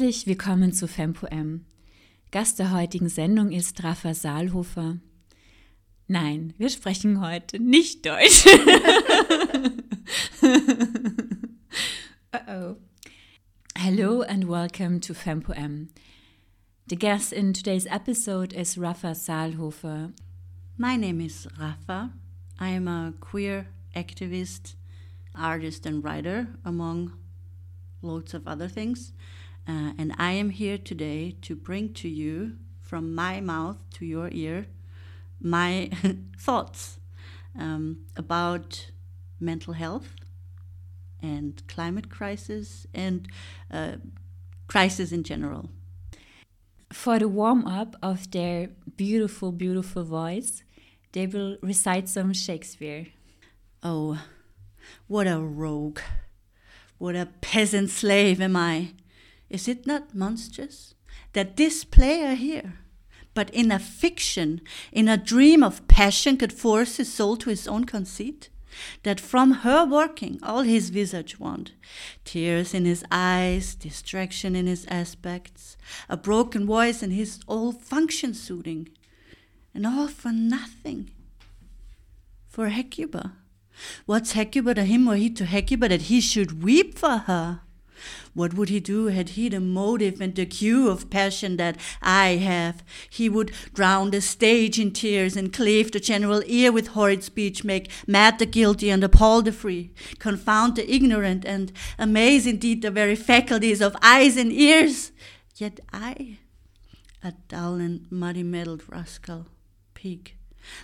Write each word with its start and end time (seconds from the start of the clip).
Herzlich 0.00 0.26
willkommen 0.26 0.72
zu 0.72 0.88
FempoM. 0.88 1.66
Gast 2.30 2.58
der 2.58 2.72
heutigen 2.72 3.10
Sendung 3.10 3.52
ist 3.52 3.84
Rafa 3.84 4.14
Saalhofer. 4.14 4.96
Nein, 6.08 6.54
wir 6.56 6.70
sprechen 6.70 7.20
heute 7.20 7.60
nicht 7.60 8.06
Deutsch. 8.06 8.46
Uh-oh. 12.34 12.76
Hello 13.76 14.22
and 14.22 14.48
welcome 14.48 15.02
to 15.02 15.12
FempoM. 15.12 15.88
The 16.88 16.96
guest 16.96 17.34
in 17.34 17.52
today's 17.52 17.84
episode 17.84 18.54
is 18.54 18.78
Rafa 18.78 19.14
Saalhofer. 19.14 20.14
My 20.78 20.96
name 20.96 21.20
is 21.20 21.46
Rafa. 21.58 22.14
I 22.58 22.70
am 22.70 22.88
a 22.88 23.12
queer 23.20 23.66
activist, 23.94 24.76
artist, 25.34 25.84
and 25.84 26.02
writer, 26.02 26.48
among 26.64 27.12
loads 28.00 28.32
of 28.32 28.48
other 28.48 28.66
things. 28.66 29.12
Uh, 29.70 29.92
and 29.98 30.12
I 30.18 30.32
am 30.32 30.50
here 30.50 30.78
today 30.78 31.36
to 31.42 31.54
bring 31.54 31.92
to 31.94 32.08
you, 32.08 32.56
from 32.80 33.14
my 33.14 33.40
mouth 33.40 33.76
to 33.94 34.04
your 34.04 34.28
ear, 34.32 34.66
my 35.40 35.90
thoughts 36.38 36.98
um, 37.56 38.04
about 38.16 38.90
mental 39.38 39.74
health 39.74 40.16
and 41.22 41.62
climate 41.68 42.10
crisis 42.10 42.88
and 42.92 43.28
uh, 43.70 43.92
crisis 44.66 45.12
in 45.12 45.22
general. 45.22 45.70
For 46.92 47.20
the 47.20 47.28
warm 47.28 47.64
up 47.64 47.94
of 48.02 48.28
their 48.32 48.70
beautiful, 48.96 49.52
beautiful 49.52 50.02
voice, 50.02 50.64
they 51.12 51.28
will 51.28 51.58
recite 51.62 52.08
some 52.08 52.32
Shakespeare. 52.32 53.06
Oh, 53.84 54.20
what 55.06 55.28
a 55.28 55.38
rogue! 55.38 56.00
What 56.98 57.14
a 57.14 57.28
peasant 57.40 57.90
slave 57.90 58.40
am 58.40 58.56
I! 58.56 58.94
Is 59.50 59.66
it 59.66 59.86
not 59.86 60.14
monstrous 60.14 60.94
that 61.32 61.56
this 61.56 61.84
player 61.84 62.34
here, 62.34 62.78
but 63.34 63.50
in 63.50 63.72
a 63.72 63.78
fiction, 63.80 64.60
in 64.92 65.08
a 65.08 65.16
dream 65.16 65.62
of 65.62 65.86
passion, 65.88 66.36
could 66.36 66.52
force 66.52 66.96
his 66.96 67.12
soul 67.12 67.36
to 67.38 67.50
his 67.50 67.66
own 67.66 67.84
conceit? 67.84 68.48
That 69.02 69.18
from 69.18 69.50
her 69.50 69.84
working 69.84 70.38
all 70.44 70.62
his 70.62 70.90
visage 70.90 71.40
want, 71.40 71.72
tears 72.24 72.72
in 72.72 72.84
his 72.84 73.04
eyes, 73.10 73.74
distraction 73.74 74.54
in 74.54 74.68
his 74.68 74.86
aspects, 74.86 75.76
a 76.08 76.16
broken 76.16 76.66
voice 76.66 77.02
in 77.02 77.10
his 77.10 77.40
old 77.48 77.82
function 77.82 78.32
suiting, 78.32 78.88
and 79.74 79.84
all 79.84 80.06
for 80.06 80.30
nothing. 80.30 81.10
For 82.48 82.68
Hecuba. 82.68 83.32
What's 84.06 84.32
Hecuba 84.32 84.74
to 84.74 84.84
him 84.84 85.08
or 85.08 85.16
he 85.16 85.30
to 85.30 85.44
Hecuba 85.44 85.88
that 85.88 86.02
he 86.02 86.20
should 86.20 86.62
weep 86.62 86.96
for 86.96 87.18
her? 87.18 87.62
What 88.34 88.54
would 88.54 88.68
he 88.68 88.80
do 88.80 89.06
had 89.06 89.30
he 89.30 89.48
the 89.48 89.60
motive 89.60 90.20
and 90.20 90.34
the 90.34 90.46
cue 90.46 90.88
of 90.88 91.10
passion 91.10 91.56
that 91.56 91.76
I 92.00 92.36
have? 92.36 92.82
He 93.08 93.28
would 93.28 93.52
drown 93.74 94.10
the 94.10 94.20
stage 94.20 94.78
in 94.78 94.92
tears 94.92 95.36
and 95.36 95.52
cleave 95.52 95.92
the 95.92 96.00
general 96.00 96.42
ear 96.46 96.72
with 96.72 96.88
horrid 96.88 97.24
speech, 97.24 97.64
make 97.64 97.90
mad 98.06 98.38
the 98.38 98.46
guilty 98.46 98.90
and 98.90 99.02
appall 99.02 99.42
the 99.42 99.52
free, 99.52 99.92
confound 100.18 100.76
the 100.76 100.92
ignorant 100.92 101.44
and 101.44 101.72
amaze 101.98 102.46
indeed 102.46 102.82
the 102.82 102.90
very 102.90 103.16
faculties 103.16 103.80
of 103.80 103.96
eyes 104.02 104.36
and 104.36 104.52
ears. 104.52 105.12
Yet 105.56 105.80
I, 105.92 106.38
a 107.22 107.32
dull 107.48 107.74
and 107.74 108.10
muddy 108.10 108.42
mettled 108.42 108.82
rascal, 108.88 109.48
pig, 109.94 110.34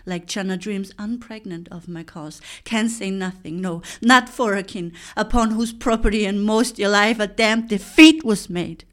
like 0.05 0.27
Chana 0.27 0.59
dreams 0.59 0.93
unpregnant 0.99 1.69
of 1.69 1.89
my 1.89 2.03
cause, 2.03 2.41
can 2.65 2.89
say 2.89 3.11
nothing, 3.11 3.61
no, 3.61 3.83
not 4.01 4.29
for 4.29 4.55
a 4.55 4.63
kin, 4.63 4.93
upon 5.17 5.51
whose 5.51 5.73
property 5.73 6.25
and 6.25 6.43
most 6.43 6.79
alive 6.79 7.21
a 7.21 7.27
damned 7.27 7.69
defeat 7.69 8.25
was 8.25 8.51
made. 8.51 8.85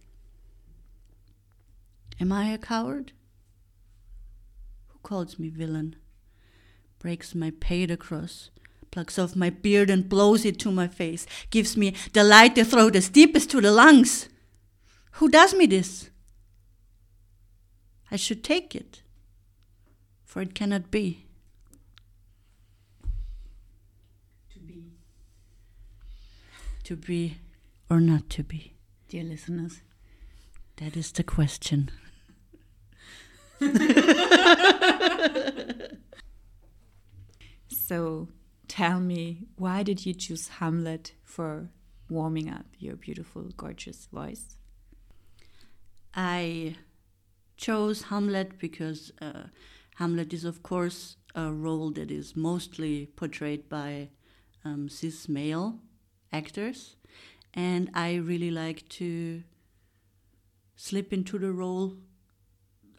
Am 2.20 2.32
I 2.32 2.52
a 2.52 2.58
coward? 2.58 3.12
Who 4.88 5.00
calls 5.00 5.38
me 5.38 5.50
villain? 5.50 5.96
Breaks 7.00 7.36
my 7.36 7.52
pate 7.60 7.92
across, 7.92 8.50
plucks 8.92 9.20
off 9.20 9.36
my 9.36 9.50
beard 9.50 9.90
and 9.90 10.08
blows 10.08 10.46
it 10.46 10.58
to 10.60 10.72
my 10.72 10.88
face, 10.88 11.26
gives 11.50 11.76
me 11.76 11.94
the 12.14 12.24
light 12.24 12.56
to 12.56 12.64
throat 12.64 12.96
as 12.96 13.10
deepest 13.10 13.50
to 13.52 13.60
the 13.60 13.72
lungs. 13.72 14.30
Who 15.18 15.30
does 15.30 15.54
me 15.54 15.66
this? 15.66 16.10
I 18.10 18.16
should 18.16 18.44
take 18.44 18.76
it 18.76 19.03
for 20.34 20.42
it 20.42 20.56
cannot 20.56 20.90
be. 20.90 21.28
To 24.52 24.60
be. 24.60 24.94
To 26.86 26.96
be 26.96 27.38
or 27.88 28.00
not 28.00 28.32
to 28.32 28.44
be. 28.44 28.74
Dear 29.10 29.26
listeners, 29.26 29.82
that 30.78 30.98
is 30.98 31.12
the 31.12 31.24
question. 31.24 31.92
so 37.70 38.28
tell 38.68 39.00
me, 39.00 39.46
why 39.56 39.84
did 39.84 40.04
you 40.04 40.16
choose 40.16 40.48
Hamlet 40.48 41.14
for 41.24 41.70
warming 42.10 42.50
up 42.50 42.66
your 42.80 42.96
beautiful, 42.96 43.52
gorgeous 43.56 44.08
voice? 44.12 44.56
I 46.16 46.78
chose 47.56 48.02
Hamlet 48.10 48.58
because 48.58 49.12
uh, 49.22 49.44
Hamlet 49.96 50.34
is, 50.34 50.44
of 50.46 50.64
course, 50.64 51.18
a 51.36 51.52
role 51.52 51.92
that 51.92 52.12
is 52.12 52.36
mostly 52.36 53.08
portrayed 53.16 53.70
by 53.70 54.10
um, 54.66 54.90
cis 54.90 55.28
male 55.28 55.80
actors, 56.32 56.96
and 57.54 57.90
I 57.94 58.16
really 58.16 58.52
like 58.52 58.88
to 58.90 59.44
slip 60.76 61.14
into 61.14 61.38
the 61.38 61.52
role 61.52 61.98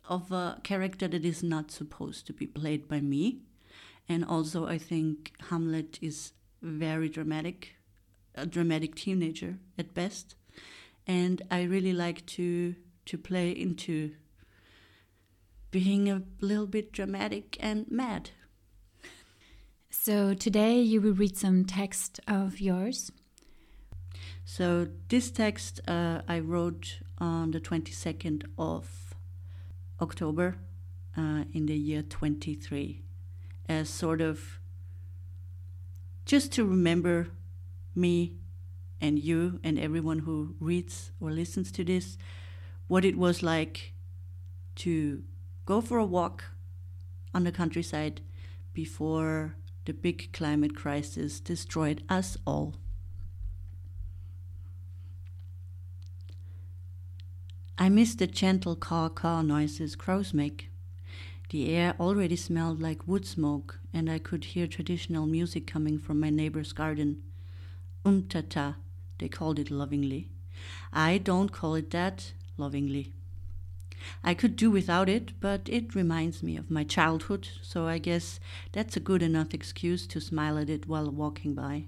of 0.09 0.31
a 0.31 0.61
character 0.63 1.09
that 1.09 1.25
is 1.25 1.43
not 1.43 1.71
supposed 1.71 2.27
to 2.27 2.33
be 2.33 2.47
played 2.47 2.89
by 2.89 3.01
me. 3.01 3.41
And 4.09 4.25
also, 4.25 4.67
I 4.67 4.79
think 4.79 5.33
Hamlet 5.49 5.99
is 6.03 6.33
very 6.63 7.09
dramatic, 7.09 7.77
a 8.35 8.47
dramatic 8.47 8.95
teenager 8.95 9.59
at 9.79 9.95
best, 9.95 10.35
and 11.07 11.43
I 11.51 11.63
really 11.63 11.93
like 11.93 12.25
to 12.27 12.75
to 13.07 13.19
play 13.19 13.51
into 13.51 14.13
being 15.75 16.09
a 16.09 16.23
little 16.41 16.69
bit 16.69 16.93
dramatic 16.93 17.57
and 17.59 17.85
mad. 17.91 18.31
So 19.91 20.33
today 20.33 20.81
you 20.81 21.01
will 21.01 21.15
read 21.15 21.37
some 21.37 21.65
text 21.65 22.21
of 22.29 22.61
yours. 22.61 23.11
So 24.45 24.87
this 25.09 25.33
text 25.33 25.81
uh, 25.89 26.23
I 26.29 26.39
wrote 26.39 27.01
on 27.19 27.51
the 27.51 27.59
22nd 27.59 28.45
of 28.57 29.17
October 30.01 30.59
uh, 31.17 31.43
in 31.53 31.67
the 31.67 31.77
year 31.77 32.03
23 32.03 33.03
as 33.69 33.89
sort 33.89 34.21
of 34.21 34.61
just 36.25 36.53
to 36.53 36.65
remember 36.65 37.31
me 37.97 38.37
and 39.01 39.19
you 39.19 39.59
and 39.65 39.77
everyone 39.81 40.21
who 40.21 40.55
reads 40.61 41.11
or 41.19 41.33
listens 41.33 41.73
to 41.73 41.83
this 41.83 42.17
what 42.87 43.05
it 43.05 43.19
was 43.19 43.43
like 43.43 43.93
to 44.77 45.25
go 45.67 45.81
for 45.81 45.99
a 45.99 46.05
walk 46.05 46.45
on 47.35 47.45
the 47.45 47.53
countryside 47.53 48.21
before 48.73 49.57
the 49.85 49.93
big 49.93 50.33
climate 50.33 50.75
crisis 50.75 51.41
destroyed 51.41 52.03
us 52.09 52.37
all. 52.47 52.75
I 57.77 57.89
missed 57.89 58.19
the 58.19 58.27
gentle 58.27 58.77
caw 58.77 59.09
caw 59.09 59.43
noises 59.43 59.97
crows 59.97 60.33
make. 60.33 60.71
The 61.51 61.71
air 61.75 61.95
already 61.99 62.37
smelled 62.37 62.81
like 62.81 63.07
wood 63.07 63.27
smoke, 63.27 63.81
and 63.93 64.11
I 64.11 64.19
could 64.19 64.45
hear 64.45 64.67
traditional 64.67 65.27
music 65.27 65.67
coming 65.67 65.99
from 65.99 66.21
my 66.21 66.31
neighbor's 66.31 66.73
garden. 66.73 67.23
Umtata, 68.05 68.77
they 69.19 69.29
called 69.29 69.59
it 69.59 69.71
lovingly. 69.71 70.29
I 70.93 71.19
don't 71.19 71.53
call 71.53 71.75
it 71.75 71.91
that 71.91 72.33
lovingly. 72.57 73.13
I 74.23 74.35
could 74.35 74.57
do 74.57 74.71
without 74.71 75.09
it, 75.09 75.41
but 75.41 75.69
it 75.69 75.95
reminds 75.95 76.43
me 76.43 76.57
of 76.57 76.71
my 76.71 76.85
childhood, 76.85 77.49
so 77.63 77.87
I 77.87 77.99
guess 77.99 78.41
that's 78.73 78.97
a 78.97 79.01
good 79.01 79.23
enough 79.23 79.55
excuse 79.55 80.07
to 80.09 80.21
smile 80.21 80.59
at 80.59 80.71
it 80.71 80.87
while 80.87 81.11
walking 81.11 81.55
by. 81.55 81.85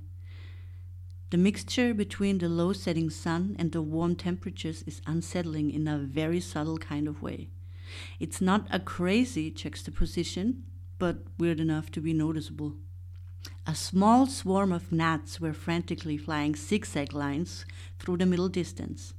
The 1.30 1.38
mixture 1.38 1.92
between 1.92 2.38
the 2.38 2.48
low 2.48 2.72
setting 2.72 3.10
sun 3.10 3.56
and 3.58 3.72
the 3.72 3.82
warm 3.82 4.14
temperatures 4.14 4.84
is 4.86 5.02
unsettling 5.06 5.70
in 5.70 5.88
a 5.88 5.98
very 5.98 6.40
subtle 6.40 6.78
kind 6.78 7.08
of 7.08 7.20
way. 7.20 7.48
It's 8.20 8.40
not 8.40 8.66
a 8.70 8.78
crazy 8.78 9.50
juxtaposition, 9.50 10.64
but 10.98 11.18
weird 11.38 11.60
enough 11.60 11.90
to 11.92 12.00
be 12.00 12.12
noticeable. 12.12 12.74
A 13.66 13.74
small 13.74 14.26
swarm 14.26 14.72
of 14.72 14.92
gnats 14.92 15.40
were 15.40 15.52
frantically 15.52 16.16
flying 16.16 16.54
zigzag 16.54 17.12
lines 17.12 17.64
through 17.98 18.18
the 18.18 18.26
middle 18.26 18.48
distance. 18.48 19.12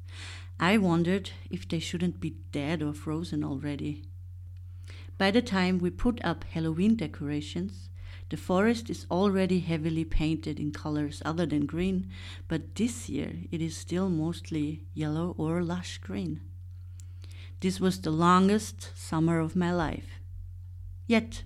I 0.60 0.78
wondered 0.78 1.32
if 1.50 1.68
they 1.68 1.80
shouldn't 1.80 2.20
be 2.20 2.38
dead 2.52 2.82
or 2.82 2.94
frozen 2.94 3.44
already. 3.44 4.04
By 5.18 5.32
the 5.32 5.42
time 5.42 5.78
we 5.78 5.90
put 5.90 6.24
up 6.24 6.44
Halloween 6.46 6.96
decorations, 6.96 7.90
The 8.30 8.38
forest 8.38 8.90
is 8.90 9.06
already 9.10 9.60
heavily 9.60 10.04
painted 10.04 10.60
in 10.60 10.72
colors 10.72 11.22
other 11.24 11.46
than 11.46 11.66
green, 11.66 12.10
but 12.50 12.76
this 12.76 13.08
year 13.08 13.34
it 13.52 13.62
is 13.62 13.78
still 13.78 14.10
mostly 14.10 14.82
yellow 14.94 15.34
or 15.38 15.64
lush 15.64 15.98
green. 16.00 16.42
This 17.62 17.80
was 17.80 18.02
the 18.02 18.12
longest 18.12 18.92
summer 18.96 19.40
of 19.40 19.56
my 19.56 19.74
life. 19.74 20.20
Yet, 21.08 21.44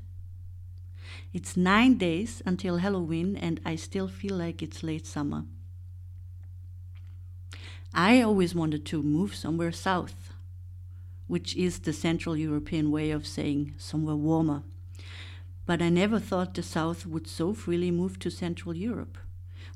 it's 1.33 1.55
nine 1.55 1.97
days 1.97 2.41
until 2.45 2.77
Halloween, 2.77 3.37
and 3.37 3.61
I 3.63 3.75
still 3.75 4.07
feel 4.07 4.35
like 4.35 4.63
it's 4.63 4.81
late 4.81 5.05
summer. 5.05 5.45
I 7.93 8.21
always 8.21 8.55
wanted 8.55 8.85
to 8.85 9.03
move 9.03 9.35
somewhere 9.35 9.71
south, 9.71 10.33
which 11.27 11.55
is 11.55 11.79
the 11.79 11.93
Central 11.93 12.37
European 12.37 12.89
way 12.89 13.11
of 13.11 13.27
saying 13.27 13.73
somewhere 13.77 14.15
warmer. 14.15 14.63
But 15.65 15.81
I 15.81 15.89
never 15.89 16.19
thought 16.19 16.53
the 16.53 16.63
South 16.63 17.05
would 17.05 17.27
so 17.27 17.53
freely 17.53 17.91
move 17.91 18.17
to 18.19 18.29
Central 18.29 18.75
Europe, 18.75 19.17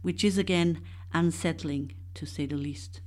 which 0.01 0.23
is 0.23 0.38
again 0.38 0.81
unsettling 1.13 1.94
to 2.13 2.25
say 2.25 2.45
the 2.45 2.57
least. 2.57 3.01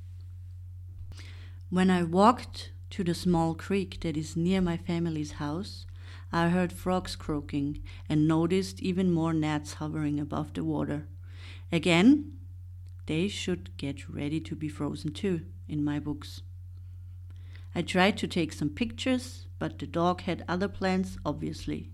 When 1.70 1.90
I 1.90 2.02
walked 2.02 2.70
to 2.90 3.04
the 3.04 3.14
small 3.14 3.54
creek 3.54 4.00
that 4.00 4.16
is 4.16 4.36
near 4.36 4.60
my 4.60 4.76
family's 4.76 5.32
house, 5.32 5.86
I 6.32 6.48
heard 6.48 6.72
frogs 6.72 7.16
croaking 7.16 7.82
and 8.08 8.28
noticed 8.28 8.80
even 8.80 9.10
more 9.10 9.32
gnats 9.32 9.74
hovering 9.74 10.20
above 10.20 10.54
the 10.54 10.64
water. 10.64 11.06
Again, 11.72 12.37
they 13.08 13.26
should 13.26 13.74
get 13.78 14.06
ready 14.06 14.38
to 14.38 14.54
be 14.54 14.68
frozen 14.68 15.10
too, 15.12 15.40
in 15.66 15.82
my 15.82 15.98
books. 15.98 16.42
I 17.74 17.80
tried 17.80 18.18
to 18.18 18.28
take 18.28 18.52
some 18.52 18.68
pictures, 18.68 19.46
but 19.58 19.78
the 19.78 19.86
dog 19.86 20.20
had 20.22 20.44
other 20.46 20.68
plans, 20.68 21.16
obviously. 21.24 21.90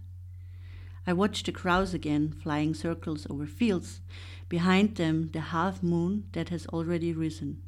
I 1.06 1.12
watched 1.12 1.46
the 1.46 1.52
crows 1.52 1.94
again, 1.94 2.32
flying 2.32 2.74
circles 2.74 3.28
over 3.30 3.46
fields. 3.46 4.00
Behind 4.48 4.96
them, 4.96 5.30
the 5.32 5.40
half 5.40 5.84
moon 5.84 6.24
that 6.32 6.48
has 6.48 6.66
already 6.66 7.12
risen. 7.12 7.62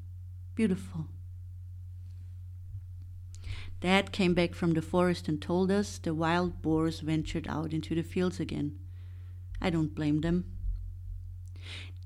Beautiful. 0.57 1.07
Dad 3.81 4.11
came 4.11 4.35
back 4.35 4.55
from 4.55 4.73
the 4.75 4.83
forest 4.83 5.29
and 5.29 5.41
told 5.41 5.71
us 5.71 5.99
the 5.99 6.15
wild 6.15 6.63
boars 6.63 6.99
ventured 6.99 7.47
out 7.49 7.73
into 7.73 7.95
the 7.95 8.03
fields 8.03 8.41
again. 8.41 8.77
I 9.61 9.71
don't 9.71 9.95
blame 9.95 10.23
them. 10.23 10.56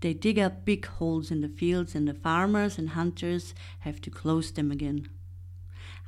They 0.00 0.14
dig 0.14 0.38
up 0.38 0.64
big 0.64 0.87
holes 0.87 1.31
in 1.31 1.41
the 1.43 1.49
fields, 1.49 1.94
and 1.94 2.08
the 2.08 2.14
farmers 2.14 2.79
and 2.79 2.91
hunters 2.91 3.55
have 3.81 4.00
to 4.02 4.11
close 4.11 4.50
them 4.50 4.70
again. 4.73 5.08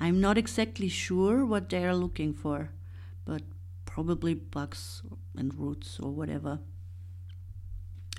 I'm 0.01 0.21
not 0.21 0.39
exactly 0.39 0.89
sure 0.89 1.45
what 1.45 1.69
they 1.69 1.85
are 1.85 1.95
looking 1.95 2.33
for, 2.33 2.71
but 3.25 3.43
probably 3.85 4.35
bugs 4.35 5.03
and 5.37 5.55
roots 5.55 6.01
or 6.01 6.11
whatever. 6.11 6.59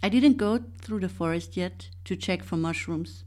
I 0.03 0.09
didn't 0.09 0.37
go 0.37 0.59
through 0.79 0.99
the 0.99 1.09
forest 1.09 1.57
yet 1.57 1.89
to 2.05 2.15
check 2.15 2.43
for 2.43 2.57
mushrooms. 2.57 3.23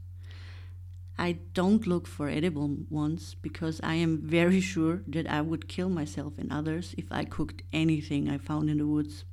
I 1.17 1.39
don't 1.53 1.87
look 1.87 2.07
for 2.07 2.29
edible 2.29 2.77
ones 2.89 3.35
because 3.41 3.81
I 3.83 3.95
am 3.95 4.21
very 4.21 4.61
sure 4.61 5.01
that 5.07 5.27
I 5.27 5.41
would 5.41 5.67
kill 5.67 5.89
myself 5.89 6.37
and 6.37 6.51
others 6.51 6.93
if 6.97 7.11
I 7.11 7.25
cooked 7.25 7.63
anything 7.73 8.29
I 8.29 8.37
found 8.37 8.69
in 8.69 8.77
the 8.77 8.85
woods. 8.85 9.25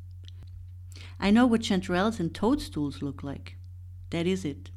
I 1.19 1.31
know 1.31 1.47
what 1.47 1.63
chanterelles 1.63 2.21
and 2.21 2.35
toadstools 2.35 3.03
look 3.03 3.23
like. 3.23 3.57
That 4.11 4.27
is 4.27 4.45
it. 4.45 4.71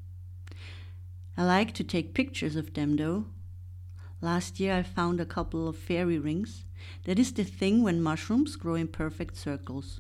I 1.36 1.46
like 1.46 1.74
to 1.76 1.84
take 1.84 2.14
pictures 2.14 2.56
of 2.56 2.74
them 2.74 2.96
though. 2.96 3.26
Last 4.22 4.60
year 4.60 4.74
I 4.74 4.84
found 4.84 5.20
a 5.20 5.26
couple 5.26 5.68
of 5.68 5.78
fairy 5.78 6.18
rings 6.18 6.66
that 7.04 7.20
is 7.20 7.34
the 7.34 7.44
thing 7.44 7.84
when 7.84 8.02
mushrooms 8.02 8.56
grow 8.56 8.76
in 8.76 8.88
perfect 8.88 9.38
circles. 9.38 10.00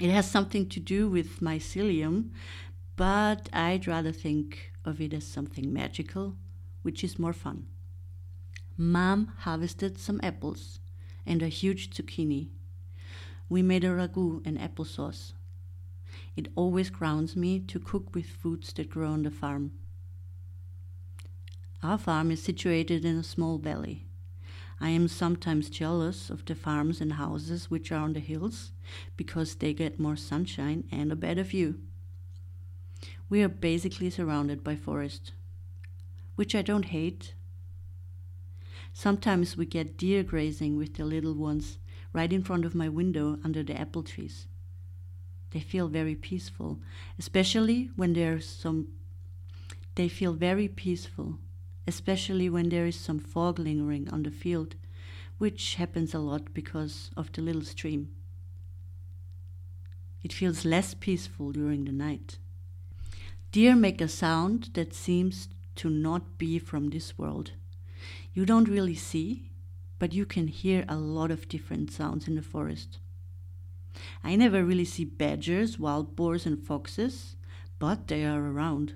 It 0.00 0.10
has 0.10 0.30
something 0.30 0.68
to 0.70 0.80
do 0.80 1.08
with 1.08 1.40
mycelium, 1.40 2.30
but 2.96 3.48
I'd 3.52 3.86
rather 3.86 4.12
think 4.12 4.72
of 4.84 5.00
it 5.00 5.12
as 5.12 5.26
something 5.26 5.72
magical, 5.72 6.36
which 6.82 7.04
is 7.04 7.18
more 7.18 7.32
fun. 7.32 7.66
Mom 8.76 9.32
harvested 9.40 9.98
some 9.98 10.20
apples 10.22 10.80
and 11.26 11.42
a 11.42 11.48
huge 11.48 11.90
zucchini. 11.90 12.48
We 13.48 13.62
made 13.62 13.84
a 13.84 13.88
ragu 13.88 14.44
and 14.46 14.58
applesauce. 14.58 15.32
It 16.36 16.48
always 16.54 16.90
grounds 16.90 17.36
me 17.36 17.60
to 17.60 17.78
cook 17.78 18.14
with 18.14 18.26
foods 18.26 18.72
that 18.74 18.90
grow 18.90 19.10
on 19.10 19.22
the 19.22 19.30
farm. 19.30 19.72
Our 21.82 21.98
farm 21.98 22.30
is 22.30 22.42
situated 22.42 23.04
in 23.04 23.16
a 23.16 23.22
small 23.22 23.58
valley. 23.58 24.06
I 24.80 24.88
am 24.88 25.06
sometimes 25.06 25.70
jealous 25.70 26.30
of 26.30 26.44
the 26.44 26.54
farms 26.54 27.00
and 27.00 27.12
houses 27.12 27.70
which 27.70 27.92
are 27.92 28.00
on 28.00 28.14
the 28.14 28.20
hills 28.20 28.72
because 29.16 29.54
they 29.54 29.72
get 29.72 30.00
more 30.00 30.16
sunshine 30.16 30.84
and 30.90 31.12
a 31.12 31.16
better 31.16 31.42
view. 31.42 31.80
We 33.28 33.42
are 33.42 33.48
basically 33.48 34.10
surrounded 34.10 34.64
by 34.64 34.76
forest, 34.76 35.32
which 36.34 36.54
I 36.54 36.62
don't 36.62 36.86
hate. 36.86 37.34
Sometimes 38.92 39.56
we 39.56 39.66
get 39.66 39.96
deer 39.96 40.22
grazing 40.22 40.76
with 40.76 40.94
the 40.94 41.04
little 41.04 41.34
ones 41.34 41.78
right 42.14 42.32
in 42.32 42.42
front 42.42 42.64
of 42.64 42.74
my 42.74 42.88
window 42.88 43.38
under 43.44 43.62
the 43.62 43.78
apple 43.78 44.02
trees. 44.02 44.46
They 45.50 45.60
feel 45.60 45.88
very 45.88 46.14
peaceful, 46.14 46.78
especially 47.18 47.90
when 47.96 48.14
there's 48.14 48.48
some 48.48 48.88
they 49.96 50.08
feel 50.08 50.32
very 50.32 50.66
peaceful 50.66 51.38
especially 51.86 52.48
when 52.48 52.68
there 52.68 52.86
is 52.86 52.96
some 52.96 53.18
fog 53.18 53.58
lingering 53.58 54.08
on 54.10 54.22
the 54.22 54.30
field, 54.30 54.74
which 55.38 55.74
happens 55.76 56.14
a 56.14 56.18
lot 56.18 56.54
because 56.54 57.10
of 57.16 57.30
the 57.32 57.42
little 57.42 57.62
stream. 57.62 58.08
It 60.22 60.32
feels 60.32 60.64
less 60.64 60.94
peaceful 60.94 61.52
during 61.52 61.84
the 61.84 61.92
night. 61.92 62.38
Deer 63.52 63.76
make 63.76 64.00
a 64.00 64.08
sound 64.08 64.70
that 64.72 64.94
seems 64.94 65.48
to 65.76 65.90
not 65.90 66.38
be 66.38 66.58
from 66.58 66.88
this 66.88 67.18
world. 67.18 67.52
You 68.32 68.46
don't 68.46 68.68
really 68.68 68.94
see, 68.94 69.50
but 70.04 70.12
you 70.12 70.26
can 70.26 70.48
hear 70.48 70.84
a 70.86 70.96
lot 70.96 71.30
of 71.30 71.48
different 71.48 71.90
sounds 71.90 72.28
in 72.28 72.34
the 72.34 72.42
forest. 72.42 72.98
I 74.22 74.36
never 74.36 74.62
really 74.62 74.84
see 74.84 75.06
badgers, 75.06 75.78
wild 75.78 76.14
boars, 76.14 76.44
and 76.44 76.62
foxes, 76.62 77.36
but 77.78 78.06
they 78.08 78.22
are 78.22 78.38
around. 78.38 78.92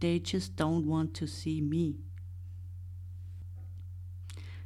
They 0.00 0.20
just 0.20 0.56
don't 0.56 0.86
want 0.86 1.12
to 1.16 1.26
see 1.26 1.60
me. 1.60 1.96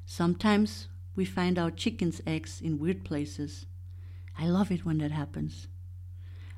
Sometimes 0.06 0.87
we 1.17 1.25
find 1.25 1.59
our 1.59 1.73
chickens' 1.73 2.23
eggs 2.25 2.61
in 2.61 2.79
weird 2.79 3.05
places. 3.05 3.66
I 4.38 4.47
love 4.47 4.71
it 4.71 4.85
when 4.85 4.99
that 4.99 5.11
happens. 5.11 5.66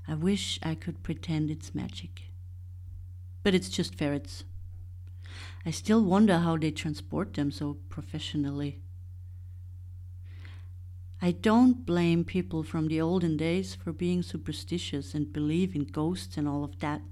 I 0.06 0.16
wish 0.16 0.58
I 0.62 0.74
could 0.74 1.02
pretend 1.02 1.50
it's 1.50 1.74
magic. 1.74 2.24
But 3.42 3.54
it's 3.54 3.70
just 3.70 3.94
ferrets. 3.94 4.44
I 5.64 5.70
still 5.70 6.02
wonder 6.02 6.38
how 6.38 6.56
they 6.56 6.70
transport 6.70 7.34
them 7.34 7.50
so 7.50 7.78
professionally. 7.88 8.80
I 11.22 11.32
don't 11.32 11.84
blame 11.84 12.24
people 12.24 12.62
from 12.62 12.88
the 12.88 13.00
olden 13.00 13.36
days 13.36 13.74
for 13.74 13.92
being 13.92 14.22
superstitious 14.22 15.12
and 15.14 15.32
believe 15.32 15.76
in 15.76 15.84
ghosts 15.84 16.38
and 16.38 16.48
all 16.48 16.64
of 16.64 16.78
that. 16.78 17.02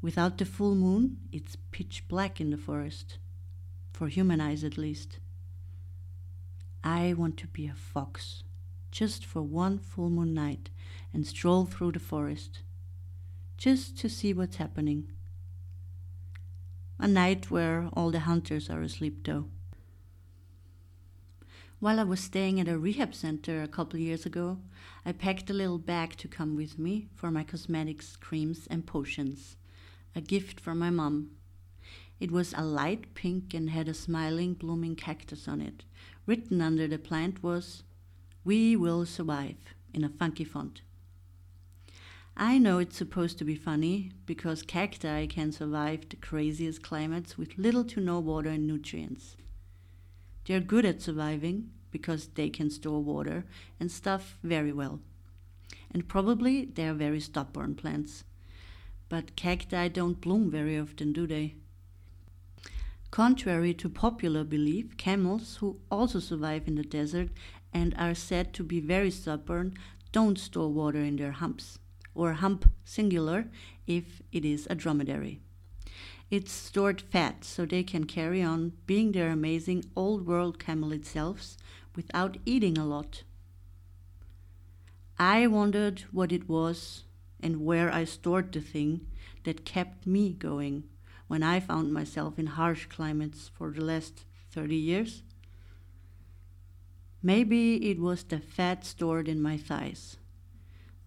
Without 0.00 0.38
the 0.38 0.46
full 0.46 0.74
moon, 0.74 1.18
it's 1.30 1.56
pitch 1.72 2.04
black 2.08 2.40
in 2.40 2.50
the 2.50 2.56
forest, 2.56 3.18
for 3.92 4.08
human 4.08 4.40
eyes 4.40 4.64
at 4.64 4.78
least. 4.78 5.18
I 6.82 7.12
want 7.12 7.36
to 7.38 7.46
be 7.48 7.66
a 7.66 7.74
fox, 7.74 8.44
just 8.90 9.26
for 9.26 9.42
one 9.42 9.78
full 9.78 10.08
moon 10.08 10.32
night, 10.32 10.70
and 11.12 11.26
stroll 11.26 11.66
through 11.66 11.92
the 11.92 11.98
forest, 11.98 12.60
just 13.58 13.98
to 13.98 14.08
see 14.08 14.32
what's 14.32 14.56
happening. 14.56 15.08
A 16.98 17.06
night 17.06 17.50
where 17.50 17.88
all 17.92 18.10
the 18.10 18.20
hunters 18.20 18.70
are 18.70 18.82
asleep, 18.82 19.24
though. 19.24 19.46
While 21.78 22.00
I 22.00 22.04
was 22.04 22.20
staying 22.20 22.58
at 22.58 22.68
a 22.68 22.78
rehab 22.78 23.14
center 23.14 23.62
a 23.62 23.68
couple 23.68 23.98
years 24.00 24.24
ago, 24.24 24.58
I 25.04 25.12
packed 25.12 25.50
a 25.50 25.54
little 25.54 25.78
bag 25.78 26.16
to 26.16 26.28
come 26.28 26.56
with 26.56 26.78
me 26.78 27.08
for 27.14 27.30
my 27.30 27.44
cosmetics, 27.44 28.16
creams, 28.16 28.66
and 28.70 28.86
potions 28.86 29.56
a 30.16 30.20
gift 30.22 30.58
from 30.58 30.78
my 30.78 30.88
mom. 30.88 31.30
It 32.18 32.32
was 32.32 32.54
a 32.56 32.64
light 32.64 33.12
pink 33.12 33.52
and 33.52 33.68
had 33.68 33.86
a 33.86 33.94
smiling, 33.94 34.54
blooming 34.54 34.96
cactus 34.96 35.46
on 35.46 35.60
it. 35.60 35.84
Written 36.24 36.62
under 36.62 36.88
the 36.88 36.98
plant 36.98 37.42
was, 37.42 37.82
We 38.42 38.74
will 38.74 39.04
survive, 39.04 39.58
in 39.92 40.02
a 40.02 40.08
funky 40.08 40.44
font. 40.44 40.80
I 42.36 42.58
know 42.58 42.78
it's 42.78 42.96
supposed 42.96 43.38
to 43.38 43.44
be 43.44 43.54
funny 43.54 44.12
because 44.26 44.62
cacti 44.62 45.26
can 45.26 45.52
survive 45.52 46.08
the 46.08 46.16
craziest 46.16 46.82
climates 46.82 47.38
with 47.38 47.56
little 47.56 47.84
to 47.84 48.00
no 48.00 48.20
water 48.20 48.50
and 48.50 48.66
nutrients. 48.66 49.36
They're 50.44 50.60
good 50.60 50.84
at 50.84 51.00
surviving 51.00 51.70
because 51.90 52.28
they 52.28 52.50
can 52.50 52.70
store 52.70 53.02
water 53.02 53.44
and 53.80 53.90
stuff 53.90 54.38
very 54.42 54.72
well. 54.72 55.00
And 55.90 56.08
probably 56.08 56.66
they're 56.66 56.94
very 56.94 57.20
stubborn 57.20 57.74
plants 57.74 58.24
but 59.08 59.36
cacti 59.36 59.88
don't 59.88 60.20
bloom 60.20 60.50
very 60.50 60.78
often, 60.78 61.12
do 61.12 61.26
they? 61.26 61.54
Contrary 63.10 63.72
to 63.74 63.88
popular 63.88 64.44
belief, 64.44 64.96
camels, 64.96 65.56
who 65.56 65.78
also 65.90 66.18
survive 66.18 66.66
in 66.66 66.74
the 66.74 66.82
desert 66.82 67.28
and 67.72 67.94
are 67.96 68.14
said 68.14 68.52
to 68.52 68.64
be 68.64 68.80
very 68.80 69.10
stubborn, 69.10 69.74
don't 70.12 70.38
store 70.38 70.72
water 70.72 70.98
in 70.98 71.16
their 71.16 71.32
humps, 71.32 71.78
or 72.16 72.32
hump 72.34 72.68
singular 72.84 73.48
if 73.86 74.22
it 74.32 74.44
is 74.44 74.66
a 74.70 74.74
dromedary. 74.74 75.40
It's 76.30 76.50
stored 76.50 77.00
fat 77.00 77.44
so 77.44 77.64
they 77.64 77.84
can 77.84 78.04
carry 78.04 78.42
on 78.42 78.72
being 78.86 79.12
their 79.12 79.30
amazing 79.30 79.84
old 79.94 80.26
world 80.26 80.58
camelid 80.58 81.06
selves 81.06 81.56
without 81.94 82.36
eating 82.44 82.76
a 82.76 82.84
lot. 82.84 83.22
I 85.18 85.46
wondered 85.46 86.04
what 86.10 86.32
it 86.32 86.48
was 86.48 87.04
and 87.40 87.64
where 87.64 87.92
I 87.92 88.04
stored 88.04 88.52
the 88.52 88.60
thing 88.60 89.06
that 89.44 89.64
kept 89.64 90.06
me 90.06 90.32
going 90.32 90.84
when 91.28 91.42
I 91.42 91.60
found 91.60 91.92
myself 91.92 92.38
in 92.38 92.46
harsh 92.46 92.86
climates 92.86 93.50
for 93.54 93.70
the 93.70 93.82
last 93.82 94.24
30 94.50 94.74
years. 94.74 95.22
Maybe 97.22 97.90
it 97.90 97.98
was 97.98 98.22
the 98.24 98.40
fat 98.40 98.84
stored 98.84 99.28
in 99.28 99.40
my 99.40 99.56
thighs, 99.56 100.16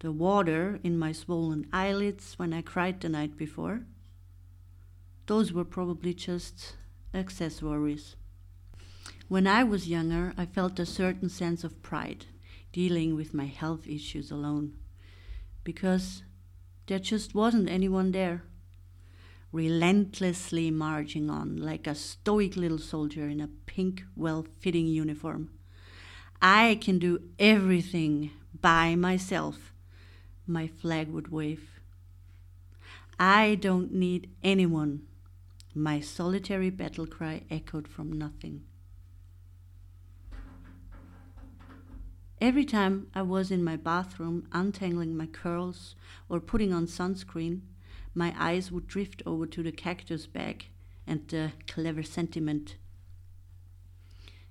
the 0.00 0.12
water 0.12 0.80
in 0.82 0.98
my 0.98 1.12
swollen 1.12 1.66
eyelids 1.72 2.34
when 2.38 2.52
I 2.52 2.62
cried 2.62 3.00
the 3.00 3.08
night 3.08 3.36
before. 3.36 3.82
Those 5.26 5.52
were 5.52 5.64
probably 5.64 6.12
just 6.12 6.76
accessories. 7.14 8.16
When 9.28 9.46
I 9.46 9.62
was 9.62 9.88
younger, 9.88 10.34
I 10.36 10.46
felt 10.46 10.78
a 10.78 10.86
certain 10.86 11.28
sense 11.28 11.62
of 11.62 11.82
pride 11.82 12.26
dealing 12.72 13.14
with 13.14 13.32
my 13.32 13.46
health 13.46 13.86
issues 13.86 14.30
alone 14.30 14.72
because 15.62 16.22
there 16.86 16.98
just 16.98 17.34
wasn't 17.34 17.68
anyone 17.68 18.12
there 18.12 18.42
relentlessly 19.52 20.70
marching 20.70 21.28
on 21.28 21.56
like 21.56 21.86
a 21.86 21.94
stoic 21.94 22.56
little 22.56 22.78
soldier 22.78 23.28
in 23.28 23.40
a 23.40 23.48
pink, 23.66 24.04
well 24.16 24.46
fitting 24.60 24.86
uniform. 24.86 25.50
I 26.40 26.78
can 26.80 26.98
do 26.98 27.20
everything 27.38 28.30
by 28.60 28.94
myself, 28.94 29.72
my 30.50 30.66
flag 30.66 31.08
would 31.08 31.28
wave. 31.28 31.80
I 33.18 33.54
don't 33.54 33.92
need 33.92 34.30
anyone. 34.42 35.02
My 35.74 36.00
solitary 36.00 36.70
battle 36.70 37.06
cry 37.06 37.42
echoed 37.50 37.86
from 37.86 38.12
nothing. 38.12 38.64
Every 42.40 42.64
time 42.64 43.08
I 43.14 43.22
was 43.22 43.50
in 43.50 43.62
my 43.62 43.76
bathroom 43.76 44.48
untangling 44.52 45.16
my 45.16 45.26
curls 45.26 45.94
or 46.28 46.40
putting 46.40 46.72
on 46.72 46.86
sunscreen, 46.86 47.60
my 48.14 48.34
eyes 48.38 48.72
would 48.72 48.88
drift 48.88 49.22
over 49.26 49.46
to 49.46 49.62
the 49.62 49.72
cactus 49.72 50.26
bag 50.26 50.66
and 51.06 51.28
the 51.28 51.52
clever 51.68 52.02
sentiment. 52.02 52.76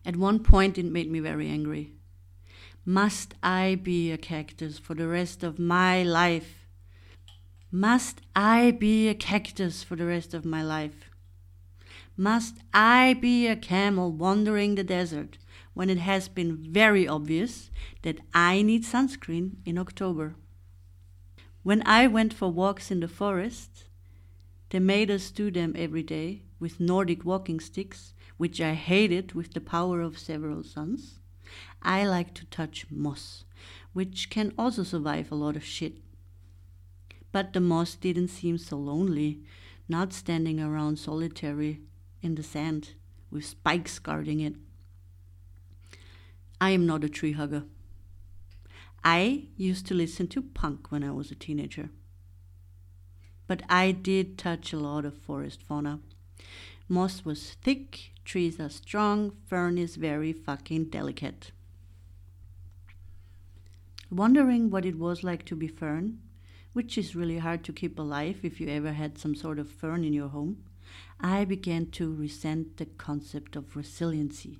At 0.05 0.15
one 0.15 0.39
point, 0.43 0.77
it 0.77 0.85
made 0.85 1.11
me 1.11 1.19
very 1.19 1.49
angry. 1.49 1.93
Must 2.85 3.33
I 3.43 3.75
be 3.75 4.09
a 4.11 4.17
cactus 4.17 4.79
for 4.79 4.93
the 4.95 5.07
rest 5.07 5.43
of 5.43 5.59
my 5.59 6.01
life? 6.01 6.67
Must 7.71 8.21
I 8.35 8.71
be 8.71 9.09
a 9.09 9.13
cactus 9.13 9.83
for 9.83 9.95
the 9.95 10.05
rest 10.05 10.33
of 10.33 10.45
my 10.45 10.63
life? 10.63 11.11
Must 12.15 12.57
I 12.73 13.13
be 13.13 13.47
a 13.47 13.55
camel 13.55 14.11
wandering 14.11 14.75
the 14.75 14.83
desert 14.83 15.37
when 15.73 15.89
it 15.89 15.99
has 15.99 16.27
been 16.29 16.57
very 16.57 17.07
obvious 17.07 17.69
that 18.01 18.19
I 18.33 18.61
need 18.61 18.83
sunscreen 18.83 19.57
in 19.65 19.77
October? 19.77 20.35
When 21.63 21.85
I 21.85 22.07
went 22.07 22.33
for 22.33 22.49
walks 22.49 22.89
in 22.91 23.01
the 23.01 23.07
forest, 23.07 23.85
they 24.69 24.79
made 24.79 25.11
us 25.11 25.31
do 25.31 25.51
them 25.51 25.73
every 25.75 26.03
day 26.03 26.43
with 26.59 26.79
Nordic 26.79 27.25
walking 27.25 27.59
sticks, 27.59 28.13
which 28.37 28.61
I 28.61 28.73
hated 28.73 29.33
with 29.33 29.53
the 29.53 29.61
power 29.61 30.01
of 30.01 30.17
several 30.17 30.63
suns. 30.63 31.18
I 31.81 32.05
like 32.05 32.33
to 32.35 32.45
touch 32.45 32.85
moss, 32.89 33.45
which 33.93 34.29
can 34.29 34.53
also 34.57 34.83
survive 34.83 35.31
a 35.31 35.35
lot 35.35 35.55
of 35.55 35.63
shit. 35.63 35.97
But 37.31 37.53
the 37.53 37.59
moss 37.59 37.95
didn't 37.95 38.29
seem 38.29 38.57
so 38.57 38.77
lonely, 38.77 39.41
not 39.87 40.13
standing 40.13 40.59
around 40.59 40.99
solitary 40.99 41.81
in 42.21 42.35
the 42.35 42.43
sand 42.43 42.93
with 43.31 43.45
spikes 43.45 43.99
guarding 43.99 44.39
it. 44.39 44.55
I 46.61 46.71
am 46.71 46.85
not 46.85 47.03
a 47.03 47.09
tree 47.09 47.31
hugger. 47.33 47.63
I 49.03 49.45
used 49.55 49.85
to 49.87 49.93
listen 49.93 50.27
to 50.27 50.41
punk 50.41 50.91
when 50.91 51.03
I 51.03 51.11
was 51.11 51.31
a 51.31 51.35
teenager. 51.35 51.89
But 53.47 53.63
I 53.69 53.91
did 53.91 54.37
touch 54.37 54.73
a 54.73 54.79
lot 54.79 55.05
of 55.05 55.17
forest 55.17 55.63
fauna. 55.63 55.99
Moss 56.89 57.23
was 57.23 57.55
thick, 57.61 58.11
trees 58.25 58.59
are 58.59 58.69
strong, 58.69 59.31
fern 59.47 59.77
is 59.77 59.95
very 59.95 60.33
fucking 60.33 60.85
delicate. 60.85 61.51
Wondering 64.11 64.71
what 64.71 64.85
it 64.85 64.97
was 64.97 65.23
like 65.23 65.45
to 65.45 65.55
be 65.55 65.67
fern, 65.67 66.19
which 66.73 66.97
is 66.97 67.15
really 67.15 67.37
hard 67.37 67.63
to 67.63 67.73
keep 67.73 67.99
alive 67.99 68.39
if 68.41 68.59
you 68.59 68.67
ever 68.67 68.93
had 68.93 69.19
some 69.19 69.35
sort 69.35 69.59
of 69.59 69.69
fern 69.69 70.03
in 70.03 70.13
your 70.13 70.29
home, 70.29 70.63
I 71.19 71.45
began 71.45 71.91
to 71.91 72.11
resent 72.13 72.77
the 72.77 72.87
concept 72.87 73.55
of 73.55 73.75
resiliency. 73.75 74.57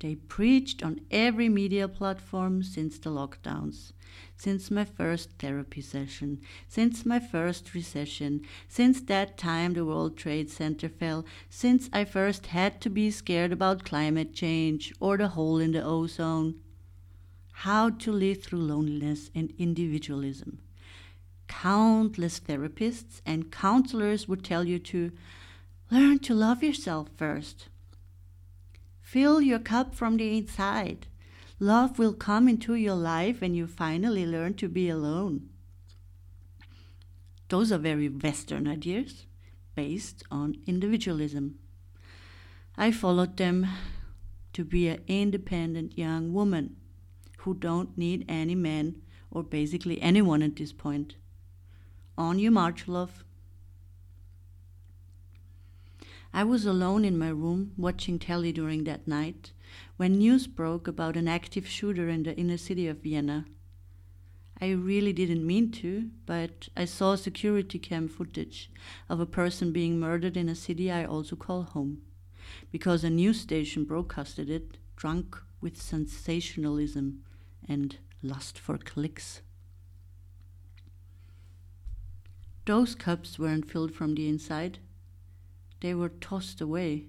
They 0.00 0.16
preached 0.16 0.82
on 0.82 1.00
every 1.10 1.48
media 1.48 1.88
platform 1.88 2.62
since 2.62 2.98
the 2.98 3.08
lockdowns, 3.08 3.92
since 4.36 4.70
my 4.70 4.84
first 4.84 5.30
therapy 5.38 5.80
session, 5.80 6.42
since 6.68 7.06
my 7.06 7.18
first 7.18 7.72
recession, 7.72 8.42
since 8.68 9.00
that 9.00 9.38
time 9.38 9.72
the 9.72 9.86
World 9.86 10.18
Trade 10.18 10.50
Center 10.50 10.90
fell, 10.90 11.24
since 11.48 11.88
I 11.94 12.04
first 12.04 12.48
had 12.48 12.82
to 12.82 12.90
be 12.90 13.10
scared 13.10 13.52
about 13.52 13.86
climate 13.86 14.34
change 14.34 14.92
or 15.00 15.16
the 15.16 15.28
hole 15.28 15.58
in 15.58 15.72
the 15.72 15.82
ozone. 15.82 16.60
How 17.60 17.88
to 17.88 18.12
live 18.12 18.42
through 18.42 18.58
loneliness 18.58 19.30
and 19.34 19.50
individualism. 19.58 20.58
Countless 21.48 22.38
therapists 22.38 23.22
and 23.24 23.50
counselors 23.50 24.28
would 24.28 24.44
tell 24.44 24.64
you 24.64 24.78
to 24.80 25.10
learn 25.90 26.18
to 26.18 26.34
love 26.34 26.62
yourself 26.62 27.08
first 27.16 27.68
Fill 29.00 29.40
your 29.40 29.60
cup 29.60 29.94
from 29.94 30.18
the 30.18 30.36
inside. 30.36 31.06
Love 31.58 31.98
will 31.98 32.12
come 32.12 32.46
into 32.46 32.74
your 32.74 32.96
life 32.96 33.40
when 33.40 33.54
you 33.54 33.66
finally 33.66 34.26
learn 34.26 34.52
to 34.54 34.68
be 34.68 34.90
alone. 34.90 35.48
Those 37.48 37.72
are 37.72 37.78
very 37.78 38.08
Western 38.08 38.68
ideas 38.68 39.24
based 39.74 40.24
on 40.30 40.56
individualism. 40.66 41.58
I 42.76 42.90
followed 42.90 43.36
them 43.38 43.66
to 44.52 44.64
be 44.64 44.88
an 44.88 45.02
independent 45.06 45.96
young 45.96 46.34
woman 46.34 46.76
who 47.46 47.54
don't 47.54 47.96
need 47.96 48.24
any 48.28 48.56
man 48.56 48.96
or 49.30 49.40
basically 49.40 50.02
anyone 50.02 50.42
at 50.42 50.56
this 50.56 50.72
point. 50.72 51.14
On 52.18 52.40
you 52.40 52.50
march, 52.50 52.88
love. 52.88 53.22
I 56.34 56.42
was 56.42 56.66
alone 56.66 57.04
in 57.04 57.16
my 57.16 57.28
room 57.28 57.70
watching 57.78 58.18
telly 58.18 58.52
during 58.52 58.82
that 58.84 59.06
night 59.06 59.52
when 59.96 60.18
news 60.18 60.48
broke 60.48 60.88
about 60.88 61.16
an 61.16 61.28
active 61.28 61.68
shooter 61.68 62.08
in 62.08 62.24
the 62.24 62.36
inner 62.36 62.56
city 62.56 62.88
of 62.88 62.98
Vienna. 62.98 63.44
I 64.60 64.72
really 64.72 65.12
didn't 65.12 65.46
mean 65.46 65.70
to, 65.72 66.10
but 66.26 66.68
I 66.76 66.84
saw 66.84 67.14
security 67.14 67.78
cam 67.78 68.08
footage 68.08 68.72
of 69.08 69.20
a 69.20 69.26
person 69.26 69.70
being 69.70 70.00
murdered 70.00 70.36
in 70.36 70.48
a 70.48 70.56
city 70.56 70.90
I 70.90 71.04
also 71.04 71.36
call 71.36 71.62
home, 71.62 72.02
because 72.72 73.04
a 73.04 73.10
news 73.10 73.40
station 73.40 73.84
broadcasted 73.84 74.50
it, 74.50 74.78
drunk 74.96 75.36
with 75.60 75.80
sensationalism 75.80 77.22
and 77.68 77.98
lust 78.22 78.58
for 78.58 78.78
clicks. 78.78 79.42
Those 82.64 82.94
cups 82.94 83.38
weren't 83.38 83.70
filled 83.70 83.94
from 83.94 84.14
the 84.14 84.28
inside 84.28 84.78
they 85.80 85.94
were 85.94 86.08
tossed 86.08 86.60
away. 86.60 87.06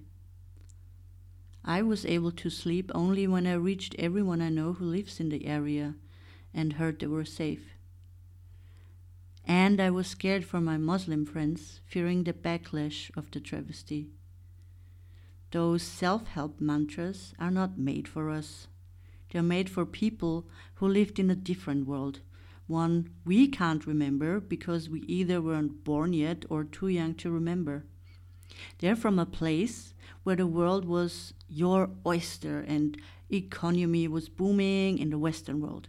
I 1.64 1.82
was 1.82 2.06
able 2.06 2.32
to 2.32 2.50
sleep 2.50 2.90
only 2.94 3.26
when 3.26 3.46
I 3.46 3.54
reached 3.54 3.94
everyone 3.98 4.40
I 4.40 4.48
know 4.48 4.74
who 4.74 4.84
lives 4.84 5.20
in 5.20 5.28
the 5.28 5.46
area 5.46 5.94
and 6.54 6.74
heard 6.74 6.98
they 6.98 7.06
were 7.06 7.24
safe. 7.24 7.74
And 9.44 9.80
I 9.80 9.90
was 9.90 10.06
scared 10.06 10.44
for 10.44 10.60
my 10.60 10.76
Muslim 10.76 11.24
friends, 11.24 11.80
fearing 11.86 12.24
the 12.24 12.32
backlash 12.32 13.10
of 13.16 13.30
the 13.30 13.40
travesty. 13.40 14.10
Those 15.50 15.82
self 15.82 16.26
help 16.28 16.60
mantras 16.60 17.34
are 17.38 17.50
not 17.50 17.78
made 17.78 18.06
for 18.06 18.30
us. 18.30 18.68
They're 19.30 19.42
made 19.42 19.68
for 19.68 19.84
people 19.84 20.46
who 20.76 20.88
lived 20.88 21.18
in 21.18 21.30
a 21.30 21.34
different 21.34 21.86
world, 21.86 22.20
one 22.66 23.10
we 23.24 23.48
can't 23.48 23.86
remember 23.86 24.40
because 24.40 24.88
we 24.88 25.00
either 25.00 25.40
weren't 25.40 25.84
born 25.84 26.12
yet 26.12 26.44
or 26.48 26.64
too 26.64 26.88
young 26.88 27.14
to 27.16 27.30
remember. 27.30 27.84
They're 28.78 28.96
from 28.96 29.18
a 29.18 29.26
place 29.26 29.94
where 30.22 30.36
the 30.36 30.46
world 30.46 30.84
was 30.84 31.34
your 31.48 31.90
oyster 32.06 32.60
and 32.60 32.96
economy 33.30 34.08
was 34.08 34.28
booming 34.28 34.98
in 34.98 35.10
the 35.10 35.18
Western 35.18 35.60
world. 35.60 35.88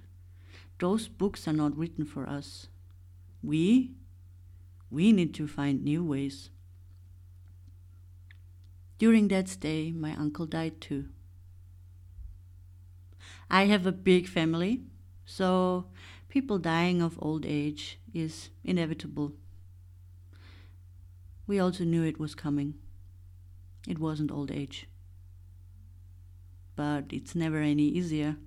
Those 0.79 1.07
books 1.07 1.47
are 1.47 1.53
not 1.53 1.77
written 1.77 2.05
for 2.05 2.27
us. 2.27 2.67
We, 3.43 3.91
we 4.89 5.11
need 5.11 5.33
to 5.35 5.47
find 5.47 5.83
new 5.83 6.03
ways. 6.03 6.49
During 8.97 9.29
that 9.29 9.47
stay, 9.47 9.91
my 9.91 10.13
uncle 10.15 10.45
died 10.45 10.81
too. 10.81 11.05
I 13.49 13.65
have 13.65 13.87
a 13.87 13.91
big 13.91 14.27
family, 14.27 14.83
so 15.25 15.85
people 16.27 16.59
dying 16.59 17.01
of 17.01 17.17
old 17.21 17.45
age 17.45 17.99
is 18.13 18.49
inevitable. 18.63 19.33
We 21.47 21.59
also 21.59 21.83
knew 21.83 22.03
it 22.03 22.19
was 22.19 22.35
coming. 22.35 22.75
It 23.87 23.97
wasn't 23.97 24.31
old 24.31 24.51
age. 24.51 24.87
But 26.75 27.05
it's 27.09 27.33
never 27.33 27.57
any 27.57 27.87
easier. 27.87 28.37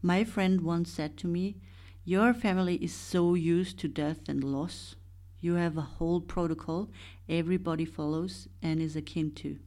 My 0.00 0.22
friend 0.22 0.60
once 0.60 0.90
said 0.90 1.16
to 1.18 1.26
me, 1.26 1.56
Your 2.04 2.32
family 2.32 2.76
is 2.76 2.94
so 2.94 3.34
used 3.34 3.78
to 3.80 3.88
death 3.88 4.28
and 4.28 4.44
loss. 4.44 4.94
You 5.40 5.54
have 5.54 5.76
a 5.76 5.80
whole 5.98 6.20
protocol 6.20 6.90
everybody 7.28 7.84
follows 7.84 8.48
and 8.62 8.80
is 8.80 8.94
akin 8.94 9.32
to. 9.36 9.58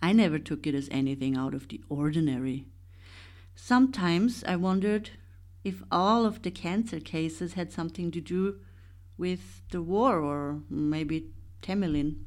I 0.00 0.12
never 0.12 0.38
took 0.38 0.66
it 0.66 0.74
as 0.74 0.88
anything 0.90 1.36
out 1.36 1.54
of 1.54 1.68
the 1.68 1.82
ordinary. 1.88 2.66
Sometimes 3.54 4.44
I 4.44 4.56
wondered 4.56 5.10
if 5.64 5.82
all 5.90 6.24
of 6.24 6.42
the 6.42 6.50
cancer 6.50 7.00
cases 7.00 7.54
had 7.54 7.72
something 7.72 8.10
to 8.12 8.20
do 8.20 8.60
with 9.16 9.62
the 9.70 9.82
war 9.82 10.20
or 10.20 10.60
maybe 10.70 11.30
Temelin. 11.60 12.24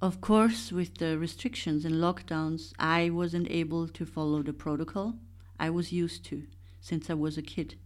Of 0.00 0.20
course, 0.20 0.72
with 0.72 0.98
the 0.98 1.16
restrictions 1.16 1.84
and 1.84 1.96
lockdowns, 1.96 2.72
I 2.78 3.10
wasn't 3.10 3.48
able 3.50 3.86
to 3.88 4.04
follow 4.04 4.42
the 4.42 4.52
protocol 4.52 5.14
I 5.60 5.70
was 5.70 5.92
used 5.92 6.24
to 6.24 6.42
since 6.80 7.08
I 7.08 7.14
was 7.14 7.38
a 7.38 7.42
kid. 7.42 7.76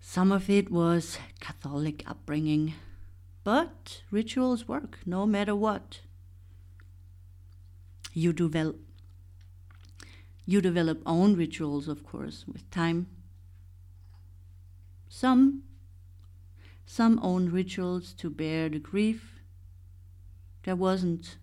Some 0.00 0.32
of 0.32 0.50
it 0.50 0.72
was 0.72 1.18
Catholic 1.38 2.02
upbringing, 2.10 2.74
but 3.44 4.02
rituals 4.10 4.68
work 4.68 4.98
no 5.04 5.26
matter 5.26 5.54
what. 5.54 6.00
You 8.12 8.32
develop 8.32 8.78
you 10.44 10.60
develop 10.60 11.00
own 11.06 11.36
rituals, 11.36 11.86
of 11.86 12.04
course, 12.04 12.44
with 12.46 12.68
time. 12.70 13.06
Some 15.08 15.62
some 16.84 17.20
own 17.22 17.50
rituals 17.50 18.12
to 18.14 18.28
bear 18.28 18.68
the 18.68 18.78
grief. 18.78 19.40
There 20.64 20.76
wasn't 20.76 21.38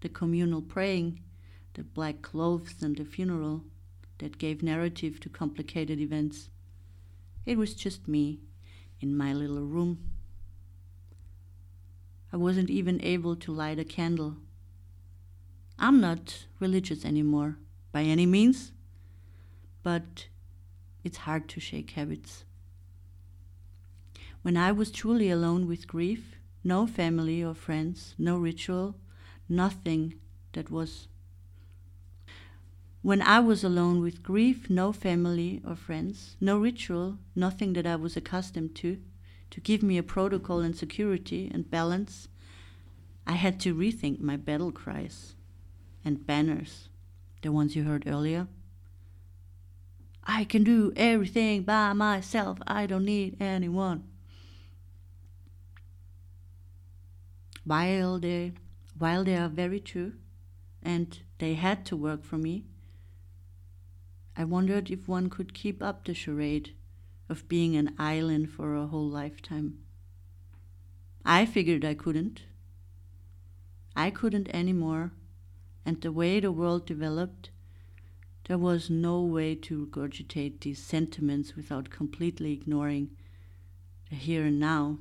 the 0.00 0.08
communal 0.08 0.62
praying, 0.62 1.20
the 1.74 1.84
black 1.84 2.22
clothes 2.22 2.82
and 2.82 2.96
the 2.96 3.04
funeral 3.04 3.64
that 4.18 4.38
gave 4.38 4.62
narrative 4.62 5.20
to 5.20 5.28
complicated 5.28 6.00
events. 6.00 6.50
It 7.46 7.58
was 7.58 7.74
just 7.74 8.08
me 8.08 8.40
in 9.00 9.16
my 9.16 9.32
little 9.32 9.64
room. 9.64 10.11
I 12.32 12.36
wasn't 12.38 12.70
even 12.70 13.02
able 13.02 13.36
to 13.36 13.52
light 13.52 13.78
a 13.78 13.84
candle. 13.84 14.36
I'm 15.78 16.00
not 16.00 16.46
religious 16.60 17.04
anymore 17.04 17.58
by 17.92 18.02
any 18.02 18.24
means, 18.24 18.72
but 19.82 20.28
it's 21.04 21.18
hard 21.18 21.48
to 21.50 21.60
shake 21.60 21.90
habits. 21.90 22.44
When 24.40 24.56
I 24.56 24.72
was 24.72 24.90
truly 24.90 25.30
alone 25.30 25.66
with 25.68 25.86
grief, 25.86 26.36
no 26.64 26.86
family 26.86 27.44
or 27.44 27.54
friends, 27.54 28.14
no 28.18 28.38
ritual, 28.38 28.96
nothing 29.48 30.14
that 30.52 30.70
was. 30.70 31.08
When 33.02 33.20
I 33.20 33.40
was 33.40 33.62
alone 33.62 34.00
with 34.00 34.22
grief, 34.22 34.70
no 34.70 34.92
family 34.92 35.60
or 35.66 35.76
friends, 35.76 36.36
no 36.40 36.58
ritual, 36.58 37.18
nothing 37.34 37.72
that 37.74 37.86
I 37.86 37.96
was 37.96 38.16
accustomed 38.16 38.74
to, 38.76 38.98
to 39.52 39.60
give 39.60 39.82
me 39.82 39.98
a 39.98 40.02
protocol 40.02 40.60
and 40.60 40.74
security 40.74 41.50
and 41.52 41.70
balance, 41.70 42.28
I 43.26 43.32
had 43.32 43.60
to 43.60 43.74
rethink 43.74 44.18
my 44.18 44.38
battle 44.38 44.72
cries 44.72 45.34
and 46.02 46.26
banners, 46.26 46.88
the 47.42 47.52
ones 47.52 47.76
you 47.76 47.84
heard 47.84 48.04
earlier. 48.06 48.48
I 50.24 50.44
can 50.44 50.64
do 50.64 50.94
everything 50.96 51.64
by 51.64 51.92
myself. 51.92 52.60
I 52.66 52.86
don't 52.86 53.04
need 53.04 53.36
anyone. 53.40 54.04
While 57.64 58.20
they, 58.20 58.54
while 58.96 59.22
they 59.22 59.36
are 59.36 59.50
very 59.50 59.80
true, 59.80 60.14
and 60.82 61.18
they 61.38 61.54
had 61.54 61.84
to 61.86 61.96
work 61.96 62.24
for 62.24 62.38
me, 62.38 62.64
I 64.34 64.44
wondered 64.44 64.90
if 64.90 65.06
one 65.06 65.28
could 65.28 65.52
keep 65.52 65.82
up 65.82 66.06
the 66.06 66.14
charade 66.14 66.74
of 67.32 67.48
being 67.48 67.74
an 67.74 67.94
island 67.98 68.50
for 68.50 68.76
a 68.76 68.86
whole 68.86 69.08
lifetime. 69.08 69.78
I 71.24 71.46
figured 71.46 71.82
I 71.82 71.94
couldn't. 71.94 72.42
I 73.96 74.10
couldn't 74.10 74.54
anymore, 74.54 75.12
and 75.86 75.98
the 76.00 76.12
way 76.12 76.40
the 76.40 76.52
world 76.52 76.84
developed, 76.84 77.50
there 78.44 78.58
was 78.58 78.90
no 78.90 79.22
way 79.22 79.54
to 79.54 79.86
regurgitate 79.86 80.60
these 80.60 80.82
sentiments 80.82 81.56
without 81.56 81.88
completely 81.88 82.52
ignoring 82.52 83.10
the 84.10 84.16
here 84.16 84.44
and 84.44 84.60
now. 84.60 84.98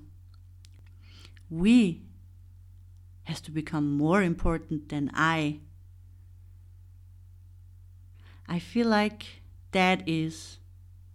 We 1.50 2.02
has 3.24 3.42
to 3.42 3.52
become 3.52 3.98
more 3.98 4.24
important 4.24 4.88
than 4.88 5.12
I. 5.14 5.60
I 8.48 8.60
feel 8.60 8.88
like 8.88 9.26
that 9.72 10.08
is 10.08 10.60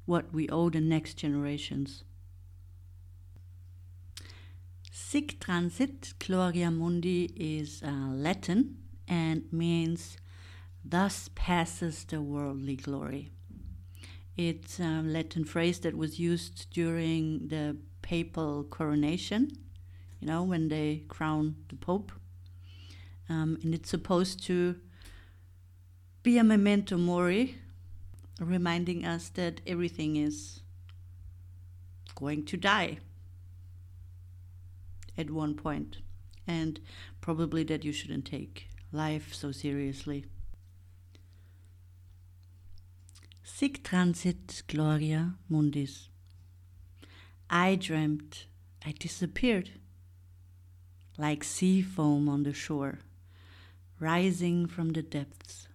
what 0.07 0.33
we 0.33 0.49
owe 0.49 0.71
the 0.71 0.81
next 0.81 1.15
generations. 1.15 2.05
Sic 4.91 5.39
transit 5.39 6.15
gloria 6.19 6.71
mundi 6.71 7.31
is 7.37 7.83
uh, 7.83 7.91
Latin 7.91 8.79
and 9.07 9.45
means 9.53 10.17
thus 10.85 11.29
passes 11.35 12.05
the 12.05 12.23
worldly 12.23 12.77
glory. 12.77 13.31
It's 14.37 14.81
a 14.81 15.03
Latin 15.05 15.45
phrase 15.45 15.81
that 15.81 15.97
was 15.97 16.19
used 16.19 16.71
during 16.71 17.49
the 17.49 17.77
papal 18.03 18.65
coronation, 18.65 19.51
you 20.21 20.27
know, 20.29 20.43
when 20.43 20.69
they 20.69 21.05
crown 21.09 21.57
the 21.69 21.77
Pope. 21.77 22.13
Um, 23.29 23.59
and 23.63 23.75
it's 23.75 23.91
supposed 23.91 24.45
to 24.45 24.77
be 26.23 26.39
a 26.39 26.45
memento 26.45 26.97
mori, 26.97 27.59
reminding 28.41 29.05
us 29.05 29.29
that 29.31 29.61
everything 29.67 30.17
is 30.17 30.61
going 32.15 32.45
to 32.47 32.57
die 32.57 32.99
at 35.17 35.31
one 35.31 35.55
point, 35.55 35.99
and 36.47 36.81
probably 37.21 37.63
that 37.65 37.85
you 37.85 37.93
shouldn't 37.93 38.27
take 38.27 38.69
life 38.93 39.33
so 39.33 39.53
seriously. 39.53 40.27
Sic 43.43 43.83
transit 43.83 44.63
gloria 44.67 45.35
mundis. 45.51 46.09
I 47.49 47.77
dreamt 47.77 48.47
I 48.85 48.93
disappeared, 48.93 49.71
like 51.19 51.43
sea 51.43 51.83
foam 51.83 52.29
on 52.29 52.45
the 52.45 52.53
shore, 52.53 53.01
rising 53.99 54.67
from 54.67 54.91
the 54.91 55.03
depths. 55.03 55.67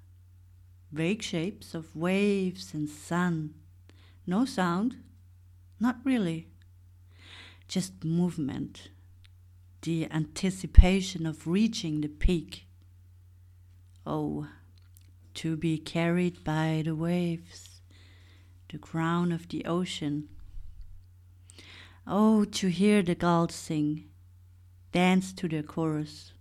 Vague 0.91 1.21
shapes 1.21 1.73
of 1.73 1.95
waves 1.95 2.73
and 2.73 2.89
sun. 2.89 3.53
No 4.27 4.45
sound, 4.45 4.97
not 5.79 5.97
really. 6.03 6.47
Just 7.67 8.03
movement 8.03 8.89
the 9.81 10.07
anticipation 10.11 11.25
of 11.25 11.47
reaching 11.47 12.01
the 12.01 12.07
peak. 12.07 12.65
Oh, 14.05 14.47
to 15.35 15.55
be 15.57 15.77
carried 15.77 16.43
by 16.43 16.83
the 16.85 16.95
waves, 16.95 17.81
the 18.69 18.77
crown 18.77 19.31
of 19.31 19.47
the 19.49 19.65
ocean. 19.65 20.29
Oh, 22.05 22.45
to 22.45 22.67
hear 22.67 23.01
the 23.01 23.15
gulls 23.15 23.55
sing, 23.55 24.09
dance 24.91 25.33
to 25.33 25.47
their 25.47 25.63
chorus. 25.63 26.33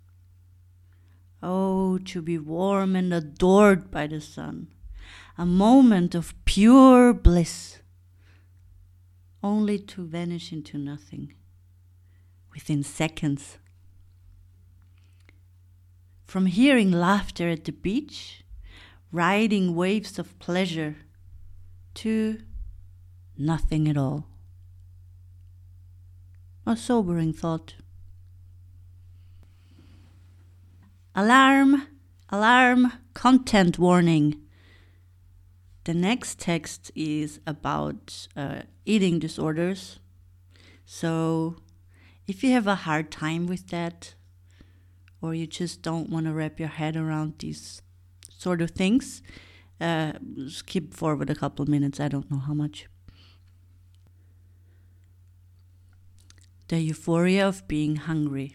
Oh, 1.42 1.98
to 1.98 2.20
be 2.20 2.38
warm 2.38 2.94
and 2.96 3.12
adored 3.14 3.90
by 3.90 4.06
the 4.06 4.20
sun, 4.20 4.68
a 5.38 5.46
moment 5.46 6.14
of 6.14 6.34
pure 6.44 7.14
bliss, 7.14 7.78
only 9.42 9.78
to 9.78 10.06
vanish 10.06 10.52
into 10.52 10.76
nothing 10.76 11.34
within 12.52 12.82
seconds. 12.82 13.58
From 16.26 16.46
hearing 16.46 16.92
laughter 16.92 17.48
at 17.48 17.64
the 17.64 17.72
beach, 17.72 18.44
riding 19.10 19.74
waves 19.74 20.18
of 20.18 20.38
pleasure, 20.38 20.96
to 21.94 22.42
nothing 23.36 23.88
at 23.88 23.96
all. 23.96 24.26
A 26.66 26.76
sobering 26.76 27.32
thought. 27.32 27.74
Alarm, 31.14 31.88
alarm, 32.28 32.92
content 33.14 33.78
warning. 33.78 34.40
The 35.84 35.94
next 35.94 36.38
text 36.38 36.92
is 36.94 37.40
about 37.46 38.28
uh, 38.36 38.62
eating 38.84 39.18
disorders. 39.18 39.98
So, 40.84 41.56
if 42.26 42.44
you 42.44 42.52
have 42.52 42.68
a 42.68 42.74
hard 42.74 43.10
time 43.10 43.46
with 43.46 43.68
that, 43.68 44.14
or 45.20 45.34
you 45.34 45.46
just 45.46 45.82
don't 45.82 46.10
want 46.10 46.26
to 46.26 46.32
wrap 46.32 46.60
your 46.60 46.68
head 46.68 46.96
around 46.96 47.34
these 47.38 47.82
sort 48.28 48.62
of 48.62 48.70
things, 48.70 49.22
uh, 49.80 50.12
skip 50.48 50.94
forward 50.94 51.28
a 51.28 51.34
couple 51.34 51.62
of 51.62 51.68
minutes. 51.68 51.98
I 51.98 52.08
don't 52.08 52.30
know 52.30 52.38
how 52.38 52.54
much. 52.54 52.86
The 56.68 56.78
euphoria 56.80 57.48
of 57.48 57.66
being 57.66 57.96
hungry, 57.96 58.54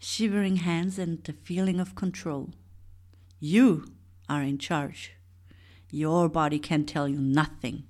shivering 0.00 0.56
hands, 0.56 0.98
and 0.98 1.22
the 1.24 1.32
feeling 1.32 1.78
of 1.78 1.94
control. 1.94 2.50
You 3.38 3.92
are 4.28 4.42
in 4.42 4.58
charge. 4.58 5.12
Your 5.90 6.28
body 6.28 6.58
can 6.58 6.84
tell 6.84 7.06
you 7.06 7.18
nothing. 7.18 7.84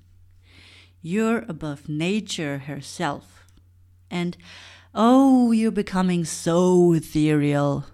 You're 1.01 1.45
above 1.49 1.89
nature 1.89 2.59
herself. 2.59 3.47
And 4.11 4.37
oh, 4.95 5.53
you're 5.53 5.71
becoming 5.71 6.25
so 6.25 6.93
ethereal. 6.93 7.87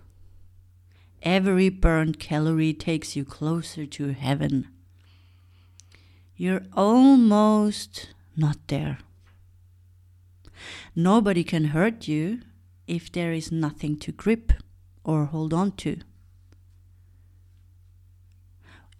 Every 1.23 1.69
burned 1.69 2.19
calorie 2.19 2.73
takes 2.73 3.17
you 3.17 3.25
closer 3.25 3.85
to 3.85 4.13
heaven. 4.13 4.69
You're 6.37 6.63
almost 6.73 8.09
not 8.37 8.59
there. 8.69 8.99
Nobody 10.95 11.45
can 11.45 11.67
hurt 11.67 12.09
you 12.09 12.41
if 12.87 13.11
there 13.11 13.33
is 13.33 13.51
nothing 13.51 13.99
to 13.99 14.13
grip 14.13 14.53
or 15.05 15.27
hold 15.27 15.53
on 15.53 15.73
to 15.73 15.99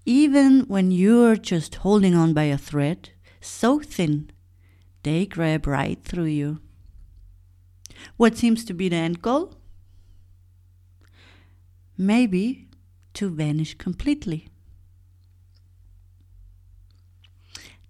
even 0.07 0.61
when 0.69 0.93
you're 0.93 1.35
just 1.35 1.75
holding 1.77 2.15
on 2.15 2.33
by 2.33 2.45
a 2.45 2.57
thread, 2.57 3.11
so 3.41 3.81
thin, 3.81 4.31
they 5.03 5.27
grab 5.27 5.67
right 5.67 6.03
through 6.05 6.27
you. 6.27 6.61
What 8.17 8.37
seems 8.37 8.65
to 8.67 8.73
be 8.73 8.89
the 8.89 8.97
end 8.97 9.21
goal? 9.21 9.57
Maybe 11.99 12.69
to 13.15 13.29
vanish 13.29 13.77
completely. 13.77 14.49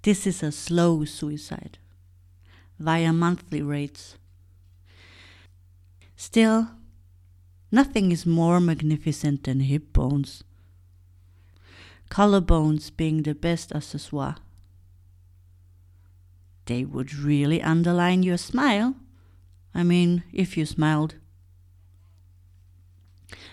This 0.00 0.26
is 0.26 0.42
a 0.42 0.52
slow 0.52 1.04
suicide 1.04 1.78
via 2.78 3.12
monthly 3.12 3.61
rates. 3.61 4.16
Still, 6.16 6.70
nothing 7.70 8.11
is 8.11 8.26
more 8.26 8.61
magnificent 8.61 9.44
than 9.44 9.61
hip 9.61 9.92
bones 9.92 10.42
collarbones 12.09 12.94
being 12.96 13.22
the 13.22 13.35
best 13.35 13.70
accessoire. 13.70 14.37
They 16.66 16.85
would 16.85 17.14
really 17.14 17.62
underline 17.62 18.22
your 18.22 18.37
smile. 18.37 18.94
I 19.74 19.83
mean, 19.83 20.24
if 20.33 20.57
you 20.57 20.66
smiled. 20.66 21.16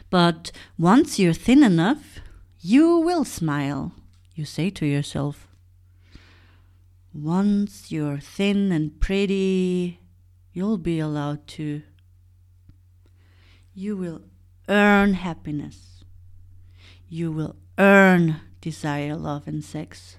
But 0.10 0.52
once 0.78 1.20
you're 1.20 1.34
thin 1.34 1.64
enough, 1.64 2.20
you 2.60 2.98
will 3.00 3.26
smile, 3.26 3.92
you 4.36 4.46
say 4.46 4.70
to 4.72 4.86
yourself. 4.86 5.48
Once 7.14 7.92
you're 7.92 8.20
thin 8.20 8.72
and 8.72 9.00
pretty, 9.00 10.00
you'll 10.54 10.78
be 10.78 11.00
allowed 11.00 11.46
to. 11.48 11.84
You 13.76 13.98
will 13.98 14.22
earn 14.70 15.16
happiness. 15.16 16.04
You 17.10 17.32
will 17.32 17.56
earn 17.78 18.42
desire, 18.62 19.16
love, 19.16 19.48
and 19.48 19.64
sex. 19.64 20.18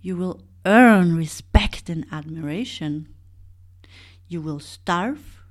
You 0.00 0.16
will 0.16 0.42
earn 0.64 1.16
respect 1.16 1.88
and 1.90 2.06
admiration. 2.10 3.08
You 4.26 4.40
will 4.40 4.60
starve, 4.60 5.42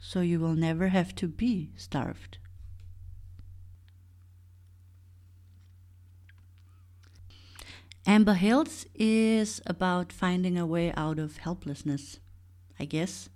so 0.00 0.20
you 0.20 0.40
will 0.40 0.54
never 0.54 0.88
have 0.88 1.14
to 1.16 1.28
be 1.28 1.70
starved. 1.76 2.38
Amber 8.06 8.34
Hills 8.34 8.86
is 8.94 9.60
about 9.66 10.12
finding 10.12 10.56
a 10.56 10.66
way 10.66 10.92
out 10.96 11.18
of 11.18 11.36
helplessness, 11.36 12.20
I 12.80 12.84
guess. 12.84 13.28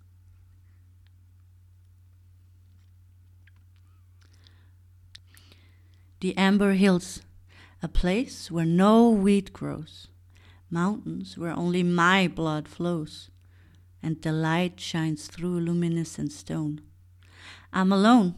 The 6.22 6.36
Amber 6.36 6.74
Hills, 6.74 7.20
a 7.82 7.88
place 7.88 8.48
where 8.48 8.64
no 8.64 9.10
wheat 9.10 9.52
grows, 9.52 10.06
mountains 10.70 11.36
where 11.36 11.50
only 11.50 11.82
my 11.82 12.28
blood 12.28 12.68
flows, 12.68 13.28
and 14.00 14.22
the 14.22 14.30
light 14.30 14.78
shines 14.78 15.26
through 15.26 15.58
luminescent 15.58 16.30
stone. 16.30 16.80
I'm 17.72 17.90
alone. 17.90 18.36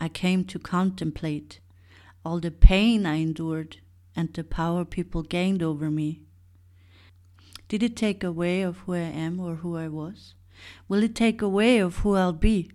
I 0.00 0.08
came 0.08 0.46
to 0.46 0.58
contemplate 0.58 1.60
all 2.24 2.40
the 2.40 2.50
pain 2.50 3.04
I 3.04 3.16
endured 3.16 3.76
and 4.16 4.32
the 4.32 4.42
power 4.42 4.86
people 4.86 5.22
gained 5.22 5.62
over 5.62 5.90
me. 5.90 6.22
Did 7.68 7.82
it 7.82 7.94
take 7.94 8.24
away 8.24 8.62
of 8.62 8.78
who 8.78 8.94
I 8.94 9.00
am 9.00 9.38
or 9.38 9.56
who 9.56 9.76
I 9.76 9.88
was? 9.88 10.32
Will 10.88 11.02
it 11.02 11.14
take 11.14 11.42
away 11.42 11.76
of 11.76 11.96
who 11.98 12.14
I'll 12.14 12.32
be? 12.32 12.70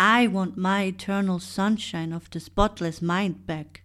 I 0.00 0.28
want 0.28 0.56
my 0.56 0.84
eternal 0.84 1.40
sunshine 1.40 2.12
of 2.12 2.30
the 2.30 2.38
spotless 2.38 3.02
mind 3.02 3.48
back. 3.48 3.82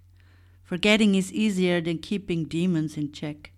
Forgetting 0.64 1.16
is 1.16 1.34
easier 1.34 1.82
than 1.82 1.98
keeping 1.98 2.44
demons 2.44 2.98
in 2.98 3.12
check. 3.12 3.52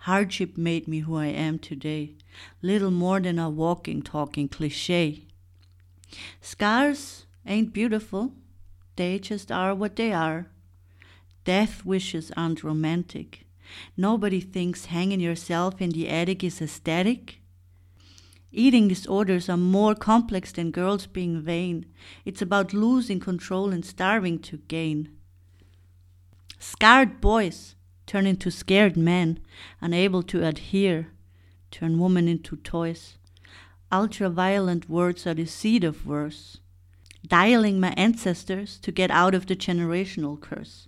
Hardship 0.00 0.58
made 0.58 0.86
me 0.86 0.98
who 0.98 1.16
I 1.16 1.28
am 1.28 1.58
today, 1.58 2.12
little 2.60 2.90
more 2.90 3.20
than 3.20 3.38
a 3.38 3.48
walking, 3.48 4.02
talking 4.02 4.48
cliche. 4.48 5.22
Scars 6.42 7.24
ain't 7.46 7.72
beautiful, 7.72 8.34
they 8.96 9.18
just 9.18 9.50
are 9.50 9.74
what 9.74 9.96
they 9.96 10.12
are. 10.12 10.48
Death 11.44 11.86
wishes 11.86 12.30
aren't 12.36 12.62
romantic. 12.62 13.46
Nobody 13.96 14.42
thinks 14.42 14.86
hanging 14.86 15.20
yourself 15.20 15.80
in 15.80 15.88
the 15.88 16.10
attic 16.10 16.44
is 16.44 16.60
aesthetic. 16.60 17.40
Eating 18.56 18.86
disorders 18.86 19.48
are 19.48 19.56
more 19.56 19.96
complex 19.96 20.52
than 20.52 20.70
girls 20.70 21.08
being 21.08 21.42
vain. 21.42 21.86
It's 22.24 22.40
about 22.40 22.72
losing 22.72 23.18
control 23.18 23.72
and 23.72 23.84
starving 23.84 24.38
to 24.42 24.58
gain. 24.68 25.08
Scarred 26.60 27.20
boys 27.20 27.74
turn 28.06 28.28
into 28.28 28.52
scared 28.52 28.96
men, 28.96 29.40
unable 29.80 30.22
to 30.22 30.46
adhere, 30.46 31.08
turn 31.72 31.98
women 31.98 32.28
into 32.28 32.54
toys. 32.54 33.18
Ultra 33.90 34.30
violent 34.30 34.88
words 34.88 35.26
are 35.26 35.34
the 35.34 35.46
seed 35.46 35.82
of 35.82 36.06
worse. 36.06 36.58
Dialing 37.26 37.80
my 37.80 37.92
ancestors 37.96 38.78
to 38.82 38.92
get 38.92 39.10
out 39.10 39.34
of 39.34 39.46
the 39.46 39.56
generational 39.56 40.40
curse. 40.40 40.86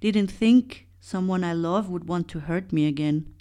Didn't 0.00 0.30
think 0.30 0.86
someone 1.00 1.44
I 1.44 1.52
love 1.52 1.90
would 1.90 2.08
want 2.08 2.28
to 2.28 2.40
hurt 2.40 2.72
me 2.72 2.86
again. 2.86 3.34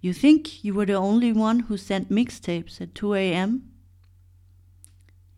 You 0.00 0.12
think 0.12 0.64
you 0.64 0.74
were 0.74 0.86
the 0.86 0.94
only 0.94 1.32
one 1.32 1.60
who 1.60 1.76
sent 1.76 2.10
mixtapes 2.10 2.80
at 2.80 2.94
2 2.94 3.14
a.m.? 3.14 3.70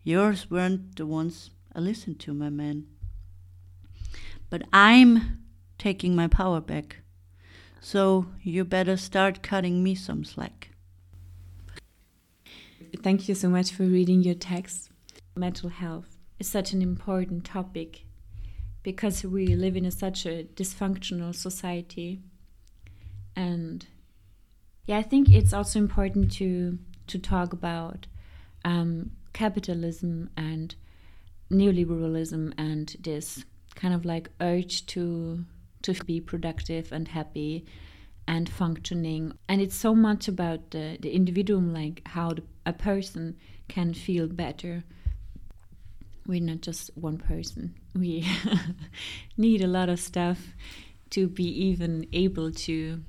Yours 0.03 0.49
weren't 0.49 0.95
the 0.95 1.05
ones 1.05 1.51
I 1.73 1.79
listened 1.79 2.19
to, 2.21 2.33
my 2.33 2.49
man. 2.49 2.87
But 4.49 4.63
I'm 4.73 5.43
taking 5.77 6.15
my 6.15 6.27
power 6.27 6.61
back. 6.61 6.97
So 7.81 8.27
you 8.41 8.65
better 8.65 8.97
start 8.97 9.41
cutting 9.41 9.83
me 9.83 9.95
some 9.95 10.23
slack. 10.23 10.69
Thank 13.01 13.29
you 13.29 13.35
so 13.35 13.49
much 13.49 13.71
for 13.71 13.83
reading 13.83 14.23
your 14.23 14.35
text. 14.35 14.89
Mental 15.35 15.69
health 15.69 16.17
is 16.39 16.49
such 16.49 16.73
an 16.73 16.81
important 16.81 17.45
topic 17.45 18.03
because 18.83 19.23
we 19.23 19.47
live 19.47 19.77
in 19.77 19.85
a, 19.85 19.91
such 19.91 20.25
a 20.25 20.43
dysfunctional 20.55 21.33
society 21.35 22.21
and 23.35 23.85
yeah, 24.85 24.97
I 24.97 25.03
think 25.03 25.29
it's 25.29 25.53
also 25.53 25.79
important 25.79 26.31
to 26.33 26.79
to 27.07 27.19
talk 27.19 27.53
about 27.53 28.07
um, 28.65 29.11
capitalism 29.33 30.29
and 30.37 30.75
neoliberalism 31.51 32.53
and 32.57 32.95
this 32.99 33.43
kind 33.75 33.93
of 33.93 34.05
like 34.05 34.29
urge 34.41 34.85
to 34.87 35.45
to 35.81 35.93
be 36.05 36.19
productive 36.19 36.91
and 36.91 37.07
happy 37.07 37.65
and 38.27 38.47
functioning. 38.47 39.33
And 39.47 39.61
it's 39.61 39.75
so 39.75 39.95
much 39.95 40.27
about 40.27 40.71
the, 40.71 40.97
the 40.99 41.11
individual 41.11 41.61
like 41.61 42.01
how 42.05 42.29
the, 42.29 42.43
a 42.65 42.73
person 42.73 43.37
can 43.67 43.93
feel 43.93 44.27
better. 44.27 44.83
We're 46.27 46.41
not 46.41 46.61
just 46.61 46.91
one 46.95 47.17
person. 47.17 47.73
We 47.95 48.27
need 49.37 49.63
a 49.63 49.67
lot 49.67 49.89
of 49.89 49.99
stuff 49.99 50.39
to 51.11 51.27
be 51.27 51.47
even 51.69 52.05
able 52.13 52.51
to 52.51 53.01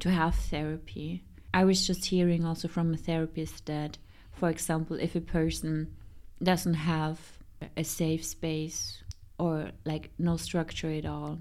to 0.00 0.10
have 0.10 0.34
therapy. 0.34 1.24
I 1.52 1.64
was 1.64 1.86
just 1.86 2.04
hearing 2.06 2.44
also 2.44 2.68
from 2.68 2.92
a 2.92 2.96
therapist 2.96 3.66
that, 3.66 3.98
for 4.32 4.50
example, 4.50 4.98
if 4.98 5.14
a 5.14 5.20
person 5.20 5.94
doesn't 6.42 6.74
have 6.74 7.18
a 7.76 7.84
safe 7.84 8.24
space 8.24 9.02
or 9.38 9.70
like 9.84 10.10
no 10.18 10.36
structure 10.36 10.90
at 10.90 11.06
all. 11.06 11.38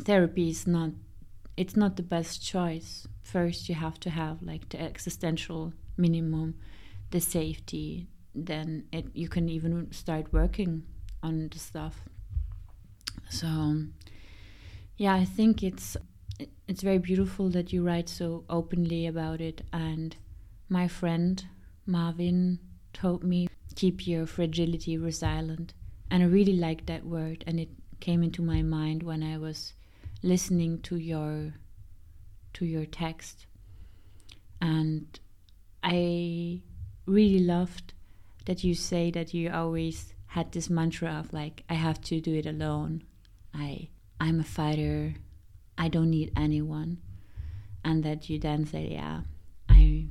Therapy 0.00 0.50
is 0.50 0.66
not 0.66 0.90
it's 1.56 1.76
not 1.76 1.96
the 1.96 2.02
best 2.02 2.44
choice. 2.44 3.06
First 3.22 3.68
you 3.68 3.74
have 3.74 4.00
to 4.00 4.10
have 4.10 4.42
like 4.42 4.68
the 4.70 4.80
existential 4.80 5.72
minimum, 5.96 6.54
the 7.10 7.20
safety, 7.20 8.08
then 8.34 8.84
it 8.92 9.06
you 9.14 9.28
can 9.28 9.48
even 9.48 9.92
start 9.92 10.32
working 10.32 10.84
on 11.22 11.48
the 11.50 11.58
stuff. 11.58 12.00
So 13.28 13.84
yeah, 14.96 15.14
I 15.14 15.24
think 15.24 15.62
it's 15.62 15.96
it's 16.68 16.82
very 16.82 16.98
beautiful 16.98 17.48
that 17.50 17.72
you 17.72 17.82
write 17.82 18.08
so 18.08 18.44
openly 18.48 19.06
about 19.06 19.40
it 19.40 19.62
and 19.72 20.16
my 20.68 20.88
friend 20.88 21.46
Marvin 21.86 22.58
told 22.92 23.24
me 23.24 23.48
keep 23.74 24.06
your 24.06 24.26
fragility 24.26 24.96
resilient 24.96 25.74
and 26.10 26.22
I 26.22 26.26
really 26.26 26.56
liked 26.56 26.86
that 26.86 27.04
word 27.04 27.44
and 27.46 27.58
it 27.58 27.70
came 28.00 28.22
into 28.22 28.42
my 28.42 28.62
mind 28.62 29.02
when 29.02 29.22
I 29.22 29.38
was 29.38 29.74
listening 30.22 30.80
to 30.82 30.96
your 30.96 31.54
to 32.54 32.64
your 32.66 32.84
text 32.84 33.46
and 34.60 35.18
I 35.82 36.60
really 37.06 37.40
loved 37.40 37.94
that 38.46 38.64
you 38.64 38.74
say 38.74 39.10
that 39.10 39.34
you 39.34 39.50
always 39.50 40.14
had 40.26 40.52
this 40.52 40.70
mantra 40.70 41.10
of 41.10 41.32
like 41.32 41.64
I 41.68 41.74
have 41.74 42.00
to 42.02 42.20
do 42.20 42.34
it 42.34 42.46
alone. 42.46 43.04
I 43.52 43.88
I'm 44.20 44.40
a 44.40 44.44
fighter. 44.44 45.14
I 45.76 45.88
don't 45.88 46.10
need 46.10 46.32
anyone. 46.36 46.98
And 47.84 48.04
that 48.04 48.30
you 48.30 48.38
then 48.38 48.64
say, 48.66 48.88
yeah, 48.92 49.22
I 49.68 50.06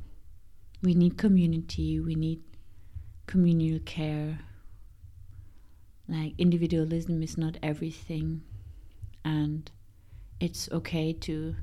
we 0.83 0.93
need 0.93 1.17
community, 1.17 1.99
we 1.99 2.15
need 2.15 2.41
communal 3.27 3.79
care. 3.79 4.39
Like 6.07 6.33
individualism 6.37 7.23
is 7.23 7.37
not 7.37 7.57
everything 7.63 8.41
and 9.23 9.71
it's 10.39 10.69
okay 10.71 11.13
to 11.13 11.55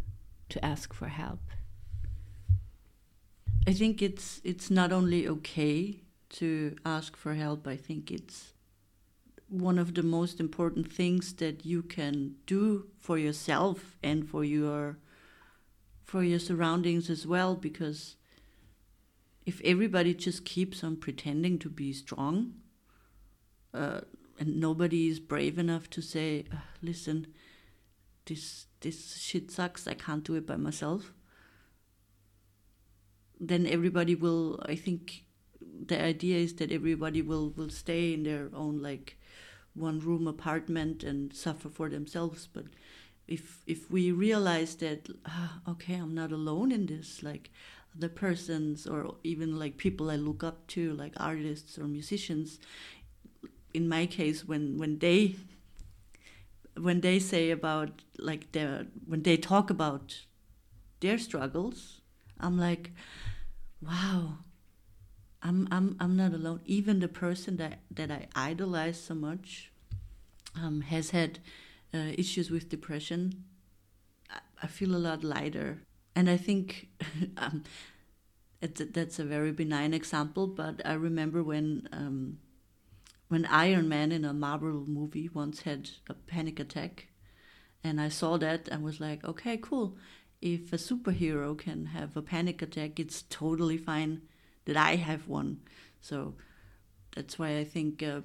to 0.49 0.65
ask 0.65 0.95
for 0.95 1.09
help. 1.09 1.41
I 3.67 3.73
think 3.73 4.01
it's 4.01 4.41
it's 4.45 4.71
not 4.71 4.93
only 4.93 5.29
okay 5.29 6.01
to 6.31 6.77
ask 6.87 7.17
for 7.17 7.35
help, 7.35 7.67
I 7.67 7.77
think 7.77 8.11
it's 8.11 8.55
one 9.49 9.79
of 9.79 9.95
the 9.95 10.03
most 10.03 10.41
important 10.41 10.93
things 10.93 11.33
that 11.35 11.65
you 11.65 11.83
can 11.83 12.35
do 12.47 12.87
for 12.99 13.17
yourself 13.19 13.97
and 14.03 14.29
for 14.29 14.45
your 14.45 14.99
for 16.05 16.23
your 16.23 16.39
surroundings 16.39 17.11
as 17.11 17.27
well 17.27 17.55
because 17.55 18.17
if 19.45 19.61
everybody 19.63 20.15
just 20.15 20.45
keeps 20.45 20.85
on 20.85 20.97
pretending 20.97 21.59
to 21.59 21.69
be 21.71 21.93
strong 21.93 22.53
uh, 23.75 24.01
and 24.39 24.61
nobody 24.61 25.09
is 25.09 25.19
brave 25.19 25.59
enough 25.59 25.89
to 25.91 26.03
say 26.03 26.45
uh, 26.53 26.57
listen 26.83 27.27
this 28.27 28.67
this 28.81 29.17
shit 29.17 29.51
sucks 29.51 29.87
i 29.87 29.95
can't 29.95 30.25
do 30.25 30.35
it 30.35 30.47
by 30.47 30.57
myself 30.57 31.13
then 33.41 33.67
everybody 33.67 34.15
will 34.15 34.61
i 34.67 34.75
think 34.75 35.25
the 35.87 36.01
idea 36.01 36.37
is 36.39 36.55
that 36.55 36.73
everybody 36.73 37.23
will 37.23 37.51
will 37.51 37.71
stay 37.71 38.13
in 38.13 38.23
their 38.23 38.51
own 38.55 38.83
like 38.83 39.18
one 39.79 39.99
room 40.01 40.27
apartment 40.27 41.03
and 41.03 41.33
suffer 41.33 41.69
for 41.69 41.89
themselves 41.89 42.49
but 42.53 42.65
if 43.27 43.63
if 43.67 43.91
we 43.91 44.11
realize 44.11 44.75
that 44.77 45.09
ah, 45.27 45.61
okay 45.69 45.95
i'm 45.95 46.15
not 46.15 46.33
alone 46.33 46.73
in 46.73 46.87
this 46.87 47.23
like 47.23 47.51
the 47.95 48.09
persons 48.09 48.87
or 48.87 49.15
even 49.25 49.59
like 49.59 49.77
people 49.77 50.11
i 50.11 50.17
look 50.17 50.43
up 50.45 50.67
to 50.67 50.93
like 50.95 51.13
artists 51.17 51.79
or 51.79 51.85
musicians 51.85 52.59
in 53.75 53.89
my 53.89 54.07
case 54.07 54.47
when 54.47 54.79
when 54.79 54.99
they 54.99 55.37
when 56.77 57.01
they 57.01 57.19
say 57.19 57.51
about 57.51 58.03
like 58.19 58.53
their 58.53 58.87
when 59.07 59.23
they 59.23 59.37
talk 59.37 59.69
about 59.71 60.25
their 61.01 61.19
struggles 61.19 62.01
i'm 62.41 62.59
like 62.59 62.93
wow 63.81 64.39
I'm 65.43 65.69
I'm 65.71 65.97
I'm 66.01 66.17
not 66.17 66.33
alone. 66.33 66.61
Even 66.67 67.01
the 67.01 67.09
person 67.09 67.57
that 67.59 67.81
that 67.91 68.11
I 68.11 68.27
idolize 68.35 69.01
so 69.01 69.15
much 69.15 69.71
um, 70.57 70.81
has 70.83 71.11
had 71.11 71.39
uh, 71.95 72.13
issues 72.17 72.51
with 72.51 72.69
depression. 72.69 73.45
I, 74.31 74.41
I, 74.63 74.67
feel 74.67 74.97
a 74.97 74.99
lot 74.99 75.23
lighter, 75.23 75.83
and 76.17 76.29
I 76.29 76.37
think 76.37 76.89
um, 77.37 77.65
that's 78.61 79.19
a 79.19 79.25
very 79.25 79.53
benign 79.53 79.95
example. 79.95 80.49
But 80.49 80.83
I 80.85 80.95
remember 80.95 81.43
when 81.43 81.89
um, 81.93 82.39
when 83.29 83.47
Iron 83.47 83.89
Man 83.89 84.11
in 84.11 84.25
a 84.25 84.33
Marvel 84.33 84.85
movie 84.87 85.31
once 85.33 85.63
had 85.63 85.91
a 86.09 86.15
panic 86.15 86.59
attack, 86.59 87.09
and 87.85 88.01
I 88.01 88.09
saw 88.09 88.39
that 88.39 88.67
and 88.69 88.83
was 88.83 88.99
like, 88.99 89.25
okay, 89.25 89.57
cool. 89.57 89.97
If 90.41 90.73
a 90.73 90.77
superhero 90.77 91.57
can 91.57 91.87
have 91.87 92.17
a 92.17 92.23
panic 92.23 92.63
attack, 92.63 92.99
it's 92.99 93.23
totally 93.23 93.77
fine 93.77 94.23
that 94.69 94.77
I 94.77 94.97
have 94.97 95.27
one. 95.29 95.61
So 96.01 96.35
that's 97.17 97.39
why 97.39 97.57
I 97.57 97.65
think 97.65 98.03
uh, 98.03 98.21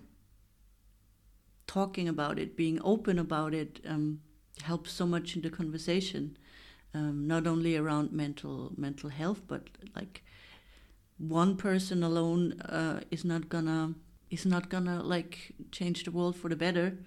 talking 1.67 2.09
about 2.09 2.37
it, 2.37 2.57
being 2.57 2.79
open 2.83 3.17
about 3.17 3.53
it, 3.53 3.79
um, 3.87 4.19
helps 4.61 4.91
so 4.91 5.07
much 5.07 5.35
in 5.35 5.41
the 5.41 5.49
conversation. 5.49 6.37
Um, 6.93 7.25
not 7.27 7.47
only 7.47 7.75
around 7.75 8.11
mental 8.11 8.73
mental 8.77 9.09
health, 9.09 9.41
but 9.47 9.69
like 9.95 10.21
one 11.17 11.55
person 11.55 12.03
alone 12.03 12.61
uh, 12.61 12.99
is 13.09 13.23
not 13.23 13.47
gonna 13.47 13.95
is 14.29 14.45
not 14.45 14.69
gonna 14.69 15.01
like 15.01 15.53
change 15.71 16.03
the 16.03 16.11
world 16.11 16.35
for 16.35 16.49
the 16.49 16.55
better. 16.57 16.97